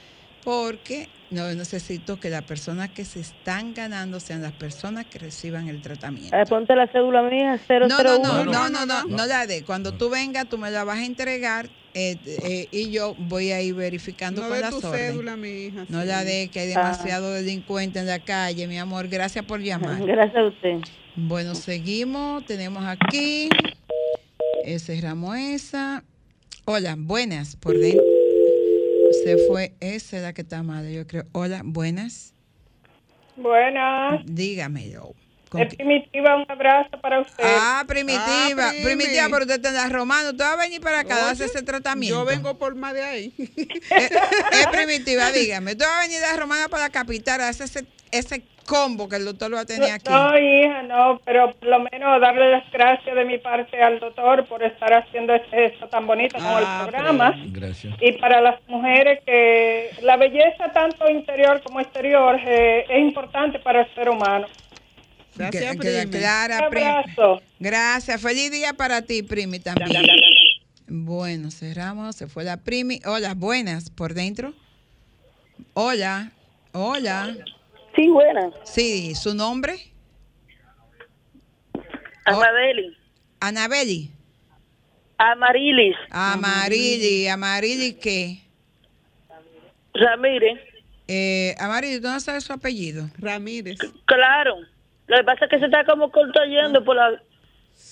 porque 0.42 1.08
no 1.30 1.52
necesito 1.54 2.18
que 2.18 2.28
las 2.30 2.42
personas 2.42 2.90
que 2.90 3.04
se 3.04 3.20
están 3.20 3.72
ganando 3.74 4.18
sean 4.20 4.42
las 4.42 4.52
personas 4.52 5.06
que 5.06 5.18
reciban 5.18 5.68
el 5.68 5.80
tratamiento. 5.80 6.36
Eh, 6.36 6.44
ponte 6.48 6.74
la 6.74 6.86
cédula 6.88 7.22
mía, 7.22 7.58
001. 7.68 7.88
No, 7.88 8.02
no, 8.02 8.18
no, 8.18 8.44
no, 8.44 8.68
no, 8.70 8.86
no, 8.86 9.04
no 9.04 9.26
la 9.26 9.46
de. 9.46 9.62
Cuando 9.64 9.92
tú 9.92 10.10
vengas, 10.10 10.48
tú 10.48 10.58
me 10.58 10.70
la 10.70 10.82
vas 10.84 10.98
a 10.98 11.04
entregar 11.04 11.68
eh, 11.94 12.16
eh, 12.44 12.68
y 12.70 12.90
yo 12.90 13.14
voy 13.18 13.50
a 13.52 13.60
ir 13.62 13.74
verificando 13.74 14.42
No 14.42 14.48
con 14.48 14.56
de 14.56 14.62
las 14.62 14.70
tu 14.70 14.76
órdenes. 14.86 15.00
cédula, 15.12 15.36
mi 15.36 15.48
hija. 15.66 15.86
No 15.88 16.02
sí. 16.02 16.06
la 16.08 16.24
de 16.24 16.48
que 16.48 16.60
hay 16.60 16.72
Ah. 16.72 16.78
demasiado 16.84 17.32
delincuente 17.32 17.98
en 18.00 18.06
la 18.06 18.18
calle, 18.18 18.66
mi 18.66 18.78
amor. 18.78 19.08
Gracias 19.08 19.44
por 19.44 19.60
llamar. 19.60 20.04
Gracias 20.04 20.36
a 20.36 20.46
usted. 20.46 20.78
Bueno, 21.16 21.54
seguimos. 21.54 22.44
Tenemos 22.46 22.84
aquí. 22.86 23.48
Eh, 24.64 24.78
cerramos 24.78 25.36
esa. 25.36 26.02
Hola, 26.64 26.94
buenas. 26.98 27.56
Por 27.56 27.76
dentro. 27.78 28.02
Se 29.22 29.36
fue. 29.46 29.74
Esa 29.80 30.16
es 30.18 30.22
la 30.22 30.32
que 30.32 30.42
está 30.42 30.62
mal, 30.62 30.88
yo 30.90 31.06
creo. 31.06 31.24
Hola, 31.32 31.62
buenas. 31.64 32.34
Buenas. 33.36 34.20
Dígame 34.26 34.90
yo. 34.90 35.12
¿Con 35.48 35.62
Es 35.62 35.68
qué- 35.70 35.76
primitiva, 35.76 36.36
un 36.36 36.46
abrazo 36.48 37.00
para 37.00 37.20
usted. 37.20 37.42
Ah, 37.44 37.82
primitiva. 37.86 38.68
Ah, 38.68 38.70
primi. 38.70 38.84
primitiva, 38.84 39.24
pero 39.30 39.40
usted 39.40 39.56
está 39.56 39.68
en 39.70 39.74
la 39.74 39.88
romana. 39.88 40.30
Usted 40.30 40.44
va 40.44 40.52
a 40.52 40.56
venir 40.56 40.80
para 40.80 41.00
acá 41.00 41.28
a 41.30 41.32
ese 41.32 41.62
tratamiento. 41.62 42.18
Yo 42.20 42.24
vengo 42.24 42.56
por 42.56 42.74
más 42.76 42.94
de 42.94 43.02
ahí. 43.02 43.34
Es 43.38 44.66
primitiva, 44.70 45.32
dígame. 45.32 45.72
Usted 45.72 45.84
va 45.86 45.98
a 45.98 46.02
venir 46.02 46.20
de 46.20 46.26
la 46.26 46.36
romana 46.36 46.68
para 46.68 46.84
la 46.84 46.90
capital 46.90 47.40
a 47.40 47.48
hacer 47.48 47.66
ese, 47.66 47.84
ese 48.12 48.42
combo 48.70 49.08
que 49.08 49.16
el 49.16 49.24
doctor 49.24 49.50
lo 49.50 49.56
va 49.56 49.62
a 49.62 49.66
tener 49.66 49.90
aquí. 49.90 50.08
No, 50.10 50.38
hija, 50.38 50.82
no, 50.84 51.20
pero 51.24 51.52
por 51.52 51.68
lo 51.68 51.80
menos 51.90 52.20
darle 52.20 52.50
las 52.52 52.70
gracias 52.70 53.14
de 53.16 53.24
mi 53.24 53.38
parte 53.38 53.82
al 53.82 53.98
doctor 53.98 54.46
por 54.46 54.62
estar 54.62 54.92
haciendo 54.94 55.34
este 55.34 55.70
gesto 55.70 55.88
tan 55.88 56.06
bonito 56.06 56.36
como 56.38 56.48
Ah, 56.56 56.82
el 56.84 56.88
programa. 56.90 57.34
Gracias. 57.48 57.94
Y 58.00 58.12
para 58.12 58.40
las 58.40 58.56
mujeres 58.68 59.18
que 59.26 59.90
la 60.02 60.16
belleza 60.16 60.70
tanto 60.72 61.10
interior 61.10 61.60
como 61.64 61.80
exterior 61.80 62.38
eh, 62.46 62.84
es 62.88 63.00
importante 63.00 63.58
para 63.58 63.80
el 63.82 63.94
ser 63.94 64.08
humano. 64.08 64.46
Gracias, 65.36 65.72
Que- 65.76 65.78
primi. 65.78 66.10
Clara, 66.18 66.60
Un 66.64 66.70
primi. 66.70 66.86
abrazo. 66.86 67.40
Gracias. 67.58 68.20
Feliz 68.22 68.50
día 68.50 68.72
para 68.74 69.02
ti, 69.02 69.22
Primi, 69.22 69.58
también. 69.58 70.02
Bueno, 70.86 71.50
cerramos. 71.50 72.16
Se 72.16 72.26
fue 72.26 72.44
la 72.44 72.56
Primi. 72.58 73.00
Hola, 73.06 73.34
buenas. 73.34 73.90
¿Por 73.90 74.12
dentro? 74.14 74.52
Hola. 75.74 76.32
Hola. 76.72 77.34
Sí, 77.94 78.08
buena. 78.08 78.50
Sí, 78.64 79.14
¿su 79.14 79.34
nombre? 79.34 79.74
Amadeli. 82.24 82.96
Anabeli. 83.40 84.10
Amarilis. 85.18 85.96
Amarili. 86.10 87.28
Amarili, 87.28 87.94
¿qué? 87.94 88.38
Ramírez. 89.94 90.58
Eh, 91.08 91.54
Amarili, 91.58 92.00
¿tú 92.00 92.08
no 92.08 92.20
sabes 92.20 92.44
su 92.44 92.52
apellido? 92.52 93.08
Ramírez. 93.18 93.78
Claro. 94.06 94.56
Lo 95.08 95.16
que 95.16 95.24
pasa 95.24 95.44
es 95.46 95.50
que 95.50 95.58
se 95.58 95.64
está 95.64 95.84
como 95.84 96.10
cortayendo 96.12 96.84
por 96.84 96.94
la, 96.96 97.20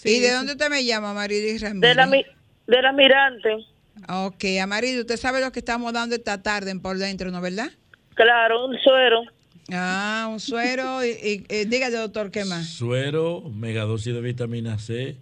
¿Y 0.05 0.21
de 0.21 0.31
dónde 0.33 0.53
usted 0.53 0.71
me 0.71 0.85
llama, 0.85 1.11
Amarili 1.11 1.59
Ramírez? 1.59 1.81
de 1.91 1.95
la, 1.97 2.07
mi- 2.07 2.25
de 2.69 2.83
la 2.83 2.93
mirante. 2.93 3.67
Ok, 4.09 4.45
Amarili, 4.63 5.01
usted 5.01 5.17
sabe 5.17 5.41
lo 5.41 5.51
que 5.51 5.59
estamos 5.59 5.93
dando 5.93 6.15
esta 6.15 6.41
tarde 6.41 6.71
en 6.71 6.81
por 6.81 6.97
dentro, 6.99 7.31
¿no 7.33 7.41
verdad? 7.41 7.71
Claro, 8.15 8.67
un 8.67 8.79
suero. 8.79 9.23
Ah, 9.71 10.29
un 10.31 10.41
suero. 10.41 11.05
y, 11.05 11.09
y- 11.11 11.55
y 11.55 11.64
dígale, 11.66 11.97
doctor, 11.97 12.31
¿qué 12.31 12.45
más? 12.45 12.66
Suero, 12.69 13.43
megadosis 13.55 14.14
de 14.14 14.21
vitamina 14.21 14.79
C 14.79 15.16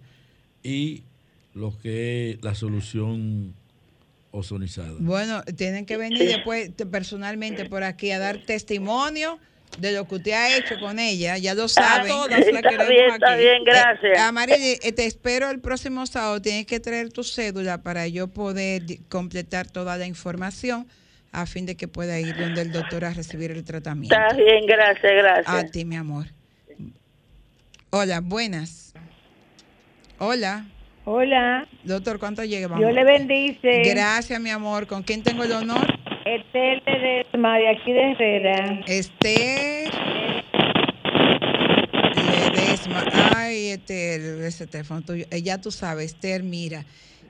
y 0.63 1.03
lo 1.53 1.77
que 1.81 2.31
es 2.31 2.43
la 2.43 2.55
solución 2.55 3.53
ozonizada. 4.31 4.93
Bueno, 4.99 5.41
tienen 5.55 5.85
que 5.85 5.97
venir 5.97 6.19
después 6.27 6.75
te- 6.75 6.85
personalmente 6.85 7.65
por 7.65 7.83
aquí 7.83 8.11
a 8.11 8.19
dar 8.19 8.37
testimonio 8.45 9.39
de 9.79 9.91
lo 9.91 10.07
que 10.07 10.15
usted 10.15 10.31
ha 10.31 10.55
hecho 10.57 10.79
con 10.79 10.97
ella. 10.99 11.37
Ya 11.37 11.53
lo 11.53 11.67
saben. 11.67 12.07
todas 12.07 12.29
la 12.29 12.37
Está 12.59 12.87
bien, 12.87 13.09
está 13.13 13.33
aquí. 13.33 13.41
bien, 13.43 13.63
gracias. 13.65 14.17
Eh, 14.17 14.19
Amarili, 14.19 14.77
eh, 14.81 14.91
te 14.93 15.05
espero 15.05 15.49
el 15.49 15.59
próximo 15.59 16.05
sábado. 16.05 16.41
Tienes 16.41 16.65
que 16.65 16.79
traer 16.79 17.09
tu 17.11 17.23
cédula 17.23 17.81
para 17.81 18.07
yo 18.07 18.27
poder 18.29 18.83
completar 19.09 19.69
toda 19.69 19.97
la 19.97 20.05
información 20.07 20.87
a 21.37 21.45
fin 21.45 21.67
de 21.67 21.77
que 21.77 21.87
pueda 21.87 22.19
ir 22.19 22.35
donde 22.35 22.61
el 22.61 22.71
doctor 22.71 23.05
a 23.05 23.13
recibir 23.13 23.51
el 23.51 23.63
tratamiento. 23.63 24.15
Está 24.15 24.35
bien, 24.35 24.65
gracias, 24.65 25.13
gracias. 25.13 25.47
A 25.47 25.67
ti, 25.67 25.85
mi 25.85 25.95
amor. 25.95 26.25
Hola, 27.91 28.21
buenas. 28.23 28.95
Hola. 30.17 30.65
Hola, 31.05 31.67
Doctor, 31.83 32.17
¿cuánto 32.17 32.43
llega? 32.43 32.75
Dios 32.75 32.91
le 32.91 33.03
bendice. 33.03 33.83
Gracias, 33.85 34.41
mi 34.41 34.49
amor. 34.49 34.87
¿Con 34.87 35.03
quién 35.03 35.21
tengo 35.21 35.43
el 35.43 35.51
honor? 35.51 35.85
Estel 36.25 36.81
Ledesma, 36.85 37.57
de 37.59 37.69
aquí 37.69 37.93
de 37.93 38.11
Herrera. 38.11 38.79
Esther 38.87 39.89
Ledesma. 42.15 43.05
Ay, 43.35 43.67
Esther, 43.67 44.21
ese 44.43 44.65
teléfono 44.65 45.01
tuyo. 45.03 45.25
Eh, 45.29 45.43
ya 45.43 45.61
tú 45.61 45.69
sabes, 45.69 46.13
Esther, 46.13 46.41
mira. 46.41 46.83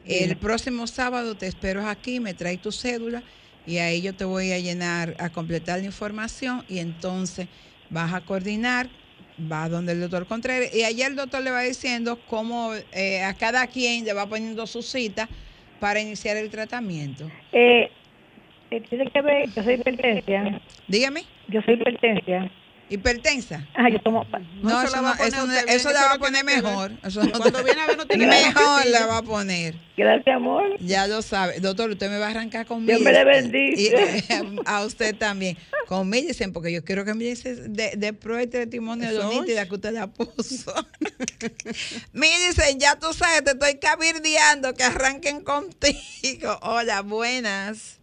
El 0.06 0.38
próximo 0.38 0.88
sábado 0.88 1.36
te 1.36 1.48
espero 1.48 1.86
aquí, 1.86 2.22
me 2.22 2.34
traes 2.34 2.62
tu 2.62 2.72
cédula 2.72 3.22
y 3.68 3.80
ahí 3.80 4.02
yo 4.02 4.16
te 4.16 4.24
voy 4.24 4.54
a 4.54 4.60
llenar, 4.60 5.14
a 5.20 5.30
completar 5.30 5.80
la 5.80 5.86
información 5.86 6.64
y 6.70 6.80
entonces 6.80 7.48
vas 7.92 8.14
a 8.14 8.22
coordinar, 8.22 8.88
va 9.52 9.68
donde 9.68 9.92
el 9.92 10.00
doctor 10.00 10.26
Contreras 10.26 10.74
y 10.74 10.84
allá 10.84 11.06
el 11.06 11.18
doctor 11.18 11.44
le 11.44 11.52
va 11.52 11.62
diciendo 11.62 12.18
cómo 12.28 12.72
eh, 12.94 13.22
a 13.22 13.34
cada 13.34 13.68
quien 13.68 14.06
le 14.06 14.14
va 14.14 14.26
poniendo 14.26 14.66
su 14.68 14.82
cita 14.82 15.28
para 15.82 16.00
iniciar 16.00 16.38
el 16.38 16.50
tratamiento. 16.50 17.30
Eh, 17.52 17.92
eh, 18.72 18.82
tiene 18.90 19.12
que 19.12 19.22
ver, 19.22 19.50
yo 19.54 19.62
soy 19.62 19.74
hipertensia. 19.74 20.62
Dígame. 20.88 21.24
Yo 21.50 21.62
soy 21.64 21.74
hipertensia. 21.74 22.50
¿Hipertensa? 22.90 23.68
Ah, 23.76 23.90
yo 23.90 24.00
tomo. 24.02 24.26
No, 24.62 24.82
eso, 24.82 25.02
no- 25.02 25.14
eso, 25.14 25.46
no- 25.46 25.54
eso 25.54 25.92
la 25.92 26.02
va 26.06 26.14
a 26.14 26.18
poner 26.20 26.46
mejor. 26.46 26.92
Eso 27.04 27.24
no- 27.24 27.32
Cuando 27.32 27.64
viene 27.64 27.82
a 27.82 27.88
ver, 27.88 27.98
no 27.98 28.06
tiene 28.08 28.26
que 28.26 28.30
ver 28.30 28.46
mejor 28.48 28.86
la 28.88 29.06
va 29.08 29.18
a 29.18 29.22
poner. 29.24 29.76
Gracias, 29.98 30.36
amor. 30.36 30.78
Ya 30.80 31.08
lo 31.08 31.22
sabe. 31.22 31.60
Doctor, 31.60 31.90
usted 31.90 32.10
me 32.10 32.18
va 32.20 32.28
a 32.28 32.30
arrancar 32.30 32.66
conmigo. 32.66 32.92
Dios 32.98 33.02
me 33.02 33.12
le 33.12 33.26
bendice. 33.26 34.24
a 34.66 34.86
usted 34.86 35.16
también. 35.18 35.58
Con 35.88 36.08
Millicent, 36.10 36.54
porque 36.54 36.72
yo 36.72 36.84
quiero 36.84 37.04
que 37.04 37.14
Millicent 37.14 37.60
de, 37.60 37.96
de 37.98 38.14
pruebe 38.14 38.44
el 38.44 38.50
testimonio 38.50 39.12
de 39.12 39.26
nítida 39.36 39.68
que 39.68 39.76
usted 39.76 39.92
la 39.92 40.08
puso. 40.08 40.74
Millicent, 42.14 42.80
ya 42.80 42.98
tú 42.98 43.14
sabes, 43.14 43.44
te 43.44 43.52
estoy 43.52 43.80
cabildeando 43.80 44.74
que 44.74 44.84
arranquen 44.84 45.42
contigo. 45.44 46.58
Hola, 46.62 47.02
buenas. 47.02 48.00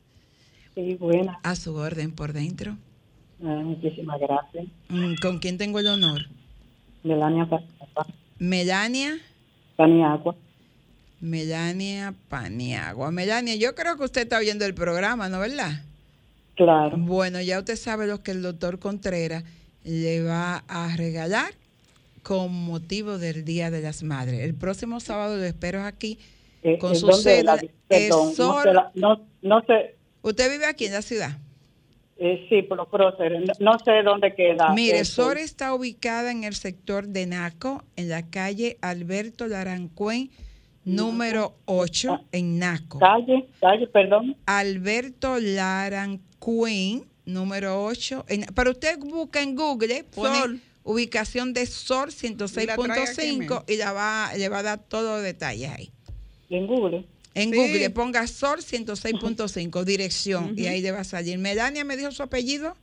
Sí, 0.74 0.95
buenas. 0.99 1.37
A 1.43 1.55
su 1.57 1.74
orden 1.76 2.11
por 2.12 2.32
dentro. 2.32 2.76
Ah, 3.45 3.61
muchísimas 3.63 4.19
gracias. 4.21 4.67
Mm, 4.89 5.15
¿Con 5.21 5.39
quién 5.39 5.59
tengo 5.59 5.79
el 5.79 5.87
honor? 5.87 6.23
Melania 7.03 7.47
Pa- 7.47 7.63
Melania. 8.39 9.19
Paniagua. 9.77 10.35
Melania 11.21 12.15
Paniagua. 12.29 13.11
Melania, 13.11 13.55
yo 13.57 13.75
creo 13.75 13.97
que 13.97 14.05
usted 14.05 14.23
está 14.23 14.39
oyendo 14.39 14.65
el 14.65 14.75
programa, 14.75 15.29
¿no 15.29 15.39
verdad? 15.41 15.83
Claro. 16.55 16.97
Bueno, 16.99 17.41
ya 17.41 17.59
usted 17.59 17.77
sabe 17.77 18.07
lo 18.07 18.23
que 18.23 18.31
el 18.31 18.43
doctor 18.43 18.79
Contreras 18.79 19.45
le 19.85 20.23
va 20.23 20.65
a 20.69 20.97
regalar 20.97 21.53
con 22.23 22.53
motivo 22.53 23.19
del 23.19 23.45
Día 23.45 23.71
de 23.71 23.83
las 23.83 24.03
Madres. 24.03 24.41
El 24.41 24.55
próximo 24.55 25.01
sábado 25.01 25.37
lo 25.37 25.45
espero 25.45 25.83
aquí 25.85 26.19
Eh, 26.63 26.79
con 26.79 26.93
¿en 26.95 26.97
su 27.01 27.13
cédula. 27.13 27.61
perdón, 27.89 28.29
no 28.29 28.35
Sol- 28.35 28.63
sé 28.63 28.73
la- 28.73 28.91
no, 28.95 29.21
no 29.43 29.63
sé, 29.67 29.97
¿Usted 30.23 30.51
vive 30.51 30.65
aquí 30.65 30.87
en 30.87 30.93
la 30.95 31.03
ciudad? 31.03 31.37
Eh, 32.17 32.47
sí, 32.49 32.62
pero 32.62 32.89
prócer, 32.89 33.41
no, 33.41 33.53
no 33.59 33.79
sé 33.81 34.03
dónde 34.03 34.35
queda. 34.35 34.73
Mire, 34.73 35.01
eh, 35.01 35.05
Sor 35.05 35.37
está 35.37 35.75
ubicada 35.75 36.31
en 36.31 36.45
el 36.45 36.55
sector 36.55 37.09
de 37.09 37.27
Naco, 37.27 37.83
en 37.97 38.09
la 38.09 38.29
calle 38.31 38.79
Alberto 38.83 39.49
Larancuén, 39.49 40.31
número 40.85 41.55
8, 41.65 42.27
en 42.31 42.59
Naco. 42.61 43.01
Calle, 43.01 43.49
calle, 43.61 43.87
perdón. 43.89 44.37
Alberto 44.47 45.41
Larancuén, 45.41 47.05
número 47.25 47.85
8. 47.85 48.27
En, 48.29 48.47
pero 48.55 48.71
usted 48.71 48.97
busca 48.99 49.43
en 49.43 49.57
Google, 49.57 50.05
pone 50.15 50.39
Sol. 50.39 50.61
ubicación 50.85 51.53
de 51.53 51.67
Sol 51.67 52.11
Y 52.11 52.67
la 52.67 52.77
106.5 52.77 53.65
y 53.67 53.77
la 53.77 53.93
va, 53.93 54.31
le 54.37 54.49
va 54.49 54.59
a 54.59 54.62
dar 54.62 54.79
todos 54.79 55.17
los 55.17 55.23
detalles 55.23 55.71
ahí. 55.71 55.91
En 56.49 56.69
Google. 56.69 57.05
En 57.35 57.51
Sí. 57.51 57.57
Google 57.57 57.91
ponga 57.91 58.26
Sol 58.26 58.61
106.5, 58.62 59.85
dirección, 59.85 60.55
y 60.57 60.66
ahí 60.66 60.80
le 60.80 60.93
va 60.93 61.01
a 61.01 61.05
salir. 61.05 61.39
Melania 61.39 61.85
me 61.85 61.97
dijo 61.97 62.11
su 62.12 62.22
apellido. 62.22 62.76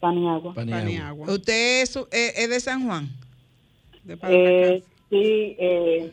Paniagua. 0.00 0.52
Paniagua. 0.54 1.30
¿Usted 1.32 1.82
es, 1.82 1.88
su- 1.90 2.06
es- 2.10 2.34
es 2.36 2.50
de 2.50 2.60
San 2.60 2.84
Juan? 2.86 3.08
De 4.02 4.18
Eh, 4.28 4.82
sí, 5.08 5.56
eh, 5.58 6.12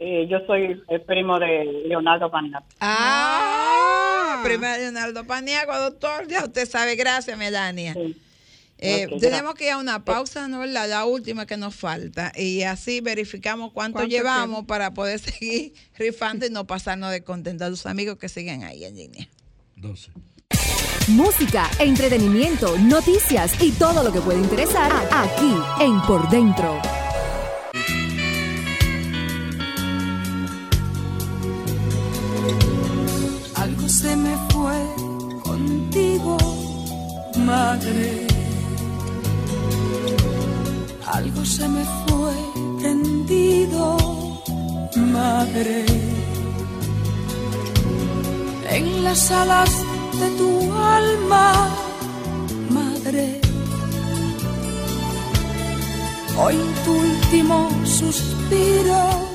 eh, 0.00 0.26
yo 0.28 0.38
soy 0.46 0.82
el 0.88 1.00
primo 1.02 1.38
de 1.38 1.84
Leonardo 1.86 2.28
Paniagua. 2.30 2.66
Ah, 2.80 4.40
primero 4.44 4.76
Leonardo 4.78 5.24
Paniagua, 5.24 5.78
doctor. 5.78 6.26
Ya 6.26 6.44
usted 6.44 6.68
sabe, 6.68 6.96
gracias, 6.96 7.38
Melania. 7.38 7.94
Eh, 8.78 9.08
tenemos 9.20 9.54
que 9.54 9.66
ir 9.66 9.70
a 9.70 9.78
una 9.78 10.04
pausa, 10.04 10.48
¿no? 10.48 10.66
La, 10.66 10.86
la 10.86 11.06
última 11.06 11.46
que 11.46 11.56
nos 11.56 11.74
falta. 11.74 12.32
Y 12.36 12.62
así 12.62 13.00
verificamos 13.00 13.72
cuánto, 13.72 13.98
¿Cuánto 13.98 14.10
llevamos 14.10 14.66
para 14.66 14.92
poder 14.92 15.18
seguir 15.20 15.72
rifando 15.98 16.46
y 16.46 16.50
no 16.50 16.66
pasarnos 16.66 17.10
de 17.10 17.24
contentar 17.24 17.68
a 17.68 17.70
los 17.70 17.86
amigos 17.86 18.18
que 18.18 18.28
siguen 18.28 18.64
ahí 18.64 18.84
en 18.84 18.96
línea. 18.96 19.28
12. 19.76 20.10
Música, 21.08 21.70
entretenimiento, 21.78 22.76
noticias 22.78 23.52
y 23.62 23.70
todo 23.72 24.02
lo 24.02 24.12
que 24.12 24.20
puede 24.20 24.40
interesar 24.40 24.90
aquí 25.12 25.54
en 25.80 26.00
Por 26.02 26.28
Dentro. 26.28 26.80
Algo 33.54 33.88
se 33.88 34.16
me 34.16 34.36
fue 34.50 34.84
contigo, 35.44 36.36
madre. 37.38 38.35
Algo 41.06 41.44
se 41.44 41.68
me 41.68 41.84
fue 41.84 42.34
prendido, 42.80 43.96
madre. 44.96 45.84
En 48.68 49.04
las 49.04 49.30
alas 49.30 49.70
de 50.20 50.28
tu 50.36 50.72
alma, 50.72 51.68
madre. 52.70 53.40
Hoy 56.38 56.56
tu 56.84 56.92
último 56.92 57.70
suspiro. 57.84 59.25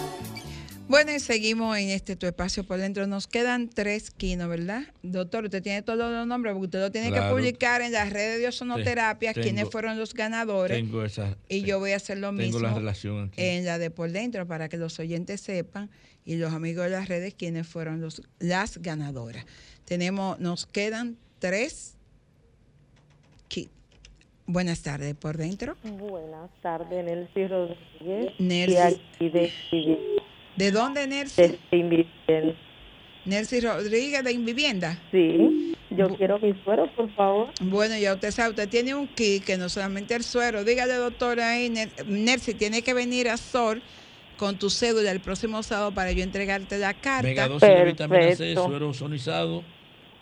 Bueno, 0.92 1.14
y 1.16 1.22
seguimos 1.22 1.78
en 1.78 1.88
este 1.90 2.18
tu 2.18 2.28
espacio 2.28 2.66
por 2.66 2.78
dentro. 2.78 3.08
Nos 3.08 3.26
quedan 3.26 3.70
tres 3.70 4.12
quinos, 4.12 4.50
¿verdad? 4.50 4.84
Doctor, 5.04 5.46
usted 5.46 5.64
tiene 5.64 5.82
todos 5.84 6.12
los 6.12 6.28
nombres, 6.28 6.54
porque 6.54 6.66
usted 6.66 6.80
lo 6.82 6.92
tiene 6.92 7.14
que 7.14 7.22
publicar 7.22 7.82
en 7.82 7.94
las 7.94 8.12
redes 8.12 8.42
de 8.42 8.48
Ozonoterapia, 8.50 9.32
Tengo- 9.34 9.42
quiénes 9.42 9.70
fueron 9.70 9.98
los 9.98 10.14
ganadores. 10.14 10.78
Tengo 10.78 11.06
esa. 11.06 11.38
y 11.48 11.62
yo 11.62 11.80
voy 11.80 11.94
a 11.94 11.96
hacer 11.96 12.18
lo 12.18 12.28
tengo 12.32 12.42
mismo 12.42 12.60
la 12.60 12.74
relación 12.74 13.30
aquí. 13.30 13.42
en 13.42 13.64
la 13.64 13.78
de 13.78 13.90
por 13.90 14.12
dentro 14.12 14.46
para 14.46 14.68
que 14.68 14.76
los 14.76 15.00
oyentes 15.00 15.40
sepan 15.40 15.90
y 16.26 16.36
los 16.36 16.52
amigos 16.52 16.84
de 16.84 16.90
las 16.90 17.08
redes 17.08 17.36
quiénes 17.36 17.68
fueron 17.68 18.02
los, 18.02 18.22
las 18.40 18.78
ganadoras. 18.80 19.46
Tenemos, 19.86 20.42
nos 20.42 20.66
quedan 20.66 21.16
tres 21.40 21.96
kits. 23.48 23.72
Buenas 24.46 24.82
tardes, 24.82 25.16
por 25.16 25.38
dentro. 25.38 25.78
Buenas 25.84 26.50
tardes, 26.62 27.06
Nelcy 27.06 27.48
Rodríguez. 27.48 28.34
Nelcy. 28.40 28.74
Y 28.74 28.78
aquí 28.78 29.30
de, 29.30 29.52
de, 30.56 30.66
¿De 30.66 30.72
dónde, 30.72 31.08
Nelcy? 31.08 31.42
de 31.42 31.60
Invivienda. 31.72 32.56
Nelcy 33.26 33.60
Rodríguez 33.60 34.24
de 34.24 34.32
Invivienda. 34.32 34.98
Sí, 35.12 35.74
yo 35.92 36.08
quiero 36.18 36.40
mi 36.40 36.54
suero, 36.64 36.90
por 36.96 37.14
favor. 37.14 37.50
Bueno, 37.62 37.98
ya 37.98 38.14
usted 38.16 38.32
sabe, 38.32 38.50
usted 38.52 38.68
tiene 38.70 38.96
un 38.96 39.08
kit 39.08 39.44
que 39.44 39.58
no 39.58 39.70
solamente 39.70 40.16
el 40.16 40.24
suero. 40.24 40.64
Dígale, 40.64 40.94
doctora, 40.96 41.52
ahí, 41.52 41.70
Ner- 41.70 42.06
Nelcy, 42.08 42.54
tiene 42.56 42.82
que 42.82 42.94
venir 42.94 43.30
a 43.30 43.38
SOR 43.38 43.80
con 44.38 44.58
tu 44.58 44.70
cédula 44.72 45.12
el 45.12 45.20
próximo 45.20 45.62
sábado 45.62 45.94
para 45.94 46.12
yo 46.14 46.24
entregarte 46.24 46.80
la 46.80 46.96
carta. 46.96 47.22
Megadosis 47.28 47.70
de 47.70 47.84
vitamina 47.86 48.22
C, 48.24 48.28
Perfecto. 48.38 48.66
suero 48.66 48.90
ozonizado 48.90 49.64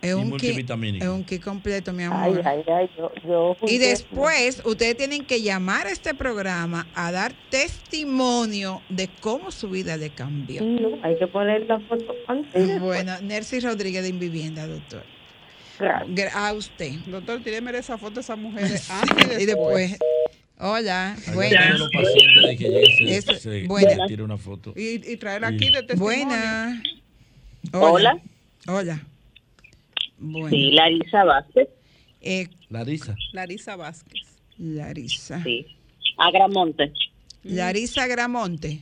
Es 0.01 0.13
un 0.13 0.21
kit, 0.23 0.29
multivitamínico. 0.29 1.03
es 1.05 1.11
un 1.11 1.23
kit 1.25 1.43
completo, 1.43 1.91
mi 1.91 2.03
Ay, 2.03 2.07
amor. 2.09 2.41
ay, 2.47 2.63
ay, 2.73 2.89
yo, 2.97 3.11
yo 3.27 3.57
Y 3.67 3.79
después 3.79 4.61
ustedes 4.63 4.95
tienen 4.95 5.25
que 5.25 5.41
llamar 5.41 5.87
a 5.87 5.91
este 5.91 6.13
programa 6.13 6.87
a 6.95 7.11
dar 7.11 7.33
testimonio 7.49 8.81
de 8.89 9.09
cómo 9.19 9.51
su 9.51 9.69
vida 9.69 9.97
le 9.97 10.09
cambió. 10.11 10.61
No, 10.63 10.97
hay 11.03 11.17
que 11.17 11.27
poner 11.27 11.65
la 11.67 11.79
foto 11.81 12.13
antes. 12.27 12.79
Bueno, 12.79 13.19
Nercy 13.21 13.59
Rodríguez 13.59 14.03
de 14.03 14.09
Invivienda, 14.09 14.67
doctor. 14.67 15.03
Gra- 15.79 16.31
A 16.33 16.53
usted. 16.53 16.91
Doctor, 17.07 17.41
tíreme 17.43 17.77
esa 17.77 17.97
foto 17.97 18.15
de 18.15 18.21
esa 18.21 18.35
mujer 18.35 18.63
antes 18.89 19.41
Y 19.41 19.45
después, 19.45 19.97
hola, 20.59 21.15
buenas. 21.33 21.67
todos 21.67 21.79
los 21.79 21.89
pacientes 21.91 22.43
de 22.47 22.57
que 22.57 22.63
llegue 22.69 23.17
Eso- 23.17 23.33
se, 23.33 23.39
se, 23.61 23.67
buena. 23.67 24.05
Y, 24.75 25.11
y 25.11 25.17
traer 25.17 25.41
Sí. 25.41 25.55
aquí 25.55 25.69
de 25.71 25.83
testimonio. 25.83 26.25
Buena. 26.27 26.83
Hola. 27.73 28.17
Hola. 28.67 29.05
Bueno. 30.19 30.49
Sí, 30.49 30.71
Larisa 30.71 31.23
Vázquez. 31.23 31.69
Eh, 32.21 32.47
Larisa. 32.69 33.15
Larisa 33.33 33.75
Vázquez. 33.75 34.21
Larisa. 34.57 35.41
Sí. 35.43 35.65
Agramonte. 36.17 36.91
Larisa 37.43 38.05
Gramonte. 38.07 38.81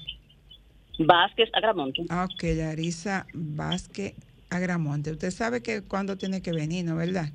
Vázquez 1.00 1.50
Agramonte. 1.54 2.04
Ah, 2.10 2.28
Ok, 2.32 2.44
Larisa 2.56 3.28
Vázquez 3.34 4.14
Agramonte. 4.50 5.12
Usted 5.12 5.32
sabe 5.32 5.62
que 5.62 5.84
cuándo 5.84 6.18
tiene 6.18 6.42
que 6.42 6.52
venir, 6.52 6.86
¿no? 6.86 6.96
¿Verdad? 6.96 7.30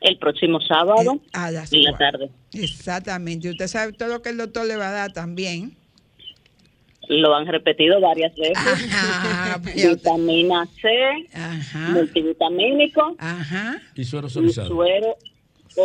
El 0.00 0.18
próximo 0.18 0.60
sábado 0.60 1.20
A 1.32 1.50
las 1.50 1.72
en 1.72 1.82
la 1.82 1.96
tarde. 1.96 2.30
Exactamente. 2.52 3.50
Usted 3.50 3.66
sabe 3.66 3.92
todo 3.92 4.08
lo 4.08 4.22
que 4.22 4.30
el 4.30 4.38
doctor 4.38 4.66
le 4.66 4.76
va 4.76 4.88
a 4.88 4.92
dar 4.92 5.12
también. 5.12 5.76
Lo 7.08 7.34
han 7.34 7.46
repetido 7.46 8.00
varias 8.00 8.32
veces. 8.36 8.56
Vitamina 9.74 10.66
C, 10.80 10.88
multivitamínico 11.92 13.16
Y 13.94 14.04
suero 14.04 14.26
y 14.26 14.28
ozonizado. 14.28 14.68
suero 14.68 15.16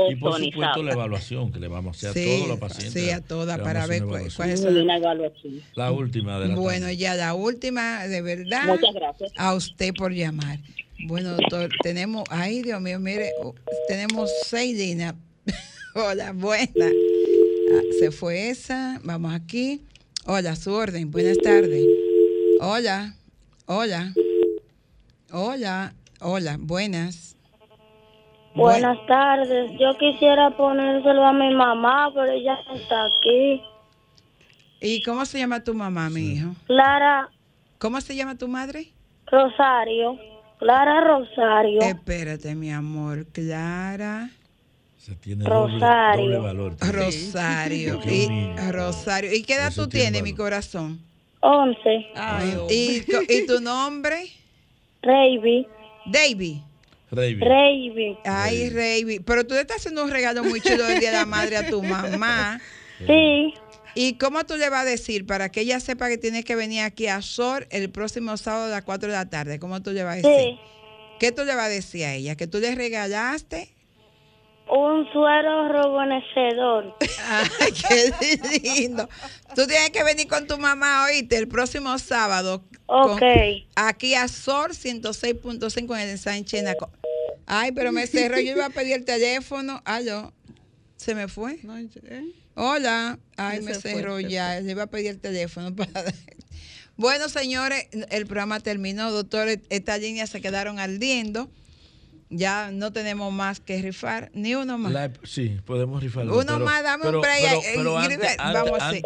Y 0.09 0.15
por 0.15 0.37
supuesto 0.43 0.83
la 0.83 0.93
evaluación 0.93 1.51
que 1.51 1.59
le 1.59 1.67
vamos 1.67 2.03
a 2.03 2.09
hacer 2.09 2.23
Sí, 2.23 2.29
a 2.29 2.35
todos 2.37 2.47
los 2.49 2.59
pacientes. 2.59 2.93
sí, 3.03 3.09
a 3.09 3.21
todas 3.21 3.59
para 3.59 3.87
ver 3.87 4.03
cuál- 4.03 4.29
son. 4.29 4.49
Una 4.77 4.97
evaluación. 4.97 5.61
La 5.75 5.91
última 5.91 6.39
de 6.39 6.49
la 6.49 6.55
Bueno, 6.55 6.91
ya 6.91 7.15
la 7.15 7.33
última, 7.33 8.05
de 8.07 8.21
verdad. 8.21 8.65
Muchas 8.67 8.93
gracias. 8.93 9.31
A 9.37 9.53
usted 9.55 9.93
por 9.97 10.11
llamar. 10.13 10.59
Bueno, 11.05 11.31
doctor, 11.35 11.69
tenemos, 11.83 12.23
ay 12.29 12.63
Dios 12.63 12.81
mío, 12.81 12.99
mire, 12.99 13.31
oh, 13.41 13.53
tenemos 13.87 14.29
seis 14.45 14.77
líneas. 14.77 15.13
Hola, 15.95 16.31
buena. 16.33 16.67
Ah, 16.77 17.81
se 17.99 18.11
fue 18.11 18.49
esa, 18.49 18.99
vamos 19.03 19.33
aquí. 19.33 19.81
Hola, 20.29 20.57
su 20.57 20.73
orden, 20.73 21.09
buenas 21.09 21.37
tardes. 21.37 21.85
Hola, 22.59 23.13
hola, 23.65 24.11
hola, 25.31 25.93
hola, 26.19 26.57
buenas. 26.59 27.37
Buenas 28.53 28.97
tardes. 29.07 29.71
Yo 29.79 29.97
quisiera 29.97 30.49
ponérselo 30.57 31.25
a 31.25 31.31
mi 31.31 31.55
mamá, 31.55 32.11
pero 32.13 32.29
ella 32.29 32.59
no 32.67 32.75
está 32.75 33.05
aquí. 33.05 33.63
¿Y 34.81 35.01
cómo 35.03 35.23
se 35.23 35.39
llama 35.39 35.63
tu 35.63 35.73
mamá, 35.73 36.09
mi 36.09 36.33
hijo? 36.33 36.49
Clara 36.65 37.29
¿Cómo 37.77 38.01
se 38.01 38.13
llama 38.13 38.37
tu 38.37 38.49
madre? 38.49 38.87
Rosario. 39.27 40.19
Clara 40.59 41.05
Rosario. 41.07 41.79
Espérate, 41.79 42.53
mi 42.53 42.69
amor, 42.69 43.27
Clara. 43.27 44.29
Se 45.07 45.15
tiene 45.15 45.45
doble, 45.45 45.75
Rosario. 45.75 46.25
doble 46.25 46.37
valor. 46.39 46.75
Rosario. 46.81 48.01
Y, 48.05 48.27
Rosario. 48.71 49.33
¿Y 49.33 49.41
qué 49.43 49.53
edad 49.53 49.69
Eso 49.69 49.83
tú 49.83 49.89
tiene 49.91 50.05
tienes, 50.11 50.23
mi 50.23 50.33
corazón? 50.33 50.99
Once. 51.39 52.07
¿Y, 52.69 52.99
co- 53.09 53.21
¿Y 53.29 53.45
tu 53.47 53.61
nombre? 53.61 54.27
Reiby. 55.01 55.65
Davy. 56.07 56.61
Reiby. 57.09 58.17
Ay, 58.25 58.69
Reiby. 58.69 59.21
Pero 59.21 59.47
tú 59.47 59.53
le 59.53 59.61
estás 59.61 59.77
haciendo 59.77 60.03
un 60.03 60.11
regalo 60.11 60.43
muy 60.43 60.59
chulo 60.59 60.83
del 60.83 60.99
Día 60.99 61.11
de 61.11 61.17
la 61.19 61.25
Madre 61.25 61.55
a 61.55 61.69
tu 61.69 61.81
mamá. 61.81 62.59
Sí. 63.05 63.53
¿Y 63.95 64.15
cómo 64.17 64.45
tú 64.45 64.57
le 64.57 64.69
vas 64.69 64.81
a 64.81 64.85
decir 64.89 65.25
para 65.25 65.49
que 65.49 65.61
ella 65.61 65.79
sepa 65.79 66.09
que 66.09 66.17
tiene 66.17 66.43
que 66.43 66.57
venir 66.57 66.81
aquí 66.81 67.07
a 67.07 67.21
SOR 67.21 67.65
el 67.71 67.89
próximo 67.91 68.35
sábado 68.35 68.65
a 68.65 68.69
las 68.69 68.83
4 68.83 69.07
de 69.07 69.15
la 69.15 69.29
tarde? 69.29 69.57
¿Cómo 69.57 69.81
tú 69.81 69.91
le 69.91 70.03
vas 70.03 70.15
a 70.15 70.27
decir? 70.27 70.31
Sí. 70.37 70.59
¿Qué 71.17 71.31
tú 71.31 71.45
le 71.45 71.55
vas 71.55 71.67
a 71.67 71.69
decir 71.69 72.03
a 72.03 72.13
ella? 72.13 72.35
¿Que 72.35 72.45
tú 72.47 72.59
le 72.59 72.75
regalaste? 72.75 73.69
Un 74.69 75.07
suero 75.13 75.67
rejuvenecedor. 75.69 76.95
Ay, 77.29 77.71
qué 77.71 78.59
lindo. 78.59 79.07
Tú 79.55 79.65
tienes 79.65 79.91
que 79.91 80.03
venir 80.03 80.27
con 80.27 80.45
tu 80.47 80.57
mamá, 80.57 81.05
oíste, 81.05 81.37
el 81.37 81.47
próximo 81.47 81.97
sábado. 81.99 82.63
con- 82.85 83.11
Ok. 83.11 83.21
aquí 83.75 84.13
a 84.15 84.27
SOR 84.27 84.71
106.5 84.73 85.95
en 86.01 86.09
el 86.09 86.19
Sánchez. 86.19 86.63
Naco- 86.63 86.89
Ay, 87.45 87.71
pero 87.71 87.91
me 87.91 88.07
cerró. 88.07 88.39
Yo 88.39 88.51
iba 88.51 88.65
a 88.65 88.69
pedir 88.69 88.93
el 88.95 89.05
teléfono. 89.05 89.81
Aló. 89.85 90.33
¿Se 90.97 91.15
me 91.15 91.27
fue? 91.27 91.59
Hola. 92.55 93.19
Ay, 93.37 93.61
me 93.61 93.73
fue, 93.75 93.91
cerró 93.93 94.19
ya. 94.19 94.59
Le 94.59 94.71
iba 94.71 94.83
a 94.83 94.87
pedir 94.87 95.07
el 95.11 95.19
teléfono 95.19 95.73
para... 95.75 96.03
Bueno, 96.97 97.29
señores, 97.29 97.87
el 98.09 98.25
programa 98.25 98.59
terminó, 98.59 99.11
doctor. 99.11 99.47
Estas 99.69 99.99
líneas 100.01 100.29
se 100.31 100.41
quedaron 100.41 100.79
ardiendo. 100.79 101.49
Ya 102.29 102.71
no 102.71 102.91
tenemos 102.91 103.31
más 103.31 103.61
que 103.61 103.81
rifar, 103.81 104.29
ni 104.33 104.53
uno 104.53 104.77
más. 104.77 104.91
La- 104.91 105.11
sí, 105.23 105.57
podemos 105.65 106.03
rifarlo. 106.03 106.33
Uno 106.33 106.45
pero- 106.45 106.65
más, 106.65 106.83
dame 106.83 107.05
un 107.05 107.07
pero- 107.09 107.21
break, 107.21 107.41
pero- 107.41 107.59
eh, 107.61 107.73
pero 107.75 107.97
antes- 107.97 108.37
vamos 108.37 108.79
a 108.81 108.89
hacer-. 108.89 109.03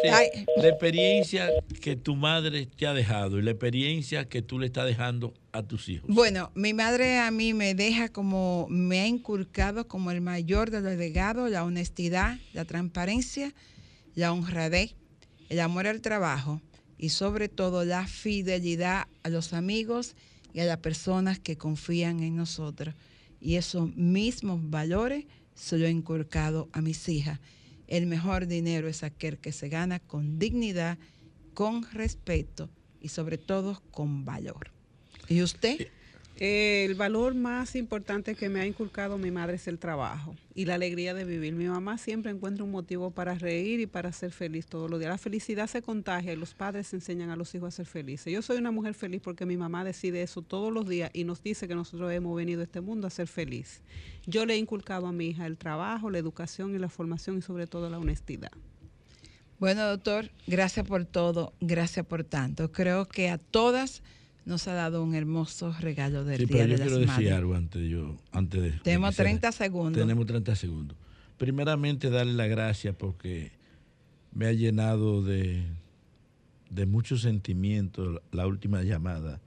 La 0.58 0.68
experiencia 0.68 1.50
que 1.82 1.96
tu 1.96 2.16
madre 2.16 2.66
te 2.66 2.88
ha 2.88 2.94
dejado 2.96 3.38
y 3.38 3.44
la 3.44 3.52
experiencia 3.52 4.28
que 4.28 4.42
tú 4.42 4.58
le 4.58 4.66
estás 4.66 4.86
dejando 4.88 5.36
a 5.52 5.62
tus 5.62 5.88
hijos. 5.90 6.10
Bueno, 6.12 6.52
mi 6.56 6.74
madre 6.74 7.20
a 7.20 7.30
mí 7.30 7.54
me 7.54 7.76
deja 7.76 8.10
como, 8.10 8.66
me 8.72 9.02
ha 9.02 9.08
inculcado 9.08 9.88
como 9.88 10.10
el 10.10 10.22
mayor 10.22 10.72
de 10.72 10.82
los 10.82 10.96
legados, 10.98 11.52
la 11.52 11.64
honestidad, 11.64 12.40
la 12.54 12.66
transparencia, 12.66 13.54
la 14.16 14.34
honradez, 14.34 14.96
el 15.50 15.60
amor 15.60 15.86
al 15.86 16.02
trabajo 16.02 16.60
y 16.98 17.10
sobre 17.10 17.50
todo 17.50 17.86
la 17.86 18.08
fidelidad 18.08 19.06
a 19.22 19.30
los 19.30 19.54
amigos 19.54 20.16
y 20.54 20.60
a 20.62 20.66
las 20.66 20.78
personas 20.78 21.38
que 21.38 21.56
confían 21.56 22.22
en 22.22 22.36
nosotros. 22.36 22.96
Y 23.42 23.56
esos 23.56 23.94
mismos 23.96 24.70
valores 24.70 25.26
se 25.56 25.78
lo 25.78 25.86
he 25.86 25.90
inculcado 25.90 26.70
a 26.72 26.82
mis 26.82 27.10
hijas. 27.10 27.40
El 27.88 28.06
mejor 28.06 28.48
dinero 28.48 28.88
es 28.88 29.04
aquel 29.04 29.38
que 29.38 29.52
se 29.52 29.68
gana 29.68 30.00
con 30.00 30.40
dignidad, 30.40 30.98
con 31.54 31.84
respeto 31.92 32.70
y 33.02 33.10
sobre 33.10 33.38
todo 33.38 33.82
con 33.92 34.24
valor. 34.24 34.72
¿Y 35.28 35.42
usted? 35.42 35.88
El 36.44 36.96
valor 36.96 37.36
más 37.36 37.76
importante 37.76 38.34
que 38.34 38.50
me 38.50 38.62
ha 38.62 38.66
inculcado 38.66 39.20
mi 39.20 39.30
madre 39.30 39.58
es 39.58 39.68
el 39.68 39.78
trabajo 39.78 40.36
y 40.56 40.66
la 40.66 40.74
alegría 40.74 41.14
de 41.14 41.24
vivir. 41.24 41.54
Mi 41.54 41.66
mamá 41.66 42.00
siempre 42.00 42.32
encuentra 42.32 42.64
un 42.64 42.72
motivo 42.72 43.12
para 43.12 43.36
reír 43.36 43.80
y 43.80 43.86
para 43.86 44.12
ser 44.12 44.32
feliz 44.32 44.66
todos 44.66 44.90
los 44.90 45.00
días. 45.00 45.12
La 45.12 45.20
felicidad 45.20 45.68
se 45.68 45.84
contagia 45.84 46.34
y 46.34 46.36
los 46.36 46.56
padres 46.56 46.96
enseñan 46.96 47.30
a 47.30 47.36
los 47.36 47.54
hijos 47.54 47.68
a 47.68 47.72
ser 47.78 47.86
felices. 47.86 48.34
Yo 48.34 48.42
soy 48.42 48.58
una 48.58 48.72
mujer 48.72 48.96
feliz 48.96 49.22
porque 49.24 49.46
mi 49.46 49.56
mamá 49.56 49.84
decide 49.84 50.24
eso 50.24 50.42
todos 50.42 50.74
los 50.74 50.90
días 50.90 51.12
y 51.14 51.26
nos 51.26 51.44
dice 51.44 51.68
que 51.68 51.76
nosotros 51.76 52.12
hemos 52.12 52.36
venido 52.36 52.62
a 52.62 52.64
este 52.64 52.82
mundo 52.82 53.06
a 53.06 53.12
ser 53.12 53.28
feliz. 53.28 53.84
Yo 54.26 54.48
le 54.48 54.56
he 54.56 54.58
inculcado 54.58 55.06
a 55.06 55.12
mi 55.12 55.28
hija 55.28 55.46
el 55.46 55.60
trabajo, 55.60 56.10
la 56.10 56.18
educación 56.18 56.74
y 56.74 56.80
la 56.80 56.90
formación 56.90 57.38
y 57.38 57.44
sobre 57.44 57.68
todo 57.68 57.88
la 57.88 58.00
honestidad. 58.00 58.52
Bueno, 59.60 59.88
doctor, 59.88 60.32
gracias 60.48 60.88
por 60.88 61.06
todo, 61.06 61.54
gracias 61.62 62.04
por 62.04 62.24
tanto. 62.24 62.72
Creo 62.72 63.08
que 63.08 63.30
a 63.30 63.38
todas 63.38 64.02
nos 64.46 64.68
ha 64.68 64.74
dado 64.74 65.04
un 65.04 65.14
hermoso 65.16 65.74
regalo 65.80 66.24
del 66.26 66.40
Sí, 66.40 66.46
Día 66.46 66.58
pero 66.58 66.68
yo 66.68 66.74
de 66.74 66.78
las 66.78 66.88
quiero 66.88 66.98
decir 67.00 67.14
Madres. 67.14 67.32
algo 67.34 67.56
antes 67.56 67.82
de 67.82 67.90
yo, 67.90 68.18
antes 68.32 68.62
de. 68.62 68.72
de 68.72 68.80
Tenemos 68.80 69.16
se- 69.16 69.24
30 69.24 69.52
segundos. 69.52 70.02
Tenemos 70.02 70.26
30 70.26 70.56
segundos. 70.56 70.98
Primeramente, 71.38 72.10
darle 72.10 72.34
las 72.34 72.50
gracias 72.50 72.96
porque 72.96 73.52
me 74.34 74.46
ha 74.48 74.52
llenado 74.54 75.24
de, 75.24 75.64
de 76.70 76.86
muchos 76.86 77.22
sentimientos 77.22 78.22
la 78.32 78.48
última 78.48 78.82
llamada 78.84 79.40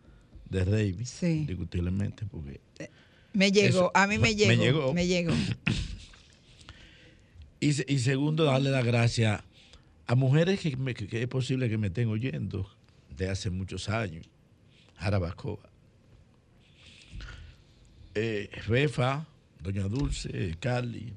de 0.50 0.64
Raimi, 0.64 1.04
indiscutiblemente, 1.22 2.26
porque 2.26 2.60
Me 3.32 3.50
llegó, 3.50 3.68
Eso- 3.68 3.90
a 3.94 4.06
mí 4.06 4.16
me 4.18 4.28
me 4.28 4.34
llegó, 4.34 4.62
llegó. 4.62 4.94
me 4.94 5.06
llegó. 5.06 5.32
Y, 7.60 7.68
y 7.92 7.98
segundo, 7.98 8.44
darle 8.44 8.70
las 8.70 8.84
gracias 8.84 9.42
a 10.06 10.14
mujeres 10.14 10.60
que, 10.60 10.76
me- 10.76 10.94
que 10.94 11.22
es 11.22 11.28
posible 11.28 11.68
que 11.68 11.78
me 11.78 11.86
estén 11.88 12.08
oyendo 12.08 12.68
de 13.16 13.30
hace 13.30 13.50
muchos 13.50 13.88
años. 13.88 14.28
Jarabacoa. 14.98 15.70
Eh, 18.14 18.50
Refa, 18.66 19.26
Doña 19.60 19.88
Dulce, 19.88 20.54
Carly, 20.60 21.12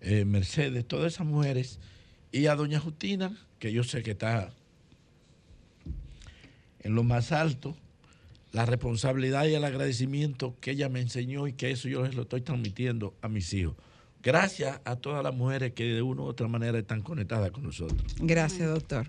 eh, 0.00 0.24
Mercedes, 0.24 0.86
todas 0.86 1.14
esas 1.14 1.26
mujeres. 1.26 1.78
Y 2.32 2.46
a 2.46 2.54
Doña 2.54 2.80
Justina, 2.80 3.36
que 3.58 3.72
yo 3.72 3.84
sé 3.84 4.02
que 4.02 4.12
está 4.12 4.52
en 6.80 6.94
lo 6.94 7.02
más 7.04 7.32
alto, 7.32 7.76
la 8.52 8.66
responsabilidad 8.66 9.46
y 9.46 9.54
el 9.54 9.64
agradecimiento 9.64 10.56
que 10.60 10.72
ella 10.72 10.88
me 10.88 11.00
enseñó 11.00 11.46
y 11.46 11.54
que 11.54 11.70
eso 11.70 11.88
yo 11.88 12.02
les 12.02 12.14
lo 12.14 12.22
estoy 12.22 12.42
transmitiendo 12.42 13.14
a 13.22 13.28
mis 13.28 13.52
hijos. 13.54 13.76
Gracias 14.22 14.80
a 14.84 14.96
todas 14.96 15.24
las 15.24 15.34
mujeres 15.34 15.72
que 15.72 15.84
de 15.84 16.02
una 16.02 16.22
u 16.22 16.26
otra 16.26 16.46
manera 16.48 16.78
están 16.78 17.02
conectadas 17.02 17.50
con 17.50 17.64
nosotros. 17.64 18.14
Gracias, 18.20 18.68
doctor. 18.68 19.08